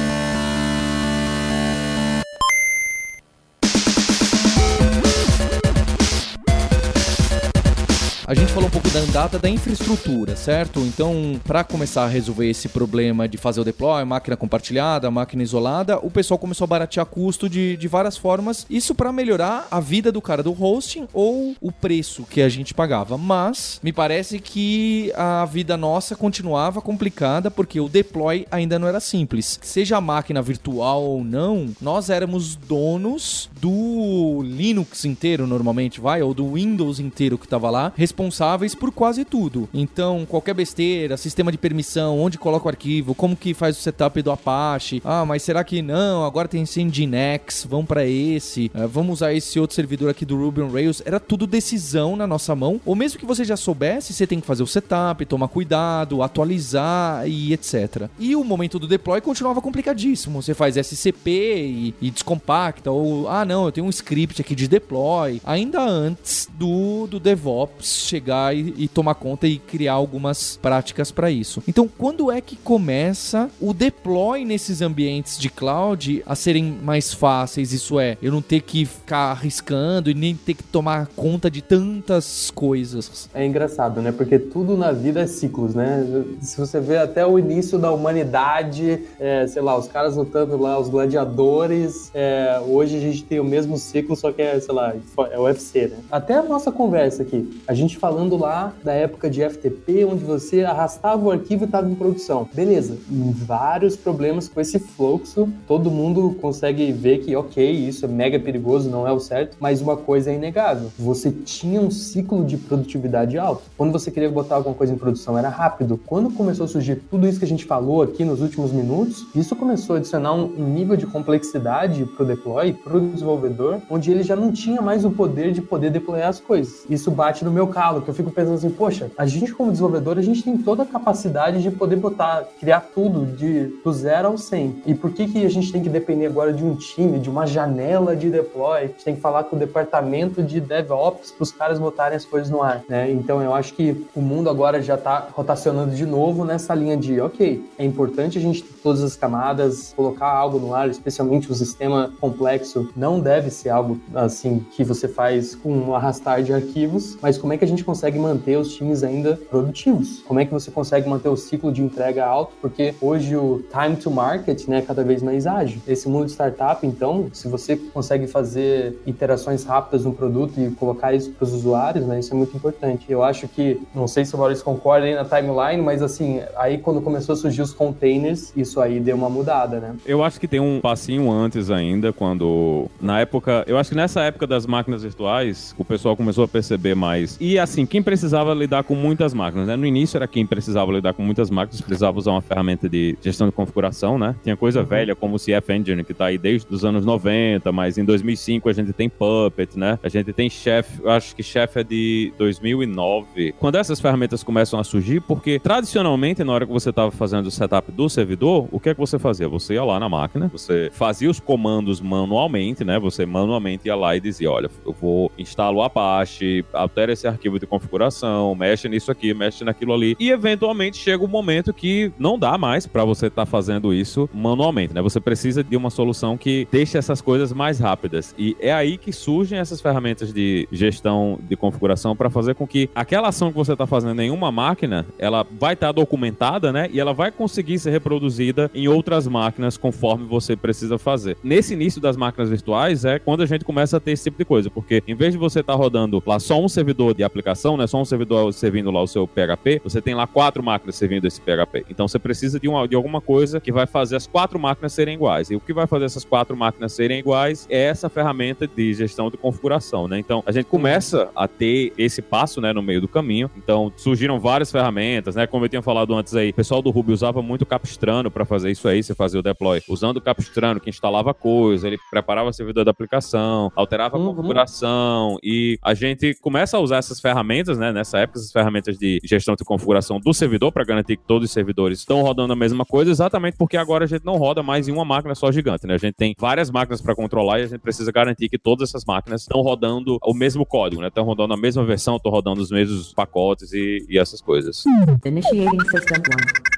A 8.27 8.33
gente 8.33 8.55
falou 8.55 8.69
um 8.69 8.73
pouco 8.73 8.89
da 8.89 9.01
andada 9.01 9.39
da 9.39 9.51
infraestrutura, 9.51 10.35
certo? 10.35 10.81
Então, 10.81 11.39
para 11.45 11.63
começar 11.63 12.05
a 12.05 12.09
resolver 12.09 12.49
esse 12.49 12.71
problema 12.71 13.29
de 13.29 13.37
fazer 13.37 13.61
o 13.61 13.65
deploy, 13.65 14.03
máquina 14.03 14.35
compartilhada, 14.35 15.11
máquina 15.11 15.43
isolada, 15.43 15.99
o 15.99 16.11
pessoal 16.11 16.39
começou 16.39 16.65
a 16.65 16.69
baratear 16.69 17.05
custo 17.05 17.51
de, 17.51 17.77
de 17.77 17.87
várias 17.87 18.17
formas. 18.17 18.65
Isso 18.71 18.95
para 18.95 19.13
melhorar 19.13 19.69
a 19.71 19.79
vida 19.79 20.11
do 20.11 20.23
cara 20.23 20.43
do 20.43 20.53
hosting 20.59 21.07
ou 21.13 21.55
o 21.61 21.71
preço 21.71 22.23
que 22.23 22.41
a 22.41 22.49
gente 22.49 22.73
pagava. 22.73 23.19
Mas 23.19 23.79
me 23.83 23.93
parece 23.93 24.39
que 24.39 25.13
a 25.15 25.45
vida 25.45 25.77
nossa 25.77 26.17
continuava 26.17 26.81
complicada 26.81 27.51
porque 27.51 27.79
o 27.79 27.91
deploy 27.91 28.47
ainda 28.51 28.79
não 28.79 28.89
era 28.89 29.01
simples. 29.01 29.59
Seja 29.61 29.99
a 29.99 30.01
máquina 30.01 30.41
virtual 30.41 31.03
ou 31.03 31.23
não, 31.23 31.69
nós 31.79 32.09
éramos 32.09 32.57
donos 32.57 33.51
do 33.61 34.41
Linux 34.43 35.05
inteiro 35.05 35.47
normalmente, 35.47 36.01
vai, 36.01 36.23
ou 36.23 36.33
do 36.33 36.55
Windows 36.55 36.99
inteiro 36.99 37.37
que 37.37 37.45
estava 37.45 37.69
lá, 37.69 37.93
responsáveis 38.15 38.77
por 38.77 38.93
quase 38.93 39.25
tudo. 39.25 39.69
Então, 39.75 40.25
qualquer 40.25 40.55
besteira, 40.55 41.17
sistema 41.17 41.51
de 41.51 41.59
permissão, 41.59 42.21
onde 42.21 42.39
coloca 42.39 42.67
o 42.67 42.69
arquivo, 42.69 43.15
como 43.15 43.35
que 43.35 43.53
faz 43.53 43.77
o 43.77 43.81
setup 43.81 44.23
do 44.23 44.31
Apache. 44.31 45.03
Ah, 45.05 45.25
mas 45.27 45.43
será 45.43 45.65
que 45.65 45.83
não? 45.83 46.25
Agora 46.25 46.47
tem 46.47 46.63
Nginx, 46.63 47.67
vamos 47.69 47.87
para 47.87 48.07
esse. 48.07 48.71
Uh, 48.73 48.87
vamos 48.87 49.15
usar 49.15 49.35
esse 49.35 49.59
outro 49.59 49.75
servidor 49.75 50.11
aqui 50.11 50.25
do 50.25 50.37
Ruby 50.37 50.63
on 50.63 50.71
Rails. 50.71 51.03
Era 51.05 51.19
tudo 51.19 51.47
decisão 51.47 52.15
na 52.15 52.27
nossa 52.27 52.55
mão. 52.55 52.81
Ou 52.87 52.95
mesmo 52.95 53.19
que 53.19 53.27
você 53.27 53.45
já 53.45 53.57
soubesse, 53.57 54.13
você 54.13 54.27
tem 54.27 54.41
que 54.41 54.47
fazer 54.47 54.63
o 54.63 54.67
setup, 54.67 55.27
tomar 55.27 55.49
cuidado, 55.49 56.23
atualizar 56.23 57.27
e 57.27 57.53
etc. 57.53 58.09
E 58.19 58.37
o 58.37 58.45
momento 58.45 58.79
do 58.79 58.87
deploy 58.87 59.21
continuava 59.21 59.61
complicadíssimo. 59.61 60.41
Você 60.41 60.55
faz 60.55 60.77
SCP 60.77 61.31
e, 61.31 61.95
e 62.01 62.11
descompacta, 62.11 62.91
ou 62.93 63.29
ah, 63.29 63.45
não, 63.45 63.67
eu 63.67 63.73
tenho 63.73 63.87
um 63.87 63.91
script 63.91 64.41
aqui 64.41 64.55
de 64.55 64.69
deploy. 64.69 65.41
Ainda 65.45 65.83
antes 65.83 66.49
do, 66.57 67.09
do 67.09 67.19
DevOps 67.19 68.04
chegar 68.05 68.57
e, 68.57 68.75
e 68.77 68.89
tomar 68.89 69.15
conta 69.15 69.47
e 69.47 69.59
criar 69.59 69.95
algumas 69.95 70.59
práticas 70.61 71.11
para 71.11 71.31
isso. 71.31 71.63
Então, 71.67 71.89
quando 71.89 72.31
é 72.31 72.41
que 72.41 72.57
começa 72.57 73.51
o 73.61 73.73
deploy 73.73 74.45
nesses 74.45 74.81
ambientes 74.81 75.39
de 75.39 75.49
cloud 75.49 76.23
a 76.27 76.35
serem 76.35 76.65
mais 76.83 77.13
fáceis? 77.13 77.73
Isso 77.73 77.99
é, 77.99 78.17
eu 78.23 78.33
não 78.33 78.43
ter 78.43 78.61
que 78.61 78.85
ficar 78.85 79.31
arriscando 79.31 80.11
e 80.11 80.15
nem 80.15 80.35
ter 80.35 80.55
que 80.55 80.63
tomar 80.63 81.09
conta 81.17 81.51
de 81.51 81.63
tantas 81.63 82.51
coisas. 82.51 83.29
É 83.35 83.45
engraçado, 83.45 84.01
né? 84.01 84.13
Porque 84.13 84.39
tudo 84.39 84.77
na 84.77 84.93
vida 84.93 85.21
é 85.21 85.27
ciclos, 85.27 85.75
né? 85.75 86.05
Se 86.41 86.59
você 86.59 86.81
vê 86.81 86.99
até 86.99 87.27
o 87.27 87.39
início 87.39 87.79
da 87.79 87.91
humanidade, 87.91 89.01
é, 89.19 89.47
sei 89.47 89.63
lá, 89.63 89.77
os 89.77 89.89
caras 89.89 90.17
lutando 90.17 90.57
lá, 90.57 90.79
os 90.79 90.89
gladiadores, 90.89 92.11
é, 92.15 92.61
hoje 92.67 92.97
a 92.97 93.01
gente 93.01 93.25
tem 93.25 93.41
o 93.41 93.45
mesmo 93.45 93.77
ciclo, 93.79 94.17
só 94.17 94.33
que 94.33 94.43
é, 94.43 94.59
sei 94.61 94.75
lá, 94.75 94.95
é 95.31 95.39
UFC, 95.39 95.89
né? 95.89 95.97
Até 96.11 96.35
a 96.35 96.43
nossa 96.43 96.71
conversa 96.71 97.23
aqui, 97.23 97.61
a 97.67 97.75
gente 97.75 97.94
gente 97.95 97.99
falando 97.99 98.37
lá 98.37 98.73
da 98.83 98.93
época 98.93 99.31
de 99.31 99.49
FTP, 99.49 100.05
onde 100.05 100.25
você 100.25 100.65
arrastava 100.65 101.25
o 101.25 101.31
arquivo 101.31 101.65
e 101.65 101.67
estava 101.67 101.89
em 101.89 101.95
produção. 101.95 102.49
Beleza, 102.53 102.97
vários 103.09 103.97
problemas 103.97 104.49
com 104.49 104.61
esse 104.61 104.79
fluxo, 104.79 105.49
todo 105.67 105.91
mundo 105.91 106.37
consegue 106.41 106.91
ver 106.93 107.19
que, 107.19 107.35
ok, 107.37 107.71
isso 107.71 108.05
é 108.05 108.09
mega 108.09 108.39
perigoso, 108.39 108.91
não 108.91 109.07
é 109.07 109.13
o 109.13 109.21
certo, 109.21 109.57
mas 109.61 109.81
uma 109.81 109.97
coisa 109.97 110.31
é 110.31 110.35
inegável: 110.35 110.91
você 110.99 111.31
tinha 111.31 111.81
um 111.81 111.91
ciclo 111.91 112.45
de 112.45 112.57
produtividade 112.57 113.39
alto. 113.39 113.63
Quando 113.77 113.93
você 113.93 114.11
queria 114.11 114.31
botar 114.31 114.57
alguma 114.57 114.75
coisa 114.75 114.93
em 114.93 114.97
produção, 114.97 115.39
era 115.39 115.49
rápido. 115.49 116.01
Quando 116.05 116.31
começou 116.31 116.65
a 116.65 116.69
surgir 116.69 116.97
tudo 117.11 117.29
isso 117.29 117.39
que 117.39 117.45
a 117.45 117.49
gente 117.49 117.65
falou 117.65 118.03
aqui 118.03 118.25
nos 118.25 118.41
últimos 118.41 118.73
minutos, 118.73 119.27
isso 119.35 119.55
começou 119.55 119.97
a 119.97 119.99
adicionar 119.99 120.35
um 120.35 120.69
nível 120.69 120.97
de 120.97 121.07
complexidade 121.07 122.05
para 122.05 122.25
o 122.25 122.27
deploy, 122.27 122.73
para 122.73 122.97
o 122.97 123.01
desenvolvedor, 123.01 123.81
onde 123.89 124.11
ele 124.11 124.23
já 124.23 124.35
não 124.35 124.51
tinha 124.51 124.83
mais 124.83 125.05
o 125.05 125.11
poder 125.11 125.53
de 125.53 125.63
poder 125.63 125.91
deployar 125.91 126.29
as 126.29 126.41
coisas. 126.41 126.85
Isso 126.89 127.11
bate 127.11 127.45
no 127.45 127.51
meu 127.51 127.69
caso 127.69 127.84
que 128.03 128.09
eu 128.11 128.15
fico 128.15 128.31
pensando 128.31 128.55
assim, 128.55 128.71
poxa, 128.71 129.11
a 129.17 129.27
gente 129.27 129.53
como 129.53 129.71
desenvolvedor, 129.71 130.19
a 130.19 130.23
gente 130.23 130.43
tem 130.43 130.57
toda 130.57 130.83
a 130.83 130.87
capacidade 130.87 131.63
de 131.63 131.71
poder 131.71 131.97
botar, 131.97 132.45
criar 132.61 132.81
tudo 132.95 133.27
de, 133.27 133.67
do 133.83 133.93
zero 133.93 134.29
ao 134.29 134.39
100. 134.39 134.83
E 134.87 134.95
por 134.95 135.11
que 135.13 135.27
que 135.27 135.45
a 135.45 135.51
gente 135.51 135.71
tem 135.71 135.83
que 135.83 135.89
depender 135.89 136.27
agora 136.27 136.53
de 136.53 136.65
um 136.65 136.75
time, 136.75 137.19
de 137.19 137.29
uma 137.29 137.47
janela 137.47 138.17
de 138.17 138.31
deploy? 138.31 138.79
A 138.79 138.87
gente 138.87 139.05
tem 139.05 139.15
que 139.15 139.21
falar 139.21 139.45
com 139.45 139.57
o 139.57 139.59
departamento 139.59 140.43
de 140.43 140.61
DevOps 140.61 141.31
para 141.31 141.43
os 141.43 141.53
caras 141.53 141.79
botarem 141.79 142.17
as 142.17 142.25
coisas 142.25 142.51
no 142.51 142.63
ar, 142.63 142.83
né? 142.89 143.11
Então 143.11 143.43
eu 143.43 143.55
acho 143.55 143.75
que 143.75 144.07
o 144.15 144.21
mundo 144.21 144.49
agora 144.49 144.81
já 144.83 144.95
está 144.95 145.29
rotacionando 145.33 145.95
de 145.95 146.07
novo 146.07 146.45
nessa 146.45 146.75
linha 146.75 146.97
de, 146.97 147.21
ok, 147.21 147.65
é 147.79 147.85
importante 147.85 148.39
a 148.39 148.41
gente 148.41 148.63
ter 148.63 148.75
todas 148.83 149.03
as 149.03 149.17
camadas, 149.17 149.93
colocar 149.97 150.29
algo 150.29 150.59
no 150.59 150.75
ar, 150.75 150.89
especialmente 150.89 151.51
o 151.51 151.55
sistema 151.55 152.13
complexo, 152.21 152.89
não 152.97 153.19
deve 153.19 153.51
ser 153.51 153.71
algo 153.71 153.99
assim 154.15 154.65
que 154.77 154.85
você 154.85 155.09
faz 155.09 155.55
com 155.55 155.73
um 155.73 155.95
arrastar 155.95 156.43
de 156.43 156.53
arquivos, 156.53 157.17
mas 157.21 157.39
como 157.39 157.53
é 157.53 157.57
que 157.57 157.65
a 157.65 157.69
gente 157.69 157.74
gente 157.75 157.85
consegue 157.85 158.19
manter 158.19 158.57
os 158.57 158.75
times 158.75 159.03
ainda 159.03 159.39
produtivos? 159.51 160.23
Como 160.27 160.41
é 160.41 160.45
que 160.45 160.53
você 160.53 160.71
consegue 160.71 161.09
manter 161.09 161.29
o 161.29 161.37
ciclo 161.37 161.73
de 161.73 161.83
entrega 161.83 162.25
alto? 162.25 162.53
Porque 162.61 162.95
hoje 163.01 163.37
o 163.37 163.63
time 163.71 163.97
to 163.97 164.11
market 164.11 164.67
né, 164.69 164.79
é 164.79 164.83
cada 164.83 165.03
vez 165.03 165.23
mais 165.23 165.47
ágil. 165.47 165.81
Esse 165.87 166.09
mundo 166.09 166.27
de 166.27 166.33
startup, 166.33 166.87
então, 166.87 167.29
se 167.33 167.49
você 167.49 167.77
consegue 167.77 168.27
fazer 168.27 168.99
iterações 169.07 169.65
rápidas 169.65 170.05
no 170.05 170.13
produto 170.13 170.59
e 170.61 170.71
colocar 170.71 171.13
isso 171.13 171.31
para 171.31 171.45
os 171.45 171.53
usuários, 171.53 172.07
né, 172.07 172.21
isso 172.21 172.33
é 172.33 172.37
muito 172.37 172.57
importante. 172.57 173.07
Eu 173.09 173.23
acho 173.23 173.49
que, 173.49 173.81
não 173.95 174.07
sei 174.07 174.25
se 174.25 174.35
o 174.35 174.39
Maurício 174.39 174.65
concorda 174.65 175.07
aí 175.07 175.15
na 175.15 175.25
timeline, 175.25 175.83
mas 175.83 176.03
assim, 176.03 176.41
aí 176.57 176.79
quando 176.79 177.01
começou 177.01 177.33
a 177.33 177.37
surgir 177.37 177.63
os 177.63 177.73
containers, 177.73 178.53
isso 178.57 178.81
aí 178.81 179.01
deu 179.01 179.17
uma 179.17 179.29
mudada, 179.29 179.81
né? 179.81 179.95
Eu 180.07 180.23
acho 180.23 180.39
que 180.39 180.49
tem 180.49 180.61
um 180.61 180.81
passinho 180.81 181.31
antes 181.31 181.71
ainda, 181.71 182.13
quando, 182.13 182.87
na 183.01 183.21
época, 183.21 183.65
eu 183.67 183.79
acho 183.79 183.91
que 183.91 183.97
nessa 183.97 184.23
época 184.23 184.47
das 184.47 184.67
máquinas 184.67 185.03
virtuais, 185.03 185.75
o 185.79 185.85
pessoal 185.85 186.17
começou 186.17 186.45
a 186.45 186.49
perceber 186.49 186.95
mais. 186.95 187.37
E 187.41 187.59
assim, 187.65 187.85
quem 187.85 188.03
precisava 188.03 188.55
lidar 188.55 188.85
com 188.85 188.95
muitas 188.95 189.35
máquinas, 189.35 189.67
né? 189.67 189.77
No 189.77 189.87
início 189.87 190.17
era 190.17 190.27
quem 190.27 190.47
precisava 190.47 190.93
lidar 190.93 191.13
com 191.13 191.23
muitas 191.23 191.51
máquinas, 191.51 191.81
precisava 191.81 192.19
usar 192.19 192.31
uma 192.31 192.41
ferramenta 192.41 192.89
de 192.89 193.17
gestão 193.21 193.47
de 193.47 193.53
configuração, 193.53 194.19
né? 194.19 194.35
Tinha 194.43 194.57
coisa 194.57 194.81
uhum. 194.81 194.87
velha 194.87 195.15
como 195.15 195.37
o 195.37 195.39
CF 195.39 195.73
Engine, 195.73 196.05
que 196.05 196.15
tá 196.15 196.27
aí 196.27 196.39
desde 196.39 196.73
os 196.73 196.85
anos 196.85 197.05
90, 197.05 197.71
mas 197.73 197.99
em 197.99 198.05
2005 198.05 198.69
a 198.69 198.73
gente 198.73 198.93
tem 198.93 199.09
Puppet, 199.09 199.79
né? 199.79 199.99
A 200.03 200.09
gente 200.09 200.33
tem 200.33 200.49
Chef, 200.49 201.01
eu 201.03 201.11
acho 201.11 201.35
que 201.35 201.43
Chef 201.43 201.79
é 201.79 201.85
de 201.85 202.33
2009. 202.39 203.55
Quando 203.59 203.77
essas 203.77 204.01
ferramentas 204.01 204.43
começam 204.43 204.79
a 204.79 204.85
surgir, 204.85 205.21
porque 205.21 205.59
tradicionalmente, 205.59 206.45
na 206.45 206.53
hora 206.53 206.67
que 206.67 206.73
você 206.73 206.91
estava 206.91 207.11
fazendo 207.11 207.47
o 207.47 207.51
setup 207.51 207.91
do 207.91 208.09
servidor, 208.09 208.69
o 208.71 208.79
que 208.79 208.91
é 208.91 208.95
que 208.95 209.01
você 209.01 209.19
fazia? 209.19 209.49
Você 209.49 209.75
ia 209.75 209.85
lá 209.85 209.99
na 209.99 210.09
máquina, 210.09 210.49
você 210.53 210.91
fazia 210.93 211.31
os 211.31 211.41
comandos 211.41 212.01
manualmente, 212.01 212.85
né? 212.85 212.99
Você 212.99 213.27
manualmente 213.27 213.89
ia 213.89 213.97
lá 213.97 214.17
e 214.17 214.21
dizia, 214.21 214.51
olha, 214.51 214.71
eu 214.85 214.93
vou 214.93 215.33
instalar 215.39 215.75
o 215.75 215.83
Apache, 215.83 216.65
altera 216.73 217.13
esse 217.13 217.27
arquivo 217.27 217.54
de 217.59 217.67
configuração, 217.67 218.55
mexe 218.55 218.89
nisso 218.89 219.11
aqui, 219.11 219.33
mexe 219.35 219.65
naquilo 219.65 219.93
ali. 219.93 220.17
E 220.19 220.31
eventualmente 220.31 220.97
chega 220.97 221.25
um 221.25 221.29
momento 221.29 221.73
que 221.73 222.13
não 222.19 222.39
dá 222.39 222.57
mais 222.59 222.87
para 222.87 223.05
você 223.05 223.27
estar 223.27 223.45
tá 223.45 223.47
fazendo 223.47 223.93
isso 223.93 224.29
manualmente, 224.33 224.95
né? 224.95 225.03
Você 225.03 225.21
precisa 225.21 225.63
de 225.63 225.77
uma 225.77 225.91
solução 225.91 226.37
que 226.37 226.67
deixe 226.71 226.99
essas 226.99 227.21
coisas 227.21 227.53
mais 227.53 227.79
rápidas. 227.79 228.35
E 228.39 228.57
é 228.61 228.73
aí 228.73 228.97
que 228.97 229.13
surgem 229.13 229.59
essas 229.59 229.81
ferramentas 229.81 230.33
de 230.33 230.69
gestão 230.71 231.39
de 231.43 231.57
configuração 231.57 232.17
para 232.17 232.31
fazer 232.31 232.55
com 232.55 232.67
que 232.67 232.89
aquela 232.95 233.29
ação 233.29 233.51
que 233.51 233.57
você 233.57 233.73
está 233.73 233.87
fazendo 233.87 234.21
em 234.21 234.31
uma 234.31 234.51
máquina, 234.51 235.07
ela 235.19 235.47
vai 235.59 235.75
estar 235.75 235.89
tá 235.89 235.93
documentada, 235.93 236.73
né? 236.73 236.89
E 236.93 237.01
ela 237.01 237.13
vai 237.13 237.31
conseguir 237.31 237.79
ser 237.79 237.91
reproduzida 237.91 238.71
em 238.75 238.89
outras 238.89 239.27
máquinas 239.27 239.77
conforme 239.77 240.27
você 240.27 240.57
precisa 240.57 240.99
fazer. 240.99 241.37
Nesse 241.43 241.75
início 241.75 242.01
das 242.01 242.17
máquinas 242.17 242.51
virtuais 242.51 243.05
é 243.05 243.19
quando 243.19 243.43
a 243.43 243.47
gente 243.47 243.65
começa 243.65 243.97
a 243.97 244.01
ter 244.01 244.13
esse 244.13 244.25
tipo 244.25 244.39
de 244.39 244.45
coisa, 244.45 244.71
porque 244.71 245.03
em 245.07 245.15
vez 245.15 245.33
de 245.33 245.39
você 245.39 245.61
estar 245.61 245.73
tá 245.73 245.79
rodando 245.79 246.23
lá 246.27 246.39
só 246.39 246.61
um 246.61 246.69
servidor 246.69 247.15
de 247.15 247.23
aplicação, 247.23 247.44
né? 247.77 247.87
Só 247.87 248.01
um 248.01 248.05
servidor 248.05 248.53
servindo 248.53 248.91
lá 248.91 249.03
o 249.03 249.07
seu 249.07 249.27
PHP, 249.27 249.81
você 249.83 250.01
tem 250.01 250.15
lá 250.15 250.27
quatro 250.27 250.63
máquinas 250.63 250.97
servindo 250.97 251.27
esse 251.27 251.41
PHP. 251.41 251.87
Então 251.91 252.09
você 252.09 252.19
precisa 252.19 252.59
de, 252.59 252.69
uma, 252.69 252.87
de 252.89 252.97
alguma 252.97 253.21
coisa 253.21 253.61
que 253.61 253.73
vai 253.73 253.87
fazer 253.87 254.17
as 254.17 254.27
quatro 254.27 254.59
máquinas 254.59 254.93
serem 254.93 255.15
iguais. 255.15 255.51
E 255.51 255.57
o 255.57 255.61
que 255.61 255.73
vai 255.73 255.87
fazer 255.87 256.05
essas 256.07 256.25
quatro 256.25 256.57
máquinas 256.57 256.93
serem 256.93 257.19
iguais 257.19 257.67
é 257.71 257.85
essa 257.85 258.09
ferramenta 258.09 258.67
de 258.67 258.95
gestão 258.95 259.31
de 259.31 259.37
configuração, 259.37 260.09
né? 260.09 260.19
Então 260.19 260.43
a 260.47 260.53
gente 260.53 260.67
começa 260.67 261.31
a 261.35 261.47
ter 261.47 261.93
esse 261.99 262.23
passo, 262.23 262.61
né, 262.61 262.73
no 262.73 262.83
meio 262.83 263.01
do 263.01 263.09
caminho. 263.09 263.51
Então 263.57 263.93
surgiram 263.97 264.39
várias 264.41 264.71
ferramentas, 264.71 265.37
né? 265.37 265.47
Como 265.47 265.65
eu 265.65 265.69
tinha 265.69 265.83
falado 265.83 266.15
antes 266.15 266.35
aí, 266.35 266.51
o 266.51 266.55
pessoal 266.55 266.81
do 266.81 266.91
Ruby 266.91 267.13
usava 267.13 267.43
muito 267.43 267.67
Capistrano 267.67 268.31
para 268.31 268.45
fazer 268.45 268.71
isso 268.71 268.89
aí, 268.89 269.03
você 269.03 269.15
fazia 269.15 269.41
o 269.41 269.43
deploy 269.43 269.83
usando 269.89 270.19
o 270.19 270.21
Capistrano, 270.21 270.81
que 270.81 270.91
instalava 270.91 271.35
coisa, 271.35 271.87
ele 271.87 271.99
preparava 272.11 272.49
o 272.49 272.53
servidor 272.53 272.85
da 272.85 272.91
aplicação, 272.91 273.73
alterava 273.75 274.17
a 274.17 274.21
uhum. 274.21 274.35
configuração 274.35 275.39
e 275.43 275.79
a 275.83 275.95
gente 275.95 276.35
começa 276.41 276.77
a 276.77 276.81
usar 276.81 276.99
essas 276.99 277.21
ferramentas, 277.25 277.79
né? 277.79 277.91
Nessa 277.91 278.19
época, 278.19 278.39
essas 278.39 278.53
ferramentas 278.53 278.99
de 278.99 279.19
gestão 279.25 279.55
de 279.55 279.65
configuração 279.65 280.21
do 280.21 280.35
servidor 280.35 280.71
para 280.71 280.85
garantir 280.85 281.17
que 281.17 281.25
todos 281.25 281.49
os 281.49 281.53
servidores 281.53 282.01
estão 282.01 282.21
rodando 282.21 282.53
a 282.53 282.57
mesma 282.57 282.85
coisa, 282.85 283.11
exatamente 283.11 283.57
porque 283.57 283.79
agora 283.79 284.05
a 284.05 284.07
gente 284.07 284.27
não 284.27 284.37
roda 284.37 284.63
mais 284.63 284.89
em 284.89 284.93
uma 284.93 285.07
máquina 285.07 285.35
só 285.35 285.51
gigante, 285.51 285.87
né? 285.87 285.95
A 285.95 285.99
gente 285.99 286.15
tem 286.15 286.35
várias 286.39 286.71
máquinas 286.71 287.01
para 287.01 287.15
controlar 287.15 287.61
e 287.61 287.63
a 287.63 287.67
gente 287.67 287.81
precisa 287.81 288.13
garantir 288.13 288.51
que 288.51 288.59
todas 288.59 288.91
essas 288.91 289.07
máquinas 289.07 289.41
estão 289.41 289.63
rodando 289.63 290.19
o 290.23 290.35
mesmo 290.35 290.67
código, 290.67 291.01
né? 291.01 291.09
Estão 291.09 291.25
rodando 291.25 291.55
a 291.55 291.57
mesma 291.57 291.83
versão, 291.85 292.17
estão 292.17 292.31
rodando 292.31 292.61
os 292.61 292.71
mesmos 292.71 293.15
pacotes 293.15 293.73
e, 293.73 294.05
e 294.07 294.19
essas 294.19 294.43
coisas. 294.43 294.85
Initiating 295.25 295.81
system 295.91 296.19
one. 296.19 296.74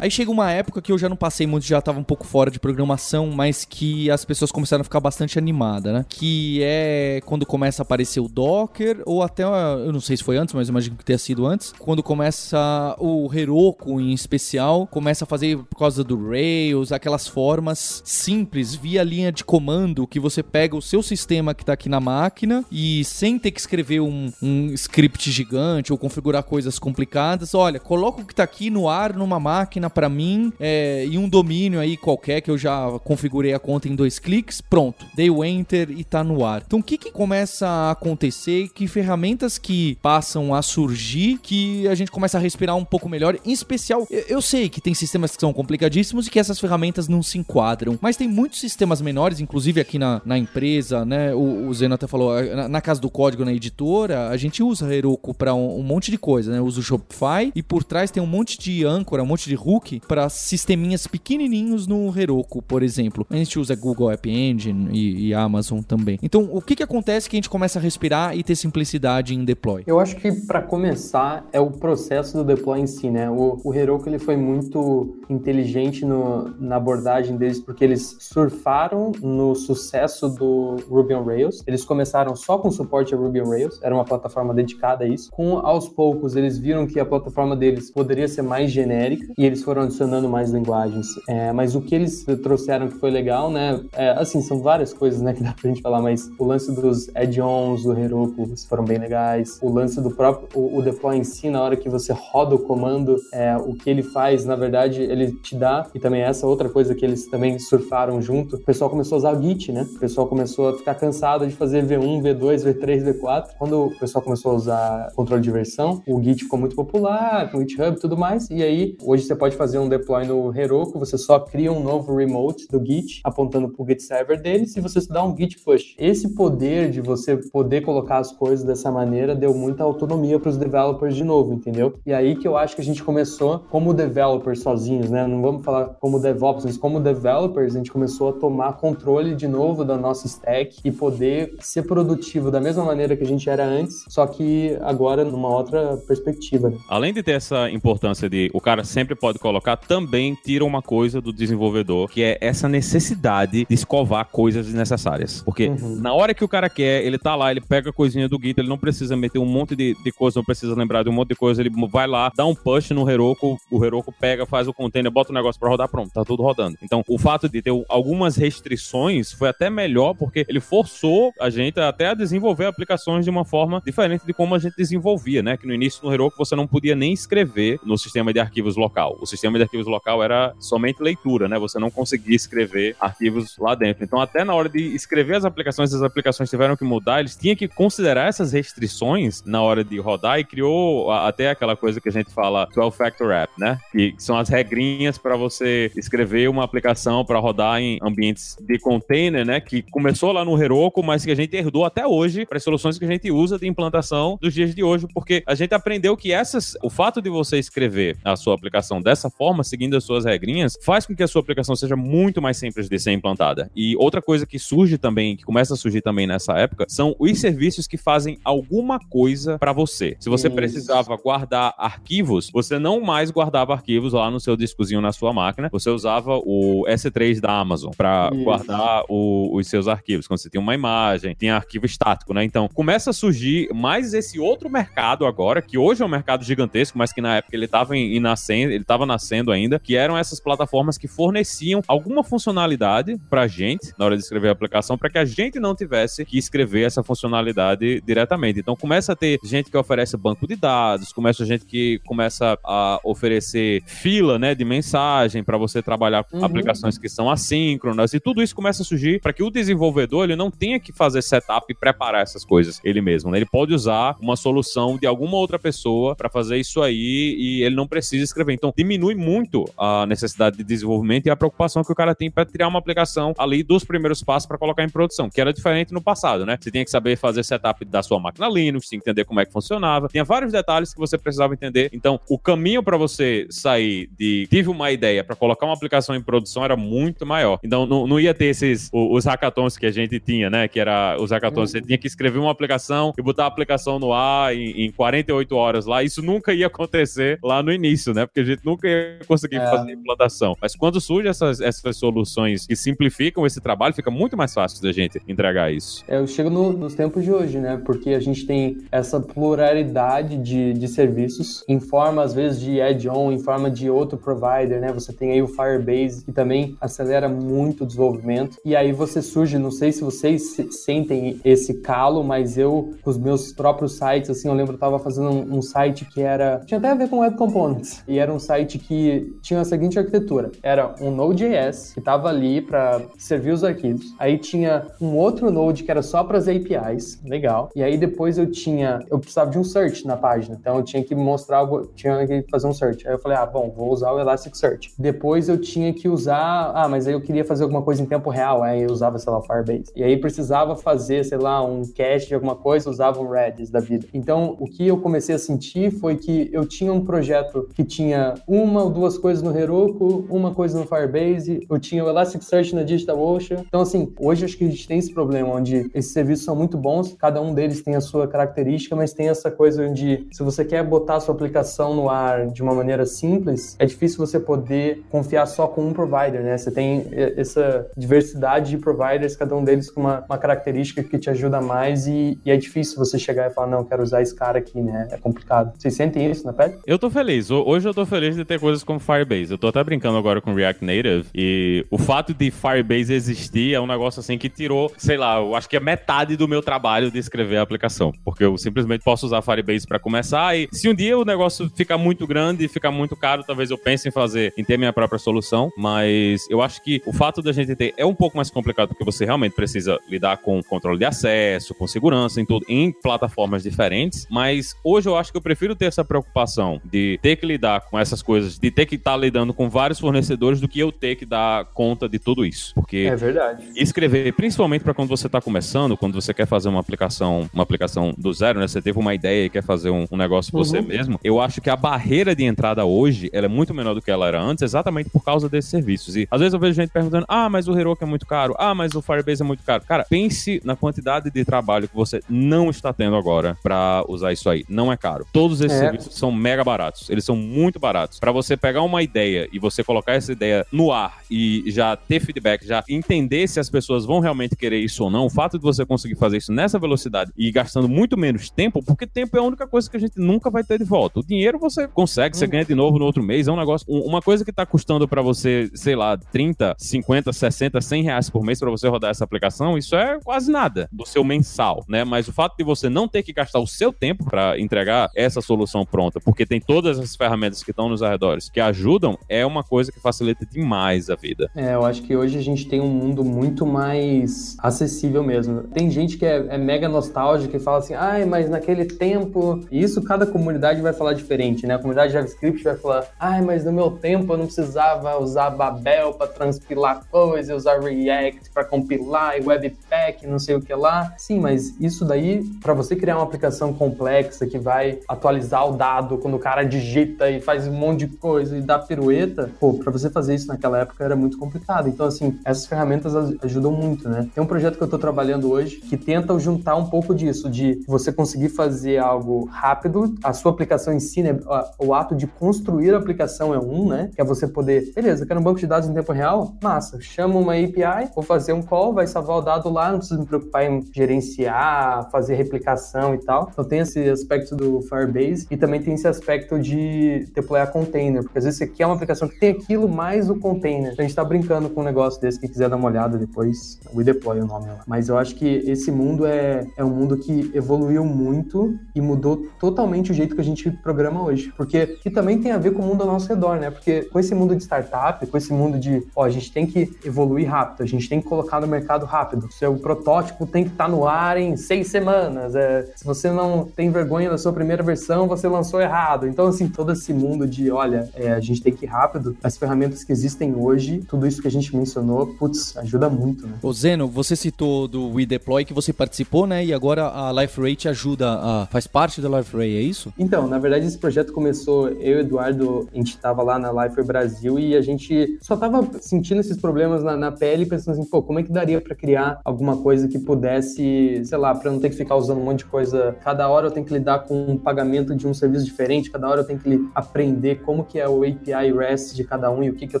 Aí 0.00 0.10
chega 0.10 0.30
uma 0.30 0.50
época 0.50 0.82
que 0.82 0.92
eu 0.92 0.98
já 0.98 1.08
não 1.08 1.16
passei 1.16 1.46
muito, 1.46 1.64
já 1.64 1.80
tava 1.80 1.98
um 1.98 2.04
pouco 2.04 2.26
fora 2.26 2.50
de 2.50 2.58
programação, 2.58 3.30
mas 3.30 3.64
que 3.64 4.10
as 4.10 4.24
pessoas 4.24 4.50
começaram 4.50 4.82
a 4.82 4.84
ficar 4.84 5.00
bastante 5.00 5.38
animadas, 5.38 5.92
né? 5.92 6.04
Que 6.08 6.60
é 6.62 7.20
quando 7.24 7.46
começa 7.46 7.82
a 7.82 7.84
aparecer 7.84 8.20
o 8.20 8.28
Docker, 8.28 9.02
ou 9.06 9.22
até, 9.22 9.42
eu 9.42 9.92
não 9.92 10.00
sei 10.00 10.16
se 10.16 10.24
foi 10.24 10.36
antes, 10.36 10.54
mas 10.54 10.68
imagino 10.68 10.96
que 10.96 11.04
tenha 11.04 11.18
sido 11.18 11.46
antes, 11.46 11.72
quando 11.78 12.02
começa 12.02 12.96
o 12.98 13.30
Heroku 13.34 14.00
em 14.00 14.12
especial, 14.12 14.86
começa 14.86 15.24
a 15.24 15.26
fazer 15.26 15.58
por 15.58 15.78
causa 15.78 16.04
do 16.04 16.30
Rails, 16.30 16.92
aquelas 16.92 17.26
formas 17.26 18.02
simples, 18.04 18.74
via 18.74 19.02
linha 19.02 19.32
de 19.32 19.44
comando, 19.44 20.06
que 20.06 20.20
você 20.20 20.42
pega 20.42 20.76
o 20.76 20.82
seu 20.82 21.02
sistema 21.02 21.54
que 21.54 21.64
tá 21.64 21.72
aqui 21.72 21.88
na 21.88 22.00
máquina 22.00 22.64
e 22.70 23.04
sem 23.04 23.38
ter 23.38 23.50
que 23.50 23.60
escrever 23.60 24.00
um, 24.00 24.32
um 24.42 24.66
script 24.74 25.30
gigante 25.30 25.92
ou 25.92 25.98
configurar 25.98 26.42
coisas 26.42 26.78
complicadas, 26.78 27.54
olha, 27.54 27.80
coloca 27.80 28.22
o 28.22 28.24
que 28.24 28.34
tá 28.34 28.42
aqui 28.42 28.70
no 28.70 28.88
ar 28.88 29.14
numa 29.14 29.40
máquina 29.40 29.63
máquina 29.64 29.88
para 29.88 30.10
mim 30.10 30.52
é, 30.60 31.06
e 31.06 31.16
um 31.16 31.26
domínio 31.26 31.80
aí 31.80 31.96
qualquer 31.96 32.42
que 32.42 32.50
eu 32.50 32.58
já 32.58 32.98
configurei 33.02 33.54
a 33.54 33.58
conta 33.58 33.88
em 33.88 33.94
dois 33.94 34.18
cliques, 34.18 34.60
pronto. 34.60 35.06
Dei 35.14 35.30
o 35.30 35.42
enter 35.42 35.90
e 35.90 36.04
tá 36.04 36.22
no 36.22 36.44
ar. 36.44 36.62
Então 36.66 36.80
o 36.80 36.82
que 36.82 36.98
que 36.98 37.10
começa 37.10 37.66
a 37.66 37.90
acontecer? 37.92 38.68
Que 38.74 38.86
ferramentas 38.86 39.56
que 39.56 39.96
passam 40.02 40.54
a 40.54 40.60
surgir 40.60 41.38
que 41.42 41.88
a 41.88 41.94
gente 41.94 42.10
começa 42.10 42.36
a 42.36 42.40
respirar 42.40 42.76
um 42.76 42.84
pouco 42.84 43.08
melhor? 43.08 43.38
Em 43.44 43.52
especial, 43.52 44.06
eu, 44.10 44.24
eu 44.28 44.42
sei 44.42 44.68
que 44.68 44.82
tem 44.82 44.92
sistemas 44.92 45.34
que 45.34 45.40
são 45.40 45.52
complicadíssimos 45.52 46.26
e 46.26 46.30
que 46.30 46.38
essas 46.38 46.60
ferramentas 46.60 47.08
não 47.08 47.22
se 47.22 47.38
enquadram, 47.38 47.98
mas 48.02 48.16
tem 48.16 48.28
muitos 48.28 48.60
sistemas 48.60 49.00
menores, 49.00 49.40
inclusive 49.40 49.80
aqui 49.80 49.98
na, 49.98 50.20
na 50.26 50.36
empresa, 50.36 51.04
né? 51.06 51.34
O, 51.34 51.68
o 51.68 51.74
Zeno 51.74 51.94
até 51.94 52.06
falou, 52.06 52.34
na, 52.54 52.68
na, 52.68 52.80
casa 52.82 53.00
do 53.00 53.08
código, 53.08 53.44
na 53.44 53.52
editora, 53.52 54.28
a 54.28 54.36
gente 54.36 54.62
usa 54.62 54.94
Heroku 54.94 55.32
para 55.32 55.54
um, 55.54 55.78
um, 55.78 55.82
monte 55.82 56.10
de 56.10 56.18
coisa, 56.18 56.52
né? 56.52 56.60
Usa 56.60 56.80
o 56.80 56.82
Shopify 56.82 57.50
e 57.54 57.62
por 57.62 57.82
trás 57.82 58.10
tem 58.10 58.22
um 58.22 58.26
monte 58.26 58.58
de 58.58 58.84
âncora, 58.84 59.22
um 59.22 59.26
monte 59.26 59.48
de 59.48 59.53
hook 59.56 60.00
para 60.06 60.28
sisteminhas 60.28 61.06
pequenininhos 61.06 61.86
no 61.86 62.12
Heroku, 62.16 62.62
por 62.62 62.82
exemplo. 62.82 63.26
A 63.30 63.36
gente 63.36 63.58
usa 63.58 63.74
Google 63.74 64.10
App 64.10 64.28
Engine 64.28 64.88
e, 64.92 65.28
e 65.28 65.34
Amazon 65.34 65.80
também. 65.80 66.18
Então, 66.22 66.48
o 66.52 66.60
que 66.60 66.76
que 66.76 66.82
acontece 66.82 67.28
que 67.28 67.36
a 67.36 67.38
gente 67.38 67.50
começa 67.50 67.78
a 67.78 67.82
respirar 67.82 68.36
e 68.36 68.42
ter 68.42 68.56
simplicidade 68.56 69.34
em 69.34 69.44
deploy? 69.44 69.82
Eu 69.86 70.00
acho 70.00 70.16
que 70.16 70.32
para 70.32 70.62
começar 70.62 71.46
é 71.52 71.60
o 71.60 71.70
processo 71.70 72.36
do 72.38 72.44
deploy 72.44 72.80
em 72.80 72.86
si, 72.86 73.10
né? 73.10 73.30
O, 73.30 73.60
o 73.64 73.74
Heroku 73.74 74.08
ele 74.08 74.18
foi 74.18 74.36
muito 74.36 75.18
inteligente 75.28 76.04
no, 76.04 76.54
na 76.58 76.76
abordagem 76.76 77.36
deles 77.36 77.60
porque 77.60 77.84
eles 77.84 78.16
surfaram 78.20 79.12
no 79.22 79.54
sucesso 79.54 80.28
do 80.28 80.76
Ruby 80.88 81.14
on 81.14 81.24
Rails. 81.24 81.62
Eles 81.66 81.84
começaram 81.84 82.34
só 82.36 82.58
com 82.58 82.70
suporte 82.70 83.14
a 83.14 83.16
Ruby 83.16 83.40
on 83.40 83.50
Rails, 83.50 83.80
era 83.82 83.94
uma 83.94 84.04
plataforma 84.04 84.54
dedicada 84.54 85.04
a 85.04 85.08
isso. 85.08 85.30
Com 85.30 85.58
aos 85.58 85.88
poucos 85.88 86.36
eles 86.36 86.58
viram 86.58 86.86
que 86.86 86.98
a 87.00 87.04
plataforma 87.04 87.56
deles 87.56 87.90
poderia 87.90 88.28
ser 88.28 88.42
mais 88.42 88.70
genérica 88.70 89.32
e 89.36 89.43
eles 89.46 89.62
foram 89.62 89.82
adicionando 89.82 90.28
mais 90.28 90.50
linguagens. 90.50 91.06
É, 91.28 91.52
mas 91.52 91.74
o 91.74 91.80
que 91.80 91.94
eles 91.94 92.24
trouxeram 92.42 92.88
que 92.88 92.94
foi 92.94 93.10
legal, 93.10 93.50
né? 93.50 93.80
É, 93.92 94.10
assim, 94.10 94.40
são 94.40 94.60
várias 94.60 94.92
coisas, 94.92 95.20
né, 95.20 95.32
que 95.32 95.42
dá 95.42 95.52
pra 95.52 95.68
gente 95.68 95.82
falar, 95.82 96.00
mas 96.00 96.30
o 96.38 96.44
lance 96.44 96.72
dos 96.72 97.10
add-ons 97.14 97.82
do 97.82 97.98
Heroku 97.98 98.54
foram 98.68 98.84
bem 98.84 98.98
legais. 98.98 99.58
O 99.62 99.72
lance 99.72 100.00
do 100.00 100.10
próprio, 100.10 100.48
o, 100.54 100.78
o, 100.78 100.82
deploy 100.82 101.16
em 101.16 101.24
si, 101.24 101.50
na 101.50 101.62
hora 101.62 101.76
que 101.76 101.88
você 101.88 102.12
roda 102.12 102.54
o 102.54 102.58
comando, 102.58 103.16
é, 103.32 103.56
o 103.56 103.74
que 103.74 103.88
ele 103.88 104.02
faz, 104.02 104.44
na 104.44 104.56
verdade, 104.56 105.02
ele 105.02 105.32
te 105.32 105.54
dá, 105.56 105.86
e 105.94 105.98
também 105.98 106.22
essa 106.22 106.46
outra 106.46 106.68
coisa 106.68 106.94
que 106.94 107.04
eles 107.04 107.26
também 107.26 107.58
surfaram 107.58 108.20
junto, 108.20 108.56
o 108.56 108.60
pessoal 108.60 108.90
começou 108.90 109.16
a 109.16 109.18
usar 109.18 109.36
o 109.36 109.42
Git, 109.42 109.72
né? 109.72 109.86
O 109.96 109.98
pessoal 109.98 110.26
começou 110.26 110.68
a 110.68 110.76
ficar 110.76 110.94
cansado 110.94 111.46
de 111.46 111.54
fazer 111.54 111.84
V1, 111.84 112.22
V2, 112.22 112.64
V3, 112.64 113.04
V4. 113.04 113.48
Quando 113.58 113.86
o 113.86 113.98
pessoal 113.98 114.22
começou 114.22 114.52
a 114.52 114.54
usar 114.54 115.12
controle 115.14 115.42
de 115.42 115.50
versão, 115.50 116.02
o 116.06 116.22
Git 116.22 116.44
ficou 116.44 116.58
muito 116.58 116.76
popular, 116.76 117.50
com 117.50 117.58
o 117.58 117.60
GitHub 117.60 117.96
e 117.96 118.00
tudo 118.00 118.16
mais, 118.16 118.48
e 118.50 118.62
aí, 118.62 118.96
hoje 119.02 119.24
você 119.24 119.33
pode 119.36 119.56
fazer 119.56 119.78
um 119.78 119.88
deploy 119.88 120.26
no 120.26 120.56
Heroku, 120.56 120.98
você 120.98 121.16
só 121.18 121.38
cria 121.38 121.72
um 121.72 121.82
novo 121.82 122.14
remote 122.16 122.66
do 122.68 122.84
Git, 122.84 123.20
apontando 123.24 123.68
para 123.68 123.82
o 123.82 123.86
Git 123.86 124.02
server 124.02 124.40
deles, 124.40 124.76
e 124.76 124.80
você 124.80 125.00
dá 125.08 125.24
um 125.24 125.36
Git 125.36 125.58
push. 125.60 125.94
Esse 125.98 126.34
poder 126.34 126.90
de 126.90 127.00
você 127.00 127.36
poder 127.36 127.82
colocar 127.82 128.18
as 128.18 128.32
coisas 128.32 128.64
dessa 128.64 128.90
maneira 128.90 129.34
deu 129.34 129.54
muita 129.54 129.82
autonomia 129.84 130.38
para 130.38 130.50
os 130.50 130.56
developers 130.56 131.14
de 131.14 131.24
novo, 131.24 131.52
entendeu? 131.52 131.94
E 132.06 132.12
aí 132.12 132.36
que 132.36 132.46
eu 132.46 132.56
acho 132.56 132.74
que 132.74 132.82
a 132.82 132.84
gente 132.84 133.02
começou 133.02 133.60
como 133.70 133.94
developers 133.94 134.60
sozinhos, 134.60 135.10
né? 135.10 135.26
Não 135.26 135.40
vamos 135.40 135.64
falar 135.64 135.86
como 136.00 136.18
DevOps, 136.18 136.64
mas 136.64 136.76
como 136.76 137.00
developers, 137.00 137.74
a 137.74 137.78
gente 137.78 137.92
começou 137.92 138.30
a 138.30 138.32
tomar 138.32 138.74
controle 138.74 139.34
de 139.34 139.48
novo 139.48 139.84
da 139.84 139.96
nossa 139.96 140.26
stack 140.26 140.76
e 140.84 140.90
poder 140.90 141.54
ser 141.60 141.82
produtivo 141.82 142.50
da 142.50 142.60
mesma 142.60 142.84
maneira 142.84 143.16
que 143.16 143.22
a 143.22 143.26
gente 143.26 143.48
era 143.48 143.64
antes, 143.64 144.04
só 144.08 144.26
que 144.26 144.76
agora 144.82 145.24
numa 145.24 145.48
outra 145.48 145.96
perspectiva. 146.06 146.70
Né? 146.70 146.76
Além 146.88 147.12
de 147.12 147.22
ter 147.22 147.32
essa 147.32 147.70
importância 147.70 148.28
de 148.28 148.50
o 148.52 148.60
cara 148.60 148.84
sempre 148.84 149.14
pode 149.24 149.38
colocar, 149.38 149.74
também 149.78 150.34
tira 150.34 150.62
uma 150.66 150.82
coisa 150.82 151.18
do 151.18 151.32
desenvolvedor, 151.32 152.10
que 152.10 152.22
é 152.22 152.36
essa 152.42 152.68
necessidade 152.68 153.64
de 153.64 153.74
escovar 153.74 154.26
coisas 154.26 154.66
desnecessárias. 154.66 155.40
Porque 155.42 155.68
uhum. 155.68 155.96
na 155.98 156.12
hora 156.12 156.34
que 156.34 156.44
o 156.44 156.48
cara 156.48 156.68
quer, 156.68 157.02
ele 157.02 157.16
tá 157.16 157.34
lá, 157.34 157.50
ele 157.50 157.62
pega 157.62 157.88
a 157.88 157.92
coisinha 157.92 158.28
do 158.28 158.38
Git, 158.38 158.60
ele 158.60 158.68
não 158.68 158.76
precisa 158.76 159.16
meter 159.16 159.38
um 159.38 159.46
monte 159.46 159.74
de, 159.74 159.96
de 160.04 160.12
coisa, 160.12 160.38
não 160.38 160.44
precisa 160.44 160.74
lembrar 160.74 161.04
de 161.04 161.08
um 161.08 161.12
monte 161.14 161.30
de 161.30 161.36
coisa, 161.36 161.62
ele 161.62 161.70
vai 161.90 162.06
lá, 162.06 162.30
dá 162.36 162.44
um 162.44 162.54
push 162.54 162.90
no 162.90 163.08
Heroku, 163.08 163.56
o 163.70 163.82
Heroku 163.82 164.12
pega, 164.12 164.44
faz 164.44 164.68
o 164.68 164.74
container, 164.74 165.10
bota 165.10 165.32
o 165.32 165.34
negócio 165.34 165.58
pra 165.58 165.70
rodar, 165.70 165.88
pronto, 165.88 166.12
tá 166.12 166.22
tudo 166.22 166.42
rodando. 166.42 166.76
Então, 166.82 167.02
o 167.08 167.16
fato 167.16 167.48
de 167.48 167.62
ter 167.62 167.72
algumas 167.88 168.36
restrições 168.36 169.32
foi 169.32 169.48
até 169.48 169.70
melhor, 169.70 170.12
porque 170.12 170.44
ele 170.46 170.60
forçou 170.60 171.32
a 171.40 171.48
gente 171.48 171.80
até 171.80 172.08
a 172.08 172.14
desenvolver 172.14 172.66
aplicações 172.66 173.24
de 173.24 173.30
uma 173.30 173.46
forma 173.46 173.80
diferente 173.86 174.26
de 174.26 174.34
como 174.34 174.54
a 174.54 174.58
gente 174.58 174.76
desenvolvia, 174.76 175.42
né? 175.42 175.56
Que 175.56 175.66
no 175.66 175.72
início 175.72 176.04
no 176.04 176.12
Heroku 176.12 176.36
você 176.36 176.54
não 176.54 176.66
podia 176.66 176.94
nem 176.94 177.14
escrever 177.14 177.80
no 177.82 177.96
sistema 177.96 178.34
de 178.34 178.40
arquivos 178.40 178.76
local. 178.76 179.03
O 179.08 179.26
sistema 179.26 179.58
de 179.58 179.64
arquivos 179.64 179.86
local 179.86 180.22
era 180.22 180.54
somente 180.58 181.02
leitura, 181.02 181.48
né? 181.48 181.58
Você 181.58 181.78
não 181.78 181.90
conseguia 181.90 182.36
escrever 182.36 182.96
arquivos 183.00 183.56
lá 183.58 183.74
dentro. 183.74 184.04
Então, 184.04 184.20
até 184.20 184.44
na 184.44 184.54
hora 184.54 184.68
de 184.68 184.94
escrever 184.94 185.36
as 185.36 185.44
aplicações, 185.44 185.92
as 185.92 186.02
aplicações 186.02 186.50
tiveram 186.50 186.76
que 186.76 186.84
mudar, 186.84 187.20
eles 187.20 187.36
tinham 187.36 187.56
que 187.56 187.68
considerar 187.68 188.28
essas 188.28 188.52
restrições 188.52 189.42
na 189.44 189.62
hora 189.62 189.84
de 189.84 189.98
rodar 189.98 190.38
e 190.38 190.44
criou 190.44 191.10
até 191.10 191.50
aquela 191.50 191.76
coisa 191.76 192.00
que 192.00 192.08
a 192.08 192.12
gente 192.12 192.30
fala 192.30 192.68
12-factor 192.74 193.30
app, 193.32 193.52
né? 193.58 193.78
Que 193.90 194.14
são 194.18 194.36
as 194.36 194.48
regrinhas 194.48 195.18
para 195.18 195.36
você 195.36 195.90
escrever 195.96 196.48
uma 196.48 196.64
aplicação 196.64 197.24
para 197.24 197.38
rodar 197.38 197.80
em 197.80 197.98
ambientes 198.02 198.56
de 198.60 198.78
container, 198.78 199.44
né? 199.44 199.60
Que 199.60 199.82
começou 199.90 200.32
lá 200.32 200.44
no 200.44 200.60
Heroku, 200.60 201.02
mas 201.02 201.24
que 201.24 201.30
a 201.30 201.34
gente 201.34 201.56
herdou 201.56 201.84
até 201.84 202.06
hoje 202.06 202.46
para 202.46 202.58
as 202.58 202.64
soluções 202.64 202.98
que 202.98 203.04
a 203.04 203.08
gente 203.08 203.30
usa 203.30 203.58
de 203.58 203.66
implantação 203.66 204.38
dos 204.40 204.54
dias 204.54 204.74
de 204.74 204.82
hoje, 204.82 205.06
porque 205.12 205.42
a 205.46 205.54
gente 205.54 205.74
aprendeu 205.74 206.16
que 206.16 206.32
essas, 206.32 206.76
o 206.82 206.90
fato 206.90 207.20
de 207.20 207.30
você 207.30 207.58
escrever 207.58 208.16
a 208.24 208.36
sua 208.36 208.54
aplicação 208.54 208.93
dessa 209.02 209.24
dessa 209.24 209.30
forma, 209.30 209.64
seguindo 209.64 209.96
as 209.96 210.04
suas 210.04 210.24
regrinhas, 210.24 210.76
faz 210.82 211.06
com 211.06 211.14
que 211.14 211.22
a 211.22 211.28
sua 211.28 211.40
aplicação 211.40 211.74
seja 211.74 211.96
muito 211.96 212.42
mais 212.42 212.56
simples 212.56 212.88
de 212.88 212.98
ser 212.98 213.12
implantada. 213.12 213.70
E 213.74 213.96
outra 213.96 214.20
coisa 214.20 214.44
que 214.44 214.58
surge 214.58 214.98
também, 214.98 215.36
que 215.36 215.44
começa 215.44 215.74
a 215.74 215.76
surgir 215.76 216.02
também 216.02 216.26
nessa 216.26 216.52
época, 216.54 216.84
são 216.88 217.16
os 217.18 217.40
serviços 217.40 217.86
que 217.86 217.96
fazem 217.96 218.38
alguma 218.44 218.98
coisa 218.98 219.58
para 219.58 219.72
você. 219.72 220.16
Se 220.20 220.28
você 220.28 220.48
Isso. 220.48 220.56
precisava 220.56 221.16
guardar 221.16 221.74
arquivos, 221.78 222.50
você 222.52 222.78
não 222.78 223.00
mais 223.00 223.30
guardava 223.30 223.72
arquivos 223.72 224.12
lá 224.12 224.30
no 224.30 224.40
seu 224.40 224.56
discozinho 224.56 225.00
na 225.00 225.12
sua 225.12 225.32
máquina, 225.32 225.68
você 225.70 225.90
usava 225.90 226.36
o 226.36 226.84
S3 226.88 227.40
da 227.40 227.52
Amazon 227.58 227.92
para 227.96 228.30
guardar 228.30 229.04
o, 229.08 229.56
os 229.56 229.66
seus 229.68 229.88
arquivos. 229.88 230.26
Quando 230.26 230.38
você 230.38 230.50
tinha 230.50 230.60
uma 230.60 230.74
imagem, 230.74 231.34
tinha 231.38 231.56
arquivo 231.56 231.86
estático, 231.86 232.34
né? 232.34 232.44
Então, 232.44 232.68
começa 232.74 233.10
a 233.10 233.12
surgir 233.12 233.72
mais 233.72 234.12
esse 234.12 234.38
outro 234.40 234.68
mercado 234.68 235.24
agora, 235.24 235.62
que 235.62 235.78
hoje 235.78 236.02
é 236.02 236.04
um 236.06 236.08
mercado 236.08 236.44
gigantesco, 236.44 236.98
mas 236.98 237.12
que 237.12 237.20
na 237.20 237.36
época 237.36 237.56
ele 237.56 237.64
estava 237.64 237.96
em, 237.96 238.16
em 238.16 238.22
ele 238.50 238.83
estava 238.84 239.04
nascendo 239.04 239.50
ainda, 239.50 239.78
que 239.78 239.96
eram 239.96 240.16
essas 240.16 240.38
plataformas 240.38 240.96
que 240.96 241.08
forneciam 241.08 241.82
alguma 241.88 242.22
funcionalidade 242.22 243.18
pra 243.28 243.46
gente 243.46 243.92
na 243.98 244.04
hora 244.04 244.16
de 244.16 244.22
escrever 244.22 244.48
a 244.48 244.52
aplicação 244.52 244.96
para 244.96 245.10
que 245.10 245.18
a 245.18 245.24
gente 245.24 245.58
não 245.58 245.74
tivesse 245.74 246.24
que 246.24 246.38
escrever 246.38 246.86
essa 246.86 247.02
funcionalidade 247.02 248.00
diretamente. 248.02 248.60
Então 248.60 248.76
começa 248.76 249.12
a 249.12 249.16
ter 249.16 249.38
gente 249.42 249.70
que 249.70 249.76
oferece 249.76 250.16
banco 250.16 250.46
de 250.46 250.56
dados, 250.56 251.12
começa 251.12 251.42
a 251.42 251.46
gente 251.46 251.64
que 251.64 252.00
começa 252.06 252.58
a 252.64 253.00
oferecer 253.02 253.82
fila, 253.86 254.38
né, 254.38 254.54
de 254.54 254.64
mensagem 254.64 255.42
para 255.42 255.58
você 255.58 255.82
trabalhar 255.82 256.24
com 256.24 256.38
uhum. 256.38 256.44
aplicações 256.44 256.98
que 256.98 257.08
são 257.08 257.30
assíncronas 257.30 258.12
e 258.14 258.20
tudo 258.20 258.42
isso 258.42 258.54
começa 258.54 258.82
a 258.82 258.84
surgir 258.84 259.20
para 259.20 259.32
que 259.32 259.42
o 259.42 259.50
desenvolvedor 259.50 260.24
ele 260.24 260.36
não 260.36 260.50
tenha 260.50 260.78
que 260.78 260.92
fazer 260.92 261.22
setup 261.22 261.66
e 261.68 261.74
preparar 261.74 262.22
essas 262.22 262.44
coisas 262.44 262.80
ele 262.84 263.00
mesmo, 263.00 263.30
né? 263.30 263.38
Ele 263.38 263.46
pode 263.46 263.74
usar 263.74 264.16
uma 264.20 264.36
solução 264.36 264.96
de 264.98 265.06
alguma 265.06 265.36
outra 265.36 265.58
pessoa 265.58 266.14
para 266.14 266.28
fazer 266.28 266.58
isso 266.58 266.82
aí 266.82 267.34
e 267.38 267.62
ele 267.62 267.74
não 267.74 267.86
precisa 267.86 268.24
escrever. 268.24 268.52
Então 268.52 268.72
diminui 268.76 269.14
muito 269.14 269.64
a 269.76 270.06
necessidade 270.06 270.56
de 270.56 270.64
desenvolvimento 270.64 271.26
e 271.26 271.30
a 271.30 271.36
preocupação 271.36 271.82
que 271.82 271.92
o 271.92 271.94
cara 271.94 272.14
tem 272.14 272.30
para 272.30 272.44
criar 272.44 272.68
uma 272.68 272.78
aplicação 272.78 273.34
ali 273.38 273.62
dos 273.62 273.84
primeiros 273.84 274.22
passos 274.22 274.46
para 274.46 274.58
colocar 274.58 274.84
em 274.84 274.88
produção, 274.88 275.30
que 275.30 275.40
era 275.40 275.52
diferente 275.52 275.92
no 275.92 276.02
passado, 276.02 276.44
né? 276.44 276.58
Você 276.60 276.70
tinha 276.70 276.84
que 276.84 276.90
saber 276.90 277.16
fazer 277.16 277.42
setup 277.42 277.84
da 277.84 278.02
sua 278.02 278.20
máquina 278.20 278.48
Linux, 278.48 278.88
tinha 278.88 279.00
que 279.00 279.08
entender 279.08 279.24
como 279.24 279.40
é 279.40 279.46
que 279.46 279.52
funcionava, 279.52 280.08
tinha 280.08 280.24
vários 280.24 280.52
detalhes 280.52 280.92
que 280.92 281.00
você 281.00 281.16
precisava 281.16 281.54
entender. 281.54 281.90
Então, 281.92 282.20
o 282.28 282.38
caminho 282.38 282.82
para 282.82 282.96
você 282.96 283.46
sair 283.50 284.08
de 284.18 284.46
tive 284.50 284.68
uma 284.68 284.90
ideia 284.90 285.24
para 285.24 285.36
colocar 285.36 285.66
uma 285.66 285.74
aplicação 285.74 286.14
em 286.14 286.22
produção 286.22 286.64
era 286.64 286.76
muito 286.76 287.24
maior. 287.24 287.58
Então, 287.62 287.86
não, 287.86 288.06
não 288.06 288.20
ia 288.20 288.34
ter 288.34 288.46
esses 288.46 288.74
os, 288.74 288.90
os 288.92 289.24
hackathons 289.24 289.76
que 289.76 289.86
a 289.86 289.90
gente 289.90 290.18
tinha, 290.20 290.50
né? 290.50 290.68
Que 290.68 290.80
era 290.80 291.16
os 291.20 291.30
hackathons, 291.30 291.70
você 291.70 291.80
tinha 291.80 291.98
que 291.98 292.06
escrever 292.06 292.38
uma 292.38 292.50
aplicação 292.50 293.12
e 293.16 293.22
botar 293.22 293.44
a 293.44 293.46
aplicação 293.46 293.98
no 293.98 294.12
ar 294.12 294.54
em, 294.54 294.84
em 294.84 294.92
48 294.92 295.56
horas 295.56 295.86
lá. 295.86 296.02
Isso 296.02 296.22
nunca 296.22 296.52
ia 296.52 296.66
acontecer 296.66 297.38
lá 297.42 297.62
no 297.62 297.72
início, 297.72 298.12
né? 298.12 298.26
Porque 298.26 298.40
a 298.40 298.44
gente 298.44 298.63
nunca 298.64 298.88
ia 298.88 299.18
conseguir 299.26 299.56
é. 299.56 299.70
fazer 299.70 299.92
implantação. 299.92 300.56
Mas 300.60 300.74
quando 300.74 301.00
surge 301.00 301.28
essas, 301.28 301.60
essas 301.60 301.96
soluções 301.96 302.66
que 302.66 302.76
simplificam 302.76 303.46
esse 303.46 303.60
trabalho, 303.60 303.94
fica 303.94 304.10
muito 304.10 304.36
mais 304.36 304.52
fácil 304.54 304.82
da 304.82 304.92
gente 304.92 305.20
entregar 305.28 305.72
isso. 305.72 306.04
É, 306.08 306.18
eu 306.18 306.26
chego 306.26 306.50
no, 306.50 306.72
nos 306.72 306.94
tempos 306.94 307.24
de 307.24 307.32
hoje, 307.32 307.58
né? 307.58 307.80
Porque 307.84 308.10
a 308.10 308.20
gente 308.20 308.46
tem 308.46 308.78
essa 308.90 309.20
pluralidade 309.20 310.36
de, 310.38 310.72
de 310.72 310.88
serviços 310.88 311.64
em 311.68 311.80
forma, 311.80 312.22
às 312.22 312.32
vezes, 312.32 312.60
de 312.60 312.80
add-on, 312.80 313.32
em 313.32 313.38
forma 313.38 313.70
de 313.70 313.90
outro 313.90 314.16
provider, 314.16 314.80
né? 314.80 314.92
Você 314.92 315.12
tem 315.12 315.32
aí 315.32 315.42
o 315.42 315.48
Firebase, 315.48 316.24
que 316.24 316.32
também 316.32 316.76
acelera 316.80 317.28
muito 317.28 317.84
o 317.84 317.86
desenvolvimento. 317.86 318.56
E 318.64 318.74
aí 318.74 318.92
você 318.92 319.20
surge, 319.20 319.58
não 319.58 319.70
sei 319.70 319.92
se 319.92 320.02
vocês 320.02 320.56
sentem 320.70 321.40
esse 321.44 321.74
calo, 321.74 322.22
mas 322.22 322.56
eu, 322.56 322.94
com 323.02 323.10
os 323.10 323.18
meus 323.18 323.52
próprios 323.52 323.94
sites, 323.94 324.30
assim, 324.30 324.48
eu 324.48 324.54
lembro 324.54 324.72
que 324.72 324.76
eu 324.76 324.80
tava 324.80 324.98
fazendo 324.98 325.30
um, 325.30 325.58
um 325.58 325.62
site 325.62 326.04
que 326.04 326.20
era. 326.20 326.60
tinha 326.66 326.78
até 326.78 326.90
a 326.90 326.94
ver 326.94 327.08
com 327.08 327.18
Web 327.18 327.36
Components. 327.36 328.02
E 328.06 328.18
era 328.18 328.32
um 328.32 328.38
site 328.38 328.53
que 328.78 329.36
tinha 329.42 329.60
a 329.60 329.64
seguinte 329.64 329.98
arquitetura: 329.98 330.52
era 330.62 330.94
um 331.00 331.10
Node.js 331.10 331.92
que 331.92 331.98
estava 331.98 332.28
ali 332.28 332.60
para 332.60 333.02
servir 333.16 333.52
os 333.52 333.64
arquivos. 333.64 334.14
Aí 334.18 334.38
tinha 334.38 334.86
um 335.00 335.16
outro 335.16 335.50
Node 335.50 335.82
que 335.82 335.90
era 335.90 336.02
só 336.02 336.22
para 336.24 336.38
as 336.38 336.48
APIs, 336.48 337.20
legal. 337.24 337.70
E 337.74 337.82
aí 337.82 337.96
depois 337.96 338.38
eu 338.38 338.50
tinha, 338.50 339.00
eu 339.10 339.18
precisava 339.18 339.50
de 339.50 339.58
um 339.58 339.64
search 339.64 340.06
na 340.06 340.16
página, 340.16 340.56
então 340.60 340.76
eu 340.76 340.82
tinha 340.82 341.02
que 341.02 341.14
mostrar 341.14 341.64
tinha 341.94 342.26
que 342.26 342.44
fazer 342.50 342.66
um 342.66 342.72
search. 342.74 343.06
Aí 343.06 343.14
eu 343.14 343.18
falei, 343.18 343.38
ah, 343.38 343.46
bom, 343.46 343.70
vou 343.70 343.92
usar 343.92 344.12
o 344.12 344.20
Elasticsearch. 344.20 344.92
Depois 344.98 345.48
eu 345.48 345.58
tinha 345.58 345.92
que 345.92 346.08
usar, 346.08 346.72
ah, 346.74 346.88
mas 346.88 347.06
aí 347.06 347.14
eu 347.14 347.20
queria 347.20 347.44
fazer 347.44 347.62
alguma 347.62 347.82
coisa 347.82 348.02
em 348.02 348.06
tempo 348.06 348.30
real, 348.30 348.62
aí 348.62 348.82
eu 348.82 348.90
usava, 348.90 349.18
sei 349.18 349.32
lá, 349.32 349.38
o 349.38 349.42
Firebase. 349.42 349.92
E 349.94 350.02
aí 350.02 350.16
precisava 350.16 350.76
fazer, 350.76 351.24
sei 351.24 351.38
lá, 351.38 351.64
um 351.64 351.82
cache 351.82 352.28
de 352.28 352.34
alguma 352.34 352.56
coisa, 352.56 352.90
usava 352.90 353.20
o 353.20 353.30
Redis 353.30 353.70
da 353.70 353.80
vida. 353.80 354.06
Então, 354.12 354.56
o 354.60 354.66
que 354.66 354.86
eu 354.86 354.98
comecei 354.98 355.34
a 355.34 355.38
sentir 355.38 355.90
foi 355.90 356.16
que 356.16 356.50
eu 356.52 356.66
tinha 356.66 356.92
um 356.92 357.04
projeto 357.04 357.68
que 357.74 357.84
tinha 357.84 358.34
uma 358.46 358.82
ou 358.82 358.90
duas 358.90 359.18
coisas 359.18 359.42
no 359.42 359.56
Heroku, 359.56 360.26
uma 360.28 360.54
coisa 360.54 360.78
no 360.78 360.86
Firebase, 360.86 361.66
eu 361.68 361.78
tinha 361.78 362.04
o 362.04 362.08
Elasticsearch 362.08 362.74
na 362.74 362.82
DigitalOcean. 362.82 363.64
Então, 363.66 363.80
assim, 363.80 364.12
hoje 364.18 364.44
acho 364.44 364.56
que 364.56 364.64
a 364.64 364.70
gente 364.70 364.86
tem 364.86 364.98
esse 364.98 365.12
problema 365.12 365.50
onde 365.50 365.90
esses 365.94 366.12
serviços 366.12 366.44
são 366.44 366.54
muito 366.54 366.76
bons, 366.76 367.14
cada 367.18 367.40
um 367.40 367.54
deles 367.54 367.82
tem 367.82 367.94
a 367.94 368.00
sua 368.00 368.26
característica, 368.28 368.94
mas 368.94 369.12
tem 369.12 369.28
essa 369.28 369.50
coisa 369.50 369.86
onde 369.86 370.26
se 370.32 370.42
você 370.42 370.64
quer 370.64 370.82
botar 370.84 371.16
a 371.16 371.20
sua 371.20 371.34
aplicação 371.34 371.94
no 371.94 372.08
ar 372.08 372.46
de 372.46 372.62
uma 372.62 372.74
maneira 372.74 373.06
simples, 373.06 373.76
é 373.78 373.86
difícil 373.86 374.18
você 374.18 374.38
poder 374.38 375.02
confiar 375.10 375.46
só 375.46 375.66
com 375.66 375.82
um 375.82 375.92
provider, 375.92 376.42
né? 376.42 376.56
Você 376.56 376.70
tem 376.70 377.06
essa 377.36 377.86
diversidade 377.96 378.70
de 378.70 378.78
providers, 378.78 379.36
cada 379.36 379.56
um 379.56 379.64
deles 379.64 379.90
com 379.90 380.00
uma, 380.00 380.24
uma 380.28 380.38
característica 380.38 381.02
que 381.02 381.18
te 381.18 381.30
ajuda 381.30 381.60
mais 381.60 382.06
e, 382.06 382.38
e, 382.44 382.50
é 382.50 382.56
difícil 382.56 382.98
você 382.98 383.18
chegar 383.18 383.50
e 383.50 383.54
falar, 383.54 383.68
não, 383.68 383.84
quero 383.84 384.02
usar 384.02 384.22
esse 384.22 384.34
cara 384.34 384.58
aqui, 384.58 384.80
né? 384.80 385.08
É 385.10 385.16
complicado. 385.16 385.72
Vocês 385.78 385.94
sentem 385.94 386.30
isso 386.30 386.44
na 386.44 386.52
pele? 386.52 386.74
Eu 386.86 386.98
tô 386.98 387.10
feliz. 387.10 387.50
Hoje 387.50 387.88
eu 387.88 387.94
tô 387.94 388.04
feliz 388.04 388.33
de 388.36 388.44
ter 388.44 388.60
coisas 388.60 388.82
como 388.84 388.98
Firebase. 388.98 389.52
Eu 389.52 389.58
tô 389.58 389.68
até 389.68 389.82
brincando 389.82 390.16
agora 390.16 390.40
com 390.40 390.54
React 390.54 390.84
Native 390.84 391.26
e 391.34 391.84
o 391.90 391.98
fato 391.98 392.34
de 392.34 392.50
Firebase 392.50 393.12
existir 393.12 393.74
é 393.74 393.80
um 393.80 393.86
negócio 393.86 394.20
assim 394.20 394.38
que 394.38 394.48
tirou, 394.48 394.92
sei 394.96 395.16
lá, 395.16 395.38
eu 395.38 395.54
acho 395.54 395.68
que 395.68 395.76
é 395.76 395.80
metade 395.80 396.36
do 396.36 396.48
meu 396.48 396.62
trabalho 396.62 397.10
de 397.10 397.18
escrever 397.18 397.58
a 397.58 397.62
aplicação. 397.62 398.12
Porque 398.24 398.44
eu 398.44 398.56
simplesmente 398.58 399.02
posso 399.02 399.26
usar 399.26 399.42
Firebase 399.42 399.86
para 399.86 399.98
começar 399.98 400.56
e 400.56 400.68
se 400.72 400.88
um 400.88 400.94
dia 400.94 401.18
o 401.18 401.24
negócio 401.24 401.70
ficar 401.74 401.98
muito 401.98 402.26
grande 402.26 402.64
e 402.64 402.68
ficar 402.68 402.90
muito 402.90 403.16
caro, 403.16 403.44
talvez 403.44 403.70
eu 403.70 403.78
pense 403.78 404.08
em 404.08 404.12
fazer, 404.12 404.52
em 404.56 404.64
ter 404.64 404.76
minha 404.76 404.92
própria 404.92 405.18
solução. 405.18 405.70
Mas 405.76 406.46
eu 406.50 406.62
acho 406.62 406.82
que 406.82 407.02
o 407.06 407.12
fato 407.12 407.42
da 407.42 407.52
gente 407.52 407.74
ter 407.74 407.94
é 407.96 408.04
um 408.04 408.14
pouco 408.14 408.36
mais 408.36 408.50
complicado 408.50 408.88
porque 408.88 409.04
você 409.04 409.24
realmente 409.24 409.54
precisa 409.54 409.98
lidar 410.08 410.38
com 410.38 410.62
controle 410.62 410.98
de 410.98 411.04
acesso, 411.04 411.74
com 411.74 411.86
segurança, 411.86 412.40
em 412.40 412.46
tudo, 412.46 412.64
em 412.68 412.92
plataformas 412.92 413.62
diferentes. 413.62 414.26
Mas 414.30 414.74
hoje 414.84 415.08
eu 415.08 415.16
acho 415.16 415.30
que 415.30 415.36
eu 415.36 415.42
prefiro 415.42 415.74
ter 415.74 415.86
essa 415.86 416.04
preocupação 416.04 416.80
de 416.84 417.18
ter 417.22 417.36
que 417.36 417.46
lidar 417.46 417.82
com 417.82 417.98
essas 417.98 418.22
coisas, 418.24 418.58
de 418.58 418.70
ter 418.70 418.86
que 418.86 418.96
estar 418.96 419.12
tá 419.12 419.16
lidando 419.16 419.54
com 419.54 419.68
vários 419.68 420.00
fornecedores 420.00 420.60
do 420.60 420.66
que 420.66 420.80
eu 420.80 420.90
ter 420.90 421.16
que 421.16 421.24
dar 421.26 421.66
conta 421.66 422.08
de 422.08 422.18
tudo 422.18 422.44
isso. 422.44 422.74
Porque 422.74 423.08
é 423.08 423.14
verdade. 423.14 423.62
escrever, 423.76 424.32
principalmente 424.32 424.82
para 424.82 424.94
quando 424.94 425.08
você 425.08 425.26
está 425.26 425.40
começando, 425.40 425.96
quando 425.96 426.14
você 426.14 426.34
quer 426.34 426.46
fazer 426.46 426.68
uma 426.68 426.80
aplicação, 426.80 427.48
uma 427.52 427.62
aplicação 427.62 428.14
do 428.16 428.32
zero, 428.32 428.58
né? 428.58 428.66
Você 428.66 428.82
teve 428.82 428.98
uma 428.98 429.14
ideia 429.14 429.46
e 429.46 429.50
quer 429.50 429.62
fazer 429.62 429.90
um, 429.90 430.06
um 430.10 430.16
negócio 430.16 430.50
por 430.50 430.58
uhum. 430.58 430.64
você 430.64 430.80
mesmo. 430.80 431.20
Eu 431.22 431.40
acho 431.40 431.60
que 431.60 431.70
a 431.70 431.76
barreira 431.76 432.34
de 432.34 432.44
entrada 432.44 432.84
hoje 432.84 433.30
ela 433.32 433.46
é 433.46 433.48
muito 433.48 433.74
menor 433.74 433.94
do 433.94 434.02
que 434.02 434.10
ela 434.10 434.26
era 434.26 434.40
antes, 434.40 434.62
exatamente 434.62 435.10
por 435.10 435.22
causa 435.22 435.48
desses 435.48 435.70
serviços. 435.70 436.16
E 436.16 436.26
às 436.30 436.40
vezes 436.40 436.54
eu 436.54 436.60
vejo 436.60 436.74
gente 436.74 436.90
perguntando: 436.90 437.26
ah, 437.28 437.48
mas 437.48 437.68
o 437.68 437.78
Heroku 437.78 438.02
é 438.02 438.06
muito 438.06 438.26
caro, 438.26 438.54
ah, 438.58 438.74
mas 438.74 438.94
o 438.94 439.02
Firebase 439.02 439.42
é 439.42 439.44
muito 439.44 439.62
caro. 439.62 439.84
Cara, 439.86 440.04
pense 440.08 440.60
na 440.64 440.74
quantidade 440.74 441.30
de 441.30 441.44
trabalho 441.44 441.88
que 441.88 441.94
você 441.94 442.22
não 442.28 442.70
está 442.70 442.92
tendo 442.92 443.16
agora 443.16 443.56
para 443.62 444.04
usar 444.08 444.32
isso 444.32 444.48
aí. 444.48 444.64
Não 444.68 444.92
é 444.92 444.96
caro. 444.96 445.26
Todos 445.32 445.60
esses 445.60 445.76
é. 445.76 445.80
serviços 445.80 446.14
são 446.14 446.32
mega 446.32 446.64
baratos. 446.64 447.10
Eles 447.10 447.24
são 447.24 447.36
muito 447.36 447.78
baratos. 447.78 448.03
Para 448.20 448.32
você 448.32 448.56
pegar 448.56 448.82
uma 448.82 449.02
ideia 449.02 449.48
e 449.52 449.58
você 449.58 449.82
colocar 449.82 450.14
essa 450.14 450.32
ideia 450.32 450.66
no 450.70 450.92
ar 450.92 451.22
e 451.30 451.64
já 451.66 451.96
ter 451.96 452.20
feedback, 452.20 452.66
já 452.66 452.82
entender 452.88 453.48
se 453.48 453.60
as 453.60 453.70
pessoas 453.70 454.04
vão 454.04 454.20
realmente 454.20 454.56
querer 454.56 454.78
isso 454.78 455.04
ou 455.04 455.10
não, 455.10 455.26
o 455.26 455.30
fato 455.30 455.58
de 455.58 455.62
você 455.62 455.84
conseguir 455.84 456.16
fazer 456.16 456.38
isso 456.38 456.52
nessa 456.52 456.78
velocidade 456.78 457.32
e 457.36 457.50
gastando 457.50 457.88
muito 457.88 458.16
menos 458.16 458.50
tempo, 458.50 458.82
porque 458.82 459.06
tempo 459.06 459.36
é 459.36 459.40
a 459.40 459.42
única 459.42 459.66
coisa 459.66 459.90
que 459.90 459.96
a 459.96 460.00
gente 460.00 460.18
nunca 460.18 460.50
vai 460.50 460.64
ter 460.64 460.78
de 460.78 460.84
volta. 460.84 461.20
O 461.20 461.24
dinheiro 461.24 461.58
você 461.58 461.86
consegue, 461.88 462.36
você 462.36 462.46
hum. 462.46 462.48
ganha 462.48 462.64
de 462.64 462.74
novo 462.74 462.98
no 462.98 463.04
outro 463.04 463.22
mês, 463.22 463.48
é 463.48 463.52
um 463.52 463.56
negócio. 463.56 463.86
Uma 463.88 464.20
coisa 464.20 464.44
que 464.44 464.52
tá 464.52 464.66
custando 464.66 465.06
para 465.08 465.22
você, 465.22 465.70
sei 465.74 465.96
lá, 465.96 466.16
30, 466.16 466.74
50, 466.78 467.32
60, 467.32 467.80
100 467.80 468.02
reais 468.02 468.30
por 468.30 468.44
mês 468.44 468.58
para 468.58 468.70
você 468.70 468.88
rodar 468.88 469.10
essa 469.10 469.24
aplicação, 469.24 469.78
isso 469.78 469.94
é 469.96 470.18
quase 470.22 470.50
nada 470.50 470.88
do 470.92 471.06
seu 471.06 471.24
mensal, 471.24 471.84
né? 471.88 472.04
Mas 472.04 472.28
o 472.28 472.32
fato 472.32 472.56
de 472.56 472.64
você 472.64 472.88
não 472.88 473.08
ter 473.08 473.22
que 473.22 473.32
gastar 473.32 473.60
o 473.60 473.66
seu 473.66 473.92
tempo 473.92 474.24
para 474.24 474.58
entregar 474.58 475.10
essa 475.14 475.40
solução 475.40 475.84
pronta, 475.84 476.20
porque 476.20 476.46
tem 476.46 476.60
todas 476.60 476.98
as 476.98 477.16
ferramentas 477.16 477.62
que 477.62 477.70
estão 477.70 477.88
nos 477.94 478.02
arredores 478.02 478.48
que 478.48 478.60
ajudam, 478.60 479.16
é 479.28 479.46
uma 479.46 479.62
coisa 479.62 479.90
que 479.90 480.00
facilita 480.00 480.44
demais 480.44 481.08
a 481.08 481.14
vida. 481.14 481.50
É, 481.54 481.74
eu 481.74 481.84
acho 481.84 482.02
que 482.02 482.16
hoje 482.16 482.38
a 482.38 482.42
gente 482.42 482.68
tem 482.68 482.80
um 482.80 482.88
mundo 482.88 483.24
muito 483.24 483.64
mais 483.64 484.56
acessível 484.58 485.22
mesmo. 485.22 485.62
Tem 485.62 485.90
gente 485.90 486.18
que 486.18 486.26
é, 486.26 486.46
é 486.50 486.58
mega 486.58 486.88
nostálgica 486.88 487.56
e 487.56 487.60
fala 487.60 487.78
assim, 487.78 487.94
ai, 487.94 488.24
mas 488.24 488.50
naquele 488.50 488.84
tempo. 488.84 489.60
E 489.70 489.82
isso 489.82 490.02
cada 490.02 490.26
comunidade 490.26 490.82
vai 490.82 490.92
falar 490.92 491.12
diferente, 491.14 491.66
né? 491.66 491.74
A 491.74 491.78
comunidade 491.78 492.12
JavaScript 492.12 492.62
vai 492.62 492.76
falar, 492.76 493.06
ai, 493.18 493.40
mas 493.40 493.64
no 493.64 493.72
meu 493.72 493.90
tempo 493.90 494.32
eu 494.32 494.36
não 494.36 494.46
precisava 494.46 495.18
usar 495.18 495.50
Babel 495.50 496.14
para 496.14 496.26
transpilar 496.26 497.04
coisas, 497.10 497.56
usar 497.56 497.80
React 497.80 498.50
para 498.52 498.64
compilar 498.64 499.38
e 499.38 499.46
Webpack, 499.46 500.26
não 500.26 500.38
sei 500.38 500.56
o 500.56 500.60
que 500.60 500.74
lá. 500.74 501.14
Sim, 501.16 501.38
mas 501.40 501.78
isso 501.80 502.04
daí, 502.04 502.44
para 502.62 502.74
você 502.74 502.96
criar 502.96 503.16
uma 503.16 503.24
aplicação 503.24 503.72
complexa 503.72 504.46
que 504.46 504.58
vai 504.58 504.98
atualizar 505.08 505.68
o 505.68 505.76
dado 505.76 506.18
quando 506.18 506.34
o 506.34 506.38
cara 506.38 506.64
digita 506.64 507.30
e 507.30 507.40
faz 507.40 507.68
um 507.68 507.72
monte 507.86 508.06
de 508.06 508.16
coisa 508.16 508.56
e 508.56 508.62
dar 508.62 508.80
pirueta, 508.80 509.50
pô, 509.60 509.74
pra 509.74 509.90
você 509.90 510.10
fazer 510.10 510.34
isso 510.34 510.48
naquela 510.48 510.78
época 510.78 511.04
era 511.04 511.16
muito 511.16 511.38
complicado. 511.38 511.88
Então, 511.88 512.06
assim, 512.06 512.38
essas 512.44 512.66
ferramentas 512.66 513.14
ajudam 513.42 513.72
muito, 513.72 514.08
né? 514.08 514.28
Tem 514.34 514.42
um 514.42 514.46
projeto 514.46 514.76
que 514.76 514.82
eu 514.82 514.88
tô 514.88 514.98
trabalhando 514.98 515.50
hoje 515.50 515.76
que 515.76 515.96
tenta 515.96 516.38
juntar 516.38 516.76
um 516.76 516.86
pouco 516.86 517.14
disso, 517.14 517.50
de 517.50 517.82
você 517.86 518.12
conseguir 518.12 518.48
fazer 518.48 518.98
algo 518.98 519.44
rápido, 519.46 520.14
a 520.22 520.32
sua 520.32 520.52
aplicação 520.52 520.92
em 520.92 521.00
si, 521.00 521.22
né? 521.22 521.38
O 521.78 521.94
ato 521.94 522.14
de 522.14 522.26
construir 522.26 522.94
a 522.94 522.98
aplicação 522.98 523.54
é 523.54 523.58
um, 523.58 523.88
né? 523.88 524.10
Que 524.14 524.20
é 524.20 524.24
você 524.24 524.46
poder, 524.46 524.92
beleza, 524.94 525.26
quero 525.26 525.40
um 525.40 525.42
banco 525.42 525.60
de 525.60 525.66
dados 525.66 525.88
em 525.88 525.94
tempo 525.94 526.12
real? 526.12 526.54
Massa, 526.62 527.00
chama 527.00 527.38
uma 527.38 527.54
API, 527.54 528.10
vou 528.14 528.24
fazer 528.24 528.52
um 528.52 528.62
call, 528.62 528.92
vai 528.92 529.06
salvar 529.06 529.38
o 529.38 529.40
dado 529.40 529.68
lá, 529.68 529.90
não 529.90 529.98
preciso 529.98 530.20
me 530.20 530.26
preocupar 530.26 530.64
em 530.64 530.84
gerenciar, 530.92 532.10
fazer 532.10 532.34
replicação 532.34 533.14
e 533.14 533.18
tal. 533.18 533.48
Então 533.52 533.64
tem 533.64 533.80
esse 533.80 534.08
aspecto 534.08 534.56
do 534.56 534.80
Firebase 534.82 535.46
e 535.50 535.56
também 535.56 535.80
tem 535.80 535.94
esse 535.94 536.08
aspecto 536.08 536.58
de 536.58 537.26
deployar 537.34 537.70
container, 537.74 538.22
porque 538.22 538.38
às 538.38 538.44
vezes 538.44 538.58
você 538.58 538.68
quer 538.68 538.86
uma 538.86 538.94
aplicação 538.94 539.26
que 539.26 539.36
tem 539.36 539.50
aquilo 539.50 539.88
mais 539.88 540.30
o 540.30 540.36
container. 540.36 540.94
A 540.96 541.02
gente 541.02 541.14
tá 541.14 541.24
brincando 541.24 541.68
com 541.68 541.80
um 541.80 541.84
negócio 541.84 542.20
desse, 542.20 542.38
quem 542.38 542.48
quiser 542.48 542.68
dar 542.68 542.76
uma 542.76 542.86
olhada 542.88 543.18
depois, 543.18 543.80
o 543.92 544.00
deploy 544.04 544.38
o 544.40 544.46
nome 544.46 544.68
lá. 544.68 544.80
Mas 544.86 545.08
eu 545.08 545.18
acho 545.18 545.34
que 545.34 545.46
esse 545.66 545.90
mundo 545.90 546.24
é, 546.24 546.64
é 546.76 546.84
um 546.84 546.90
mundo 546.90 547.16
que 547.16 547.50
evoluiu 547.52 548.04
muito 548.04 548.78
e 548.94 549.00
mudou 549.00 549.44
totalmente 549.58 550.12
o 550.12 550.14
jeito 550.14 550.36
que 550.36 550.40
a 550.40 550.44
gente 550.44 550.70
programa 550.70 551.20
hoje. 551.24 551.52
Porque 551.56 551.98
e 552.04 552.10
também 552.10 552.40
tem 552.40 552.52
a 552.52 552.58
ver 552.58 552.72
com 552.72 552.82
o 552.82 552.86
mundo 552.86 553.02
ao 553.02 553.08
nosso 553.08 553.28
redor, 553.28 553.58
né? 553.58 553.70
Porque 553.70 554.02
com 554.02 554.20
esse 554.20 554.34
mundo 554.34 554.54
de 554.54 554.62
startup, 554.62 555.26
com 555.26 555.36
esse 555.36 555.52
mundo 555.52 555.78
de, 555.78 556.06
ó, 556.14 556.24
a 556.24 556.30
gente 556.30 556.52
tem 556.52 556.64
que 556.64 556.96
evoluir 557.04 557.50
rápido, 557.50 557.82
a 557.82 557.86
gente 557.86 558.08
tem 558.08 558.20
que 558.20 558.28
colocar 558.28 558.60
no 558.60 558.68
mercado 558.68 559.04
rápido. 559.04 559.50
Seu 559.52 559.74
protótipo 559.76 560.46
tem 560.46 560.64
que 560.64 560.70
estar 560.70 560.84
tá 560.84 560.90
no 560.90 561.08
ar 561.08 561.36
em 561.36 561.56
seis 561.56 561.88
semanas. 561.88 562.54
É, 562.54 562.86
se 562.94 563.04
você 563.04 563.30
não 563.30 563.64
tem 563.64 563.90
vergonha 563.90 564.30
da 564.30 564.38
sua 564.38 564.52
primeira 564.52 564.82
versão, 564.82 565.26
você 565.26 565.48
lançou 565.48 565.80
errado. 565.80 566.28
Então, 566.28 566.46
assim, 566.46 566.68
todo 566.68 566.92
esse 566.92 567.12
mundo 567.12 567.46
de, 567.46 567.63
olha, 567.70 568.08
é, 568.14 568.32
a 568.32 568.40
gente 568.40 568.62
tem 568.62 568.72
que 568.72 568.84
ir 568.84 568.88
rápido, 568.88 569.36
as 569.42 569.56
ferramentas 569.56 570.04
que 570.04 570.12
existem 570.12 570.54
hoje, 570.54 571.02
tudo 571.08 571.26
isso 571.26 571.40
que 571.40 571.48
a 571.48 571.50
gente 571.50 571.74
mencionou, 571.76 572.26
putz, 572.26 572.76
ajuda 572.76 573.08
muito, 573.08 573.46
né? 573.46 573.54
Ô 573.62 573.72
Zeno, 573.72 574.08
você 574.08 574.36
citou 574.36 574.86
do 574.88 575.10
We 575.12 575.26
Deploy 575.26 575.64
que 575.64 575.72
você 575.72 575.92
participou, 575.92 576.46
né? 576.46 576.64
E 576.64 576.72
agora 576.72 577.08
a 577.08 577.32
LifeRate 577.32 577.88
ajuda, 577.88 578.32
a, 578.34 578.66
faz 578.70 578.86
parte 578.86 579.20
da 579.20 579.28
LifeRate, 579.28 579.76
é 579.76 579.80
isso? 579.80 580.12
Então, 580.18 580.46
na 580.46 580.58
verdade, 580.58 580.86
esse 580.86 580.98
projeto 580.98 581.32
começou, 581.32 581.88
eu 581.88 582.18
e 582.18 582.20
Eduardo, 582.20 582.88
a 582.92 582.96
gente 582.96 583.10
estava 583.10 583.42
lá 583.42 583.58
na 583.58 583.84
Life 583.84 584.02
Brasil 584.02 584.58
e 584.58 584.76
a 584.76 584.82
gente 584.82 585.38
só 585.40 585.54
estava 585.54 585.88
sentindo 586.00 586.40
esses 586.40 586.56
problemas 586.56 587.02
na, 587.02 587.16
na 587.16 587.32
pele, 587.32 587.66
pensando 587.66 587.98
assim, 587.98 588.08
pô, 588.08 588.22
como 588.22 588.38
é 588.38 588.42
que 588.42 588.52
daria 588.52 588.80
para 588.80 588.94
criar 588.94 589.40
alguma 589.44 589.76
coisa 589.76 590.08
que 590.08 590.18
pudesse, 590.18 591.22
sei 591.24 591.38
lá, 591.38 591.54
para 591.54 591.70
não 591.70 591.78
ter 591.78 591.90
que 591.90 591.96
ficar 591.96 592.16
usando 592.16 592.38
um 592.38 592.44
monte 592.44 592.58
de 592.58 592.64
coisa. 592.66 593.16
Cada 593.22 593.48
hora 593.48 593.66
eu 593.66 593.70
tenho 593.70 593.86
que 593.86 593.92
lidar 593.92 594.20
com 594.20 594.52
um 594.52 594.58
pagamento 594.58 595.14
de 595.14 595.26
um 595.26 595.34
serviço 595.34 595.64
diferente, 595.64 596.10
cada 596.10 596.28
hora 596.28 596.40
eu 596.40 596.46
tenho 596.46 596.58
que 596.58 596.88
aprender 596.94 597.53
como 597.56 597.84
que 597.84 597.98
é 597.98 598.08
o 598.08 598.22
API 598.22 598.72
REST 598.72 599.14
de 599.14 599.24
cada 599.24 599.50
um 599.50 599.62
e 599.62 599.70
o 599.70 599.74
que 599.74 599.86
que 599.86 599.96
eu 599.96 600.00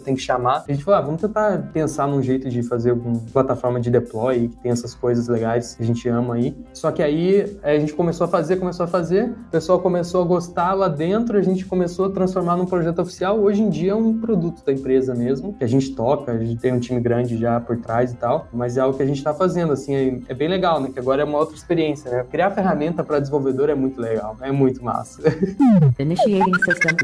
tenho 0.00 0.16
que 0.16 0.22
chamar. 0.22 0.64
A 0.68 0.72
gente 0.72 0.84
falou, 0.84 1.00
ah, 1.00 1.02
vamos 1.02 1.20
tentar 1.20 1.70
pensar 1.72 2.06
num 2.06 2.22
jeito 2.22 2.48
de 2.48 2.62
fazer 2.62 2.92
uma 2.92 3.20
plataforma 3.32 3.80
de 3.80 3.90
deploy 3.90 4.48
que 4.48 4.56
tem 4.56 4.72
essas 4.72 4.94
coisas 4.94 5.28
legais 5.28 5.74
que 5.74 5.82
a 5.82 5.86
gente 5.86 6.08
ama 6.08 6.34
aí. 6.34 6.56
Só 6.72 6.90
que 6.90 7.02
aí 7.02 7.58
a 7.62 7.78
gente 7.78 7.92
começou 7.94 8.24
a 8.26 8.28
fazer, 8.28 8.56
começou 8.56 8.84
a 8.84 8.86
fazer, 8.86 9.30
o 9.30 9.50
pessoal 9.50 9.80
começou 9.80 10.22
a 10.22 10.24
gostar 10.24 10.74
lá 10.74 10.88
dentro, 10.88 11.38
a 11.38 11.42
gente 11.42 11.64
começou 11.64 12.06
a 12.06 12.10
transformar 12.10 12.56
num 12.56 12.66
projeto 12.66 13.00
oficial. 13.00 13.38
Hoje 13.38 13.62
em 13.62 13.70
dia 13.70 13.92
é 13.92 13.94
um 13.94 14.18
produto 14.18 14.64
da 14.64 14.72
empresa 14.72 15.14
mesmo, 15.14 15.54
que 15.54 15.64
a 15.64 15.66
gente 15.66 15.94
toca, 15.94 16.32
a 16.32 16.38
gente 16.38 16.60
tem 16.60 16.72
um 16.72 16.80
time 16.80 17.00
grande 17.00 17.36
já 17.36 17.60
por 17.60 17.76
trás 17.78 18.12
e 18.12 18.16
tal, 18.16 18.48
mas 18.52 18.76
é 18.76 18.80
algo 18.80 18.96
que 18.96 19.02
a 19.02 19.06
gente 19.06 19.18
está 19.18 19.34
fazendo, 19.34 19.72
assim, 19.72 19.94
é, 19.94 20.18
é, 20.28 20.34
bem 20.34 20.48
legal, 20.48 20.80
né? 20.80 20.90
Que 20.92 20.98
agora 20.98 21.22
é 21.22 21.24
uma 21.24 21.38
outra 21.38 21.54
experiência, 21.54 22.10
né? 22.10 22.24
Criar 22.30 22.50
ferramenta 22.50 23.02
para 23.02 23.18
desenvolvedor 23.18 23.70
é 23.70 23.74
muito 23.74 24.00
legal, 24.00 24.36
é 24.40 24.50
muito 24.50 24.84
massa. 24.84 25.22
Initiating 25.98 26.54
System 26.64 26.96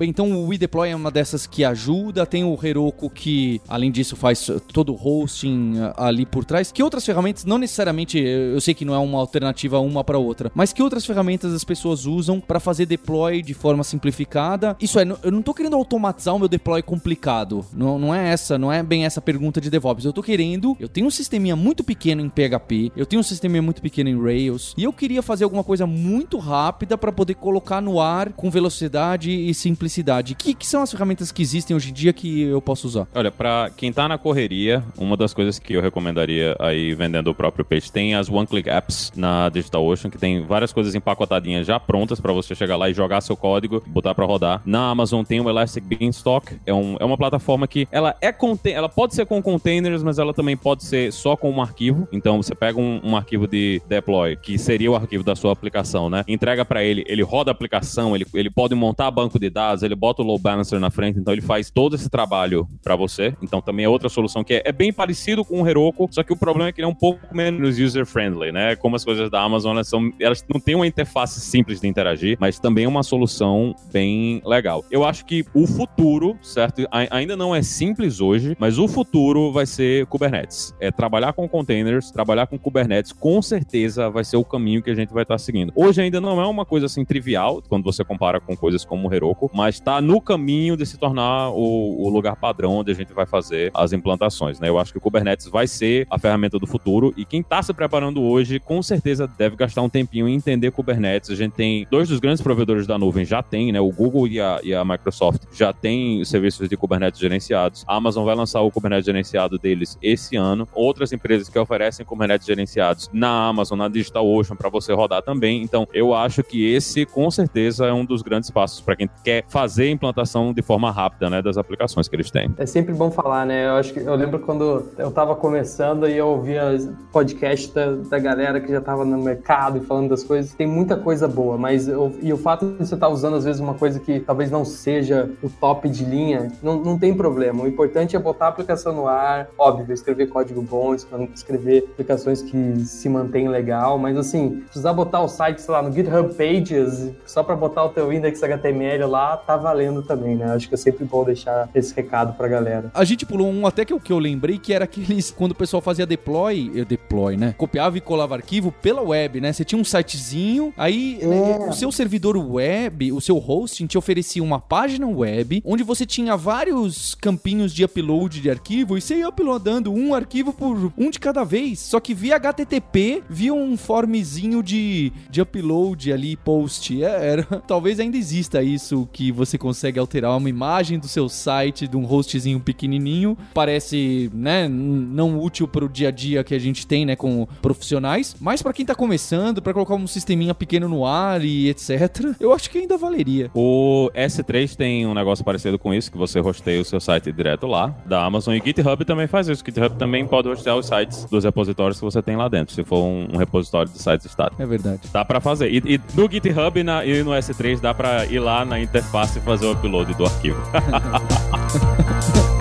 Então 0.00 0.32
o 0.32 0.48
WeDeploy 0.48 0.90
é 0.90 0.96
uma 0.96 1.10
dessas 1.10 1.46
que 1.46 1.64
ajuda, 1.64 2.26
tem 2.26 2.44
o 2.44 2.58
Heroku 2.62 3.10
que, 3.10 3.60
além 3.68 3.90
disso, 3.90 4.16
faz 4.16 4.50
todo 4.72 4.92
o 4.92 4.96
hosting 4.96 5.74
ah, 5.78 6.06
ali 6.06 6.24
por 6.24 6.44
trás. 6.44 6.72
Que 6.72 6.82
outras 6.82 7.04
ferramentas, 7.04 7.44
não 7.44 7.58
necessariamente, 7.58 8.18
eu 8.18 8.60
sei 8.60 8.74
que 8.74 8.84
não 8.84 8.94
é 8.94 8.98
uma 8.98 9.18
alternativa 9.18 9.78
uma 9.80 10.04
para 10.04 10.18
outra, 10.18 10.50
mas 10.54 10.72
que 10.72 10.82
outras 10.82 11.04
ferramentas 11.04 11.52
as 11.52 11.64
pessoas 11.64 12.06
usam 12.06 12.40
para 12.40 12.60
fazer 12.60 12.86
deploy 12.86 13.42
de 13.42 13.54
forma 13.54 13.84
simplificada? 13.84 14.76
Isso 14.80 14.98
é, 14.98 15.06
eu 15.22 15.32
não 15.32 15.42
tô 15.42 15.54
querendo 15.54 15.76
automatizar 15.76 16.34
o 16.34 16.38
meu 16.38 16.48
deploy 16.48 16.82
complicado. 16.82 17.64
Não, 17.72 17.98
não 17.98 18.14
é 18.14 18.28
essa, 18.28 18.58
não 18.58 18.72
é 18.72 18.82
bem 18.82 19.04
essa 19.04 19.20
pergunta 19.20 19.60
de 19.60 19.70
DevOps. 19.70 20.04
Eu 20.04 20.12
tô 20.12 20.22
querendo, 20.22 20.76
eu 20.80 20.88
tenho 20.88 21.06
um 21.06 21.10
sisteminha 21.10 21.56
muito 21.56 21.84
pequeno 21.84 22.20
em 22.20 22.28
PHP, 22.28 22.92
eu 22.96 23.06
tenho 23.06 23.20
um 23.20 23.22
sisteminha 23.22 23.62
muito 23.62 23.82
pequeno 23.82 24.08
em 24.10 24.20
Rails, 24.20 24.74
e 24.76 24.84
eu 24.84 24.92
queria 24.92 25.22
fazer 25.22 25.44
alguma 25.44 25.64
coisa 25.64 25.86
muito 25.86 26.38
rápida 26.38 26.96
para 26.96 27.12
poder 27.12 27.34
colocar 27.34 27.80
no 27.80 28.00
ar 28.00 28.32
com 28.32 28.50
velocidade 28.50 29.30
e 29.30 29.52
simplicidade. 29.68 30.34
Que, 30.34 30.54
que 30.54 30.66
são 30.66 30.82
as 30.82 30.90
ferramentas 30.90 31.30
que 31.30 31.42
existem 31.42 31.76
hoje 31.76 31.90
em 31.90 31.92
dia 31.92 32.12
que 32.12 32.42
eu 32.42 32.60
posso 32.60 32.86
usar? 32.86 33.06
Olha, 33.14 33.30
para 33.30 33.70
quem 33.76 33.92
tá 33.92 34.08
na 34.08 34.16
correria, 34.16 34.82
uma 34.96 35.16
das 35.16 35.34
coisas 35.34 35.58
que 35.58 35.74
eu 35.74 35.82
recomendaria 35.82 36.56
aí 36.58 36.94
vendendo 36.94 37.28
o 37.28 37.34
próprio 37.34 37.64
peixe, 37.64 37.92
tem 37.92 38.14
as 38.14 38.28
one-click 38.28 38.68
apps 38.68 39.12
na 39.14 39.48
DigitalOcean, 39.48 40.10
que 40.10 40.18
tem 40.18 40.44
várias 40.44 40.72
coisas 40.72 40.94
empacotadinhas 40.94 41.66
já 41.66 41.78
prontas 41.78 42.20
para 42.20 42.32
você 42.32 42.54
chegar 42.54 42.76
lá 42.76 42.88
e 42.88 42.94
jogar 42.94 43.20
seu 43.20 43.36
código, 43.36 43.82
botar 43.86 44.14
para 44.14 44.24
rodar. 44.24 44.62
Na 44.64 44.90
Amazon 44.90 45.22
tem 45.22 45.40
o 45.40 45.48
Elastic 45.48 45.84
Beanstalk, 45.84 46.56
é, 46.64 46.72
um, 46.72 46.96
é 46.98 47.04
uma 47.04 47.16
plataforma 47.16 47.66
que 47.66 47.86
ela 47.92 48.16
é 48.22 48.34
ela 48.72 48.88
pode 48.88 49.14
ser 49.14 49.26
com 49.26 49.42
containers, 49.42 50.02
mas 50.02 50.18
ela 50.18 50.32
também 50.32 50.56
pode 50.56 50.84
ser 50.84 51.12
só 51.12 51.36
com 51.36 51.50
um 51.50 51.60
arquivo. 51.60 52.08
Então 52.12 52.40
você 52.40 52.54
pega 52.54 52.80
um, 52.80 53.00
um 53.02 53.16
arquivo 53.16 53.46
de 53.46 53.82
deploy, 53.88 54.36
que 54.36 54.56
seria 54.56 54.90
o 54.90 54.94
arquivo 54.94 55.24
da 55.24 55.34
sua 55.34 55.52
aplicação, 55.52 56.08
né? 56.08 56.24
Entrega 56.28 56.64
para 56.64 56.84
ele, 56.84 57.04
ele 57.06 57.22
roda 57.22 57.50
a 57.50 57.52
aplicação, 57.52 58.14
ele, 58.14 58.24
ele 58.32 58.48
pode 58.48 58.74
montar 58.74 59.10
banco 59.10 59.38
de 59.38 59.50
dados, 59.58 59.82
ele 59.82 59.96
bota 59.96 60.22
o 60.22 60.24
load 60.24 60.40
balancer 60.40 60.78
na 60.78 60.88
frente, 60.88 61.18
então 61.18 61.34
ele 61.34 61.42
faz 61.42 61.68
todo 61.68 61.96
esse 61.96 62.08
trabalho 62.08 62.68
para 62.80 62.94
você. 62.94 63.34
Então 63.42 63.60
também 63.60 63.84
é 63.84 63.88
outra 63.88 64.08
solução 64.08 64.44
que 64.44 64.54
é, 64.54 64.62
é, 64.64 64.70
bem 64.70 64.92
parecido 64.92 65.44
com 65.44 65.62
o 65.62 65.68
Heroku, 65.68 66.08
só 66.12 66.22
que 66.22 66.32
o 66.32 66.36
problema 66.36 66.68
é 66.68 66.72
que 66.72 66.80
ele 66.80 66.86
é 66.86 66.88
um 66.88 66.94
pouco 66.94 67.20
menos 67.34 67.76
user-friendly, 67.76 68.52
né? 68.52 68.76
Como 68.76 68.94
as 68.94 69.04
coisas 69.04 69.28
da 69.28 69.42
Amazon, 69.42 69.74
elas, 69.74 69.88
são, 69.88 70.12
elas 70.20 70.44
não 70.48 70.60
têm 70.60 70.76
uma 70.76 70.86
interface 70.86 71.40
simples 71.40 71.80
de 71.80 71.88
interagir, 71.88 72.36
mas 72.40 72.60
também 72.60 72.84
é 72.84 72.88
uma 72.88 73.02
solução 73.02 73.74
bem 73.92 74.40
legal. 74.46 74.84
Eu 74.90 75.04
acho 75.04 75.24
que 75.24 75.44
o 75.52 75.66
futuro, 75.66 76.38
certo? 76.40 76.86
ainda 77.10 77.36
não 77.36 77.54
é 77.54 77.60
simples 77.60 78.20
hoje, 78.20 78.56
mas 78.60 78.78
o 78.78 78.86
futuro 78.86 79.50
vai 79.50 79.66
ser 79.66 80.06
Kubernetes. 80.06 80.72
É 80.78 80.92
trabalhar 80.92 81.32
com 81.32 81.48
containers, 81.48 82.12
trabalhar 82.12 82.46
com 82.46 82.56
Kubernetes, 82.56 83.12
com 83.12 83.42
certeza 83.42 84.08
vai 84.08 84.22
ser 84.22 84.36
o 84.36 84.44
caminho 84.44 84.82
que 84.82 84.90
a 84.90 84.94
gente 84.94 85.12
vai 85.12 85.24
estar 85.24 85.38
seguindo. 85.38 85.72
Hoje 85.74 86.00
ainda 86.00 86.20
não 86.20 86.40
é 86.40 86.46
uma 86.46 86.64
coisa 86.64 86.86
assim 86.86 87.04
trivial, 87.04 87.60
quando 87.68 87.82
você 87.82 88.04
compara 88.04 88.40
com 88.40 88.56
coisas 88.56 88.84
como 88.84 89.08
o 89.08 89.14
Heroku, 89.14 89.47
mas 89.52 89.76
está 89.76 90.00
no 90.00 90.20
caminho 90.20 90.76
de 90.76 90.84
se 90.86 90.98
tornar 90.98 91.50
o, 91.50 92.06
o, 92.06 92.08
lugar 92.08 92.36
padrão 92.36 92.76
onde 92.76 92.90
a 92.90 92.94
gente 92.94 93.12
vai 93.12 93.26
fazer 93.26 93.70
as 93.74 93.92
implantações. 93.92 94.58
Né? 94.60 94.68
Eu 94.68 94.78
acho 94.78 94.92
que 94.92 94.98
o 94.98 95.00
Kubernetes 95.00 95.46
vai 95.46 95.66
ser 95.66 96.06
a 96.10 96.18
ferramenta 96.18 96.58
do 96.58 96.66
futuro 96.66 97.12
e 97.16 97.24
quem 97.24 97.40
está 97.40 97.62
se 97.62 97.72
preparando 97.72 98.22
hoje, 98.22 98.58
com 98.58 98.82
certeza 98.82 99.26
deve 99.38 99.56
gastar 99.56 99.82
um 99.82 99.88
tempinho 99.88 100.28
em 100.28 100.34
entender 100.34 100.70
Kubernetes. 100.70 101.30
A 101.30 101.34
gente 101.34 101.52
tem 101.52 101.86
dois 101.90 102.08
dos 102.08 102.18
grandes 102.18 102.42
provedores 102.42 102.86
da 102.86 102.98
nuvem 102.98 103.24
já 103.24 103.42
tem, 103.42 103.72
né? 103.72 103.80
O 103.80 103.90
Google 103.90 104.26
e 104.26 104.40
a, 104.40 104.60
e 104.62 104.74
a 104.74 104.84
Microsoft 104.84 105.42
já 105.52 105.72
tem 105.72 106.24
serviços 106.24 106.68
de 106.68 106.76
Kubernetes 106.76 107.20
gerenciados. 107.20 107.84
A 107.86 107.96
Amazon 107.96 108.24
vai 108.24 108.34
lançar 108.34 108.60
o 108.60 108.70
Kubernetes 108.70 109.06
gerenciado 109.06 109.58
deles 109.58 109.98
esse 110.02 110.36
ano. 110.36 110.68
Outras 110.74 111.12
empresas 111.12 111.48
que 111.48 111.58
oferecem 111.58 112.04
Kubernetes 112.04 112.46
gerenciados 112.46 113.10
na 113.12 113.48
Amazon, 113.48 113.78
na 113.78 113.88
DigitalOcean 113.88 114.56
para 114.56 114.68
você 114.68 114.92
rodar 114.92 115.22
também. 115.22 115.62
Então, 115.62 115.86
eu 115.92 116.14
acho 116.14 116.42
que 116.42 116.72
esse 116.72 117.04
com 117.06 117.30
certeza 117.30 117.86
é 117.86 117.92
um 117.92 118.04
dos 118.04 118.22
grandes 118.22 118.50
passos 118.50 118.80
para 118.80 118.96
quem 118.96 119.08
quer 119.24 119.37
fazer 119.48 119.84
a 119.84 119.90
implantação 119.90 120.52
de 120.52 120.62
forma 120.62 120.90
rápida, 120.90 121.30
né, 121.30 121.42
das 121.42 121.56
aplicações 121.56 122.08
que 122.08 122.16
eles 122.16 122.30
têm. 122.30 122.52
É 122.56 122.66
sempre 122.66 122.94
bom 122.94 123.10
falar, 123.10 123.46
né? 123.46 123.66
Eu 123.66 123.72
acho 123.72 123.92
que 123.92 124.00
eu 124.00 124.14
lembro 124.14 124.38
quando 124.40 124.86
eu 124.98 125.08
estava 125.08 125.34
começando 125.36 126.08
e 126.08 126.16
eu 126.16 126.28
ouvia 126.28 126.78
podcast 127.12 127.72
da, 127.74 127.92
da 127.92 128.18
galera 128.18 128.60
que 128.60 128.70
já 128.70 128.78
estava 128.78 129.04
no 129.04 129.18
mercado 129.18 129.78
e 129.78 129.80
falando 129.80 130.08
das 130.08 130.24
coisas. 130.24 130.52
Tem 130.54 130.66
muita 130.66 130.96
coisa 130.96 131.28
boa, 131.28 131.56
mas 131.56 131.88
eu, 131.88 132.14
e 132.20 132.32
o 132.32 132.36
fato 132.36 132.66
de 132.66 132.78
você 132.78 132.94
estar 132.94 133.06
tá 133.06 133.08
usando 133.08 133.36
às 133.36 133.44
vezes 133.44 133.60
uma 133.60 133.74
coisa 133.74 134.00
que 134.00 134.20
talvez 134.20 134.50
não 134.50 134.64
seja 134.64 135.30
o 135.42 135.48
top 135.48 135.88
de 135.88 136.04
linha, 136.04 136.52
não, 136.62 136.76
não 136.78 136.98
tem 136.98 137.14
problema. 137.14 137.62
O 137.62 137.66
importante 137.66 138.16
é 138.16 138.18
botar 138.18 138.46
a 138.46 138.48
aplicação 138.48 138.92
no 138.92 139.06
ar, 139.06 139.48
óbvio, 139.58 139.92
escrever 139.92 140.28
código 140.28 140.62
bom, 140.62 140.94
escrever 140.94 141.88
aplicações 141.92 142.42
que 142.42 142.80
se 142.84 143.08
mantêm 143.08 143.48
legal, 143.48 143.98
mas 143.98 144.16
assim, 144.16 144.62
precisar 144.64 144.92
botar 144.92 145.20
o 145.20 145.28
site, 145.28 145.60
sei 145.60 145.72
lá, 145.72 145.82
no 145.82 145.92
GitHub 145.92 146.34
Pages, 146.34 147.12
só 147.26 147.42
para 147.42 147.56
botar 147.56 147.84
o 147.84 147.88
teu 147.90 148.12
index 148.12 148.42
HTML 148.42 149.06
lá, 149.06 149.27
tá 149.36 149.56
valendo 149.56 150.02
também, 150.02 150.36
né? 150.36 150.46
Acho 150.54 150.68
que 150.68 150.74
é 150.74 150.78
sempre 150.78 151.04
bom 151.04 151.24
deixar 151.24 151.68
esse 151.74 151.94
recado 151.94 152.34
pra 152.36 152.48
galera. 152.48 152.90
A 152.94 153.04
gente 153.04 153.24
pulou 153.26 153.48
um 153.48 153.66
até 153.66 153.84
que 153.84 153.94
o 153.94 154.00
que 154.00 154.12
eu 154.12 154.18
lembrei, 154.18 154.58
que 154.58 154.72
era 154.72 154.84
aqueles, 154.84 155.30
quando 155.36 155.52
o 155.52 155.54
pessoal 155.54 155.80
fazia 155.82 156.06
deploy, 156.06 156.70
eu 156.74 156.84
deploy, 156.84 157.36
né? 157.36 157.54
Copiava 157.56 157.96
e 157.98 158.00
colava 158.00 158.34
arquivo 158.34 158.72
pela 158.72 159.02
web, 159.02 159.40
né? 159.40 159.52
Você 159.52 159.64
tinha 159.64 159.80
um 159.80 159.84
sitezinho, 159.84 160.72
aí 160.76 161.18
né, 161.22 161.52
É. 161.66 161.68
o 161.68 161.72
seu 161.72 161.90
servidor 161.92 162.36
web, 162.36 163.12
o 163.12 163.20
seu 163.20 163.36
hosting 163.38 163.86
te 163.86 163.98
oferecia 163.98 164.42
uma 164.42 164.60
página 164.60 165.06
web, 165.06 165.62
onde 165.64 165.82
você 165.82 166.04
tinha 166.06 166.36
vários 166.36 167.14
campinhos 167.14 167.72
de 167.72 167.84
upload 167.84 168.40
de 168.40 168.50
arquivo, 168.50 168.96
e 168.96 169.00
você 169.00 169.16
ia 169.16 169.28
uploadando 169.28 169.92
um 169.92 170.14
arquivo 170.14 170.52
por 170.52 170.92
um 170.96 171.10
de 171.10 171.18
cada 171.18 171.44
vez, 171.44 171.78
só 171.80 172.00
que 172.00 172.14
via 172.14 172.36
HTTP, 172.36 173.22
via 173.28 173.52
um 173.52 173.76
formzinho 173.76 174.62
de, 174.62 175.12
de 175.30 175.40
upload 175.40 176.12
ali, 176.12 176.36
post. 176.36 177.02
É, 177.02 177.28
era, 177.28 177.42
talvez 177.66 177.98
ainda 178.00 178.16
exista 178.16 178.62
isso, 178.62 179.08
que 179.18 179.32
você 179.32 179.58
consegue 179.58 179.98
alterar 179.98 180.36
uma 180.36 180.48
imagem 180.48 180.96
do 180.96 181.08
seu 181.08 181.28
site, 181.28 181.88
de 181.88 181.96
um 181.96 182.04
hostzinho 182.04 182.60
pequenininho, 182.60 183.36
parece, 183.52 184.30
né, 184.32 184.68
não 184.68 185.40
útil 185.42 185.66
para 185.66 185.84
o 185.84 185.88
dia 185.88 186.06
a 186.06 186.10
dia 186.12 186.44
que 186.44 186.54
a 186.54 186.58
gente 186.60 186.86
tem, 186.86 187.04
né, 187.04 187.16
com 187.16 187.44
profissionais, 187.60 188.36
mas 188.40 188.62
para 188.62 188.72
quem 188.72 188.86
tá 188.86 188.94
começando, 188.94 189.60
para 189.60 189.74
colocar 189.74 189.96
um 189.96 190.06
sisteminha 190.06 190.54
pequeno 190.54 190.88
no 190.88 191.04
ar 191.04 191.44
e 191.44 191.68
etc, 191.68 192.36
eu 192.38 192.52
acho 192.52 192.70
que 192.70 192.78
ainda 192.78 192.96
valeria. 192.96 193.50
O 193.52 194.08
S3 194.14 194.76
tem 194.76 195.04
um 195.04 195.14
negócio 195.14 195.44
parecido 195.44 195.80
com 195.80 195.92
isso, 195.92 196.12
que 196.12 196.16
você 196.16 196.38
hosteia 196.38 196.80
o 196.80 196.84
seu 196.84 197.00
site 197.00 197.32
direto 197.32 197.66
lá, 197.66 197.92
da 198.06 198.24
Amazon, 198.24 198.54
e 198.54 198.62
GitHub 198.64 199.04
também 199.04 199.26
faz 199.26 199.48
isso. 199.48 199.64
GitHub 199.66 199.96
também 199.98 200.24
pode 200.28 200.48
hostear 200.48 200.76
os 200.76 200.86
sites 200.86 201.24
dos 201.24 201.42
repositórios 201.42 201.98
que 201.98 202.04
você 202.04 202.22
tem 202.22 202.36
lá 202.36 202.46
dentro, 202.48 202.72
se 202.72 202.84
for 202.84 203.02
um, 203.04 203.36
repositório 203.36 203.90
de 203.90 203.98
sites 203.98 204.26
estáticos. 204.26 204.60
É 204.60 204.66
verdade. 204.66 205.00
Dá 205.12 205.24
pra 205.24 205.40
fazer. 205.40 205.72
E, 205.72 205.78
e 205.94 206.00
no 206.14 206.30
GitHub 206.30 206.78
e, 206.78 206.84
na- 206.84 207.04
e 207.04 207.20
no 207.24 207.32
S3 207.32 207.80
dá 207.80 207.92
pra 207.92 208.24
ir 208.26 208.38
lá 208.38 208.64
na 208.64 208.78
interface 208.78 209.07
e 209.38 209.42
fazer 209.42 209.66
o 209.66 209.72
upload 209.72 210.14
do 210.14 210.24
arquivo. 210.24 210.62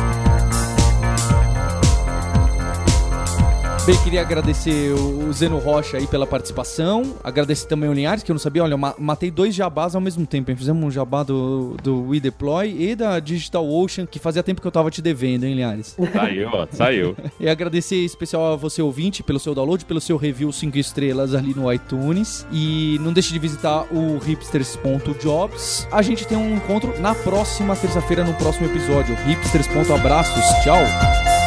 Bem, 3.87 3.95
queria 4.03 4.19
agradecer 4.19 4.91
o 4.91 5.31
Zeno 5.31 5.59
Rocha 5.59 5.95
aí 5.95 6.05
pela 6.05 6.27
participação. 6.27 7.15
Agradecer 7.23 7.67
também 7.67 7.89
o 7.89 7.93
Linhares, 7.93 8.21
que 8.21 8.29
eu 8.29 8.33
não 8.33 8.39
sabia. 8.39 8.61
Olha, 8.61 8.73
eu 8.73 8.77
matei 8.77 9.31
dois 9.31 9.55
jabás 9.55 9.95
ao 9.95 10.01
mesmo 10.01 10.27
tempo. 10.27 10.51
hein? 10.51 10.57
Fizemos 10.57 10.83
um 10.83 10.91
jabá 10.91 11.23
do, 11.23 11.77
do 11.81 12.09
WeDeploy 12.09 12.75
e 12.77 12.97
da 12.97 13.17
Digital 13.21 13.65
Ocean, 13.65 14.05
que 14.05 14.19
fazia 14.19 14.43
tempo 14.43 14.59
que 14.59 14.67
eu 14.67 14.73
tava 14.73 14.91
te 14.91 15.01
devendo, 15.01 15.45
hein, 15.45 15.53
Linhares? 15.55 15.95
saiu, 16.11 16.49
ó, 16.51 16.67
saiu. 16.69 17.15
E 17.39 17.47
agradecer 17.47 17.95
em 18.01 18.03
especial 18.03 18.51
a 18.51 18.55
você, 18.57 18.81
ouvinte, 18.81 19.23
pelo 19.23 19.39
seu 19.39 19.55
download, 19.55 19.85
pelo 19.85 20.01
seu 20.01 20.17
review 20.17 20.51
5 20.51 20.77
estrelas 20.77 21.33
ali 21.33 21.53
no 21.55 21.71
iTunes. 21.71 22.45
E 22.51 22.99
não 22.99 23.13
deixe 23.13 23.31
de 23.31 23.39
visitar 23.39 23.85
o 23.89 24.17
hipsters.jobs. 24.17 25.87
A 25.89 26.01
gente 26.01 26.27
tem 26.27 26.37
um 26.37 26.57
encontro 26.57 26.99
na 26.99 27.15
próxima 27.15 27.73
terça-feira, 27.73 28.25
no 28.25 28.33
próximo 28.33 28.65
episódio. 28.67 29.15
Hipsters.abraços. 29.25 30.43
Tchau! 30.61 31.46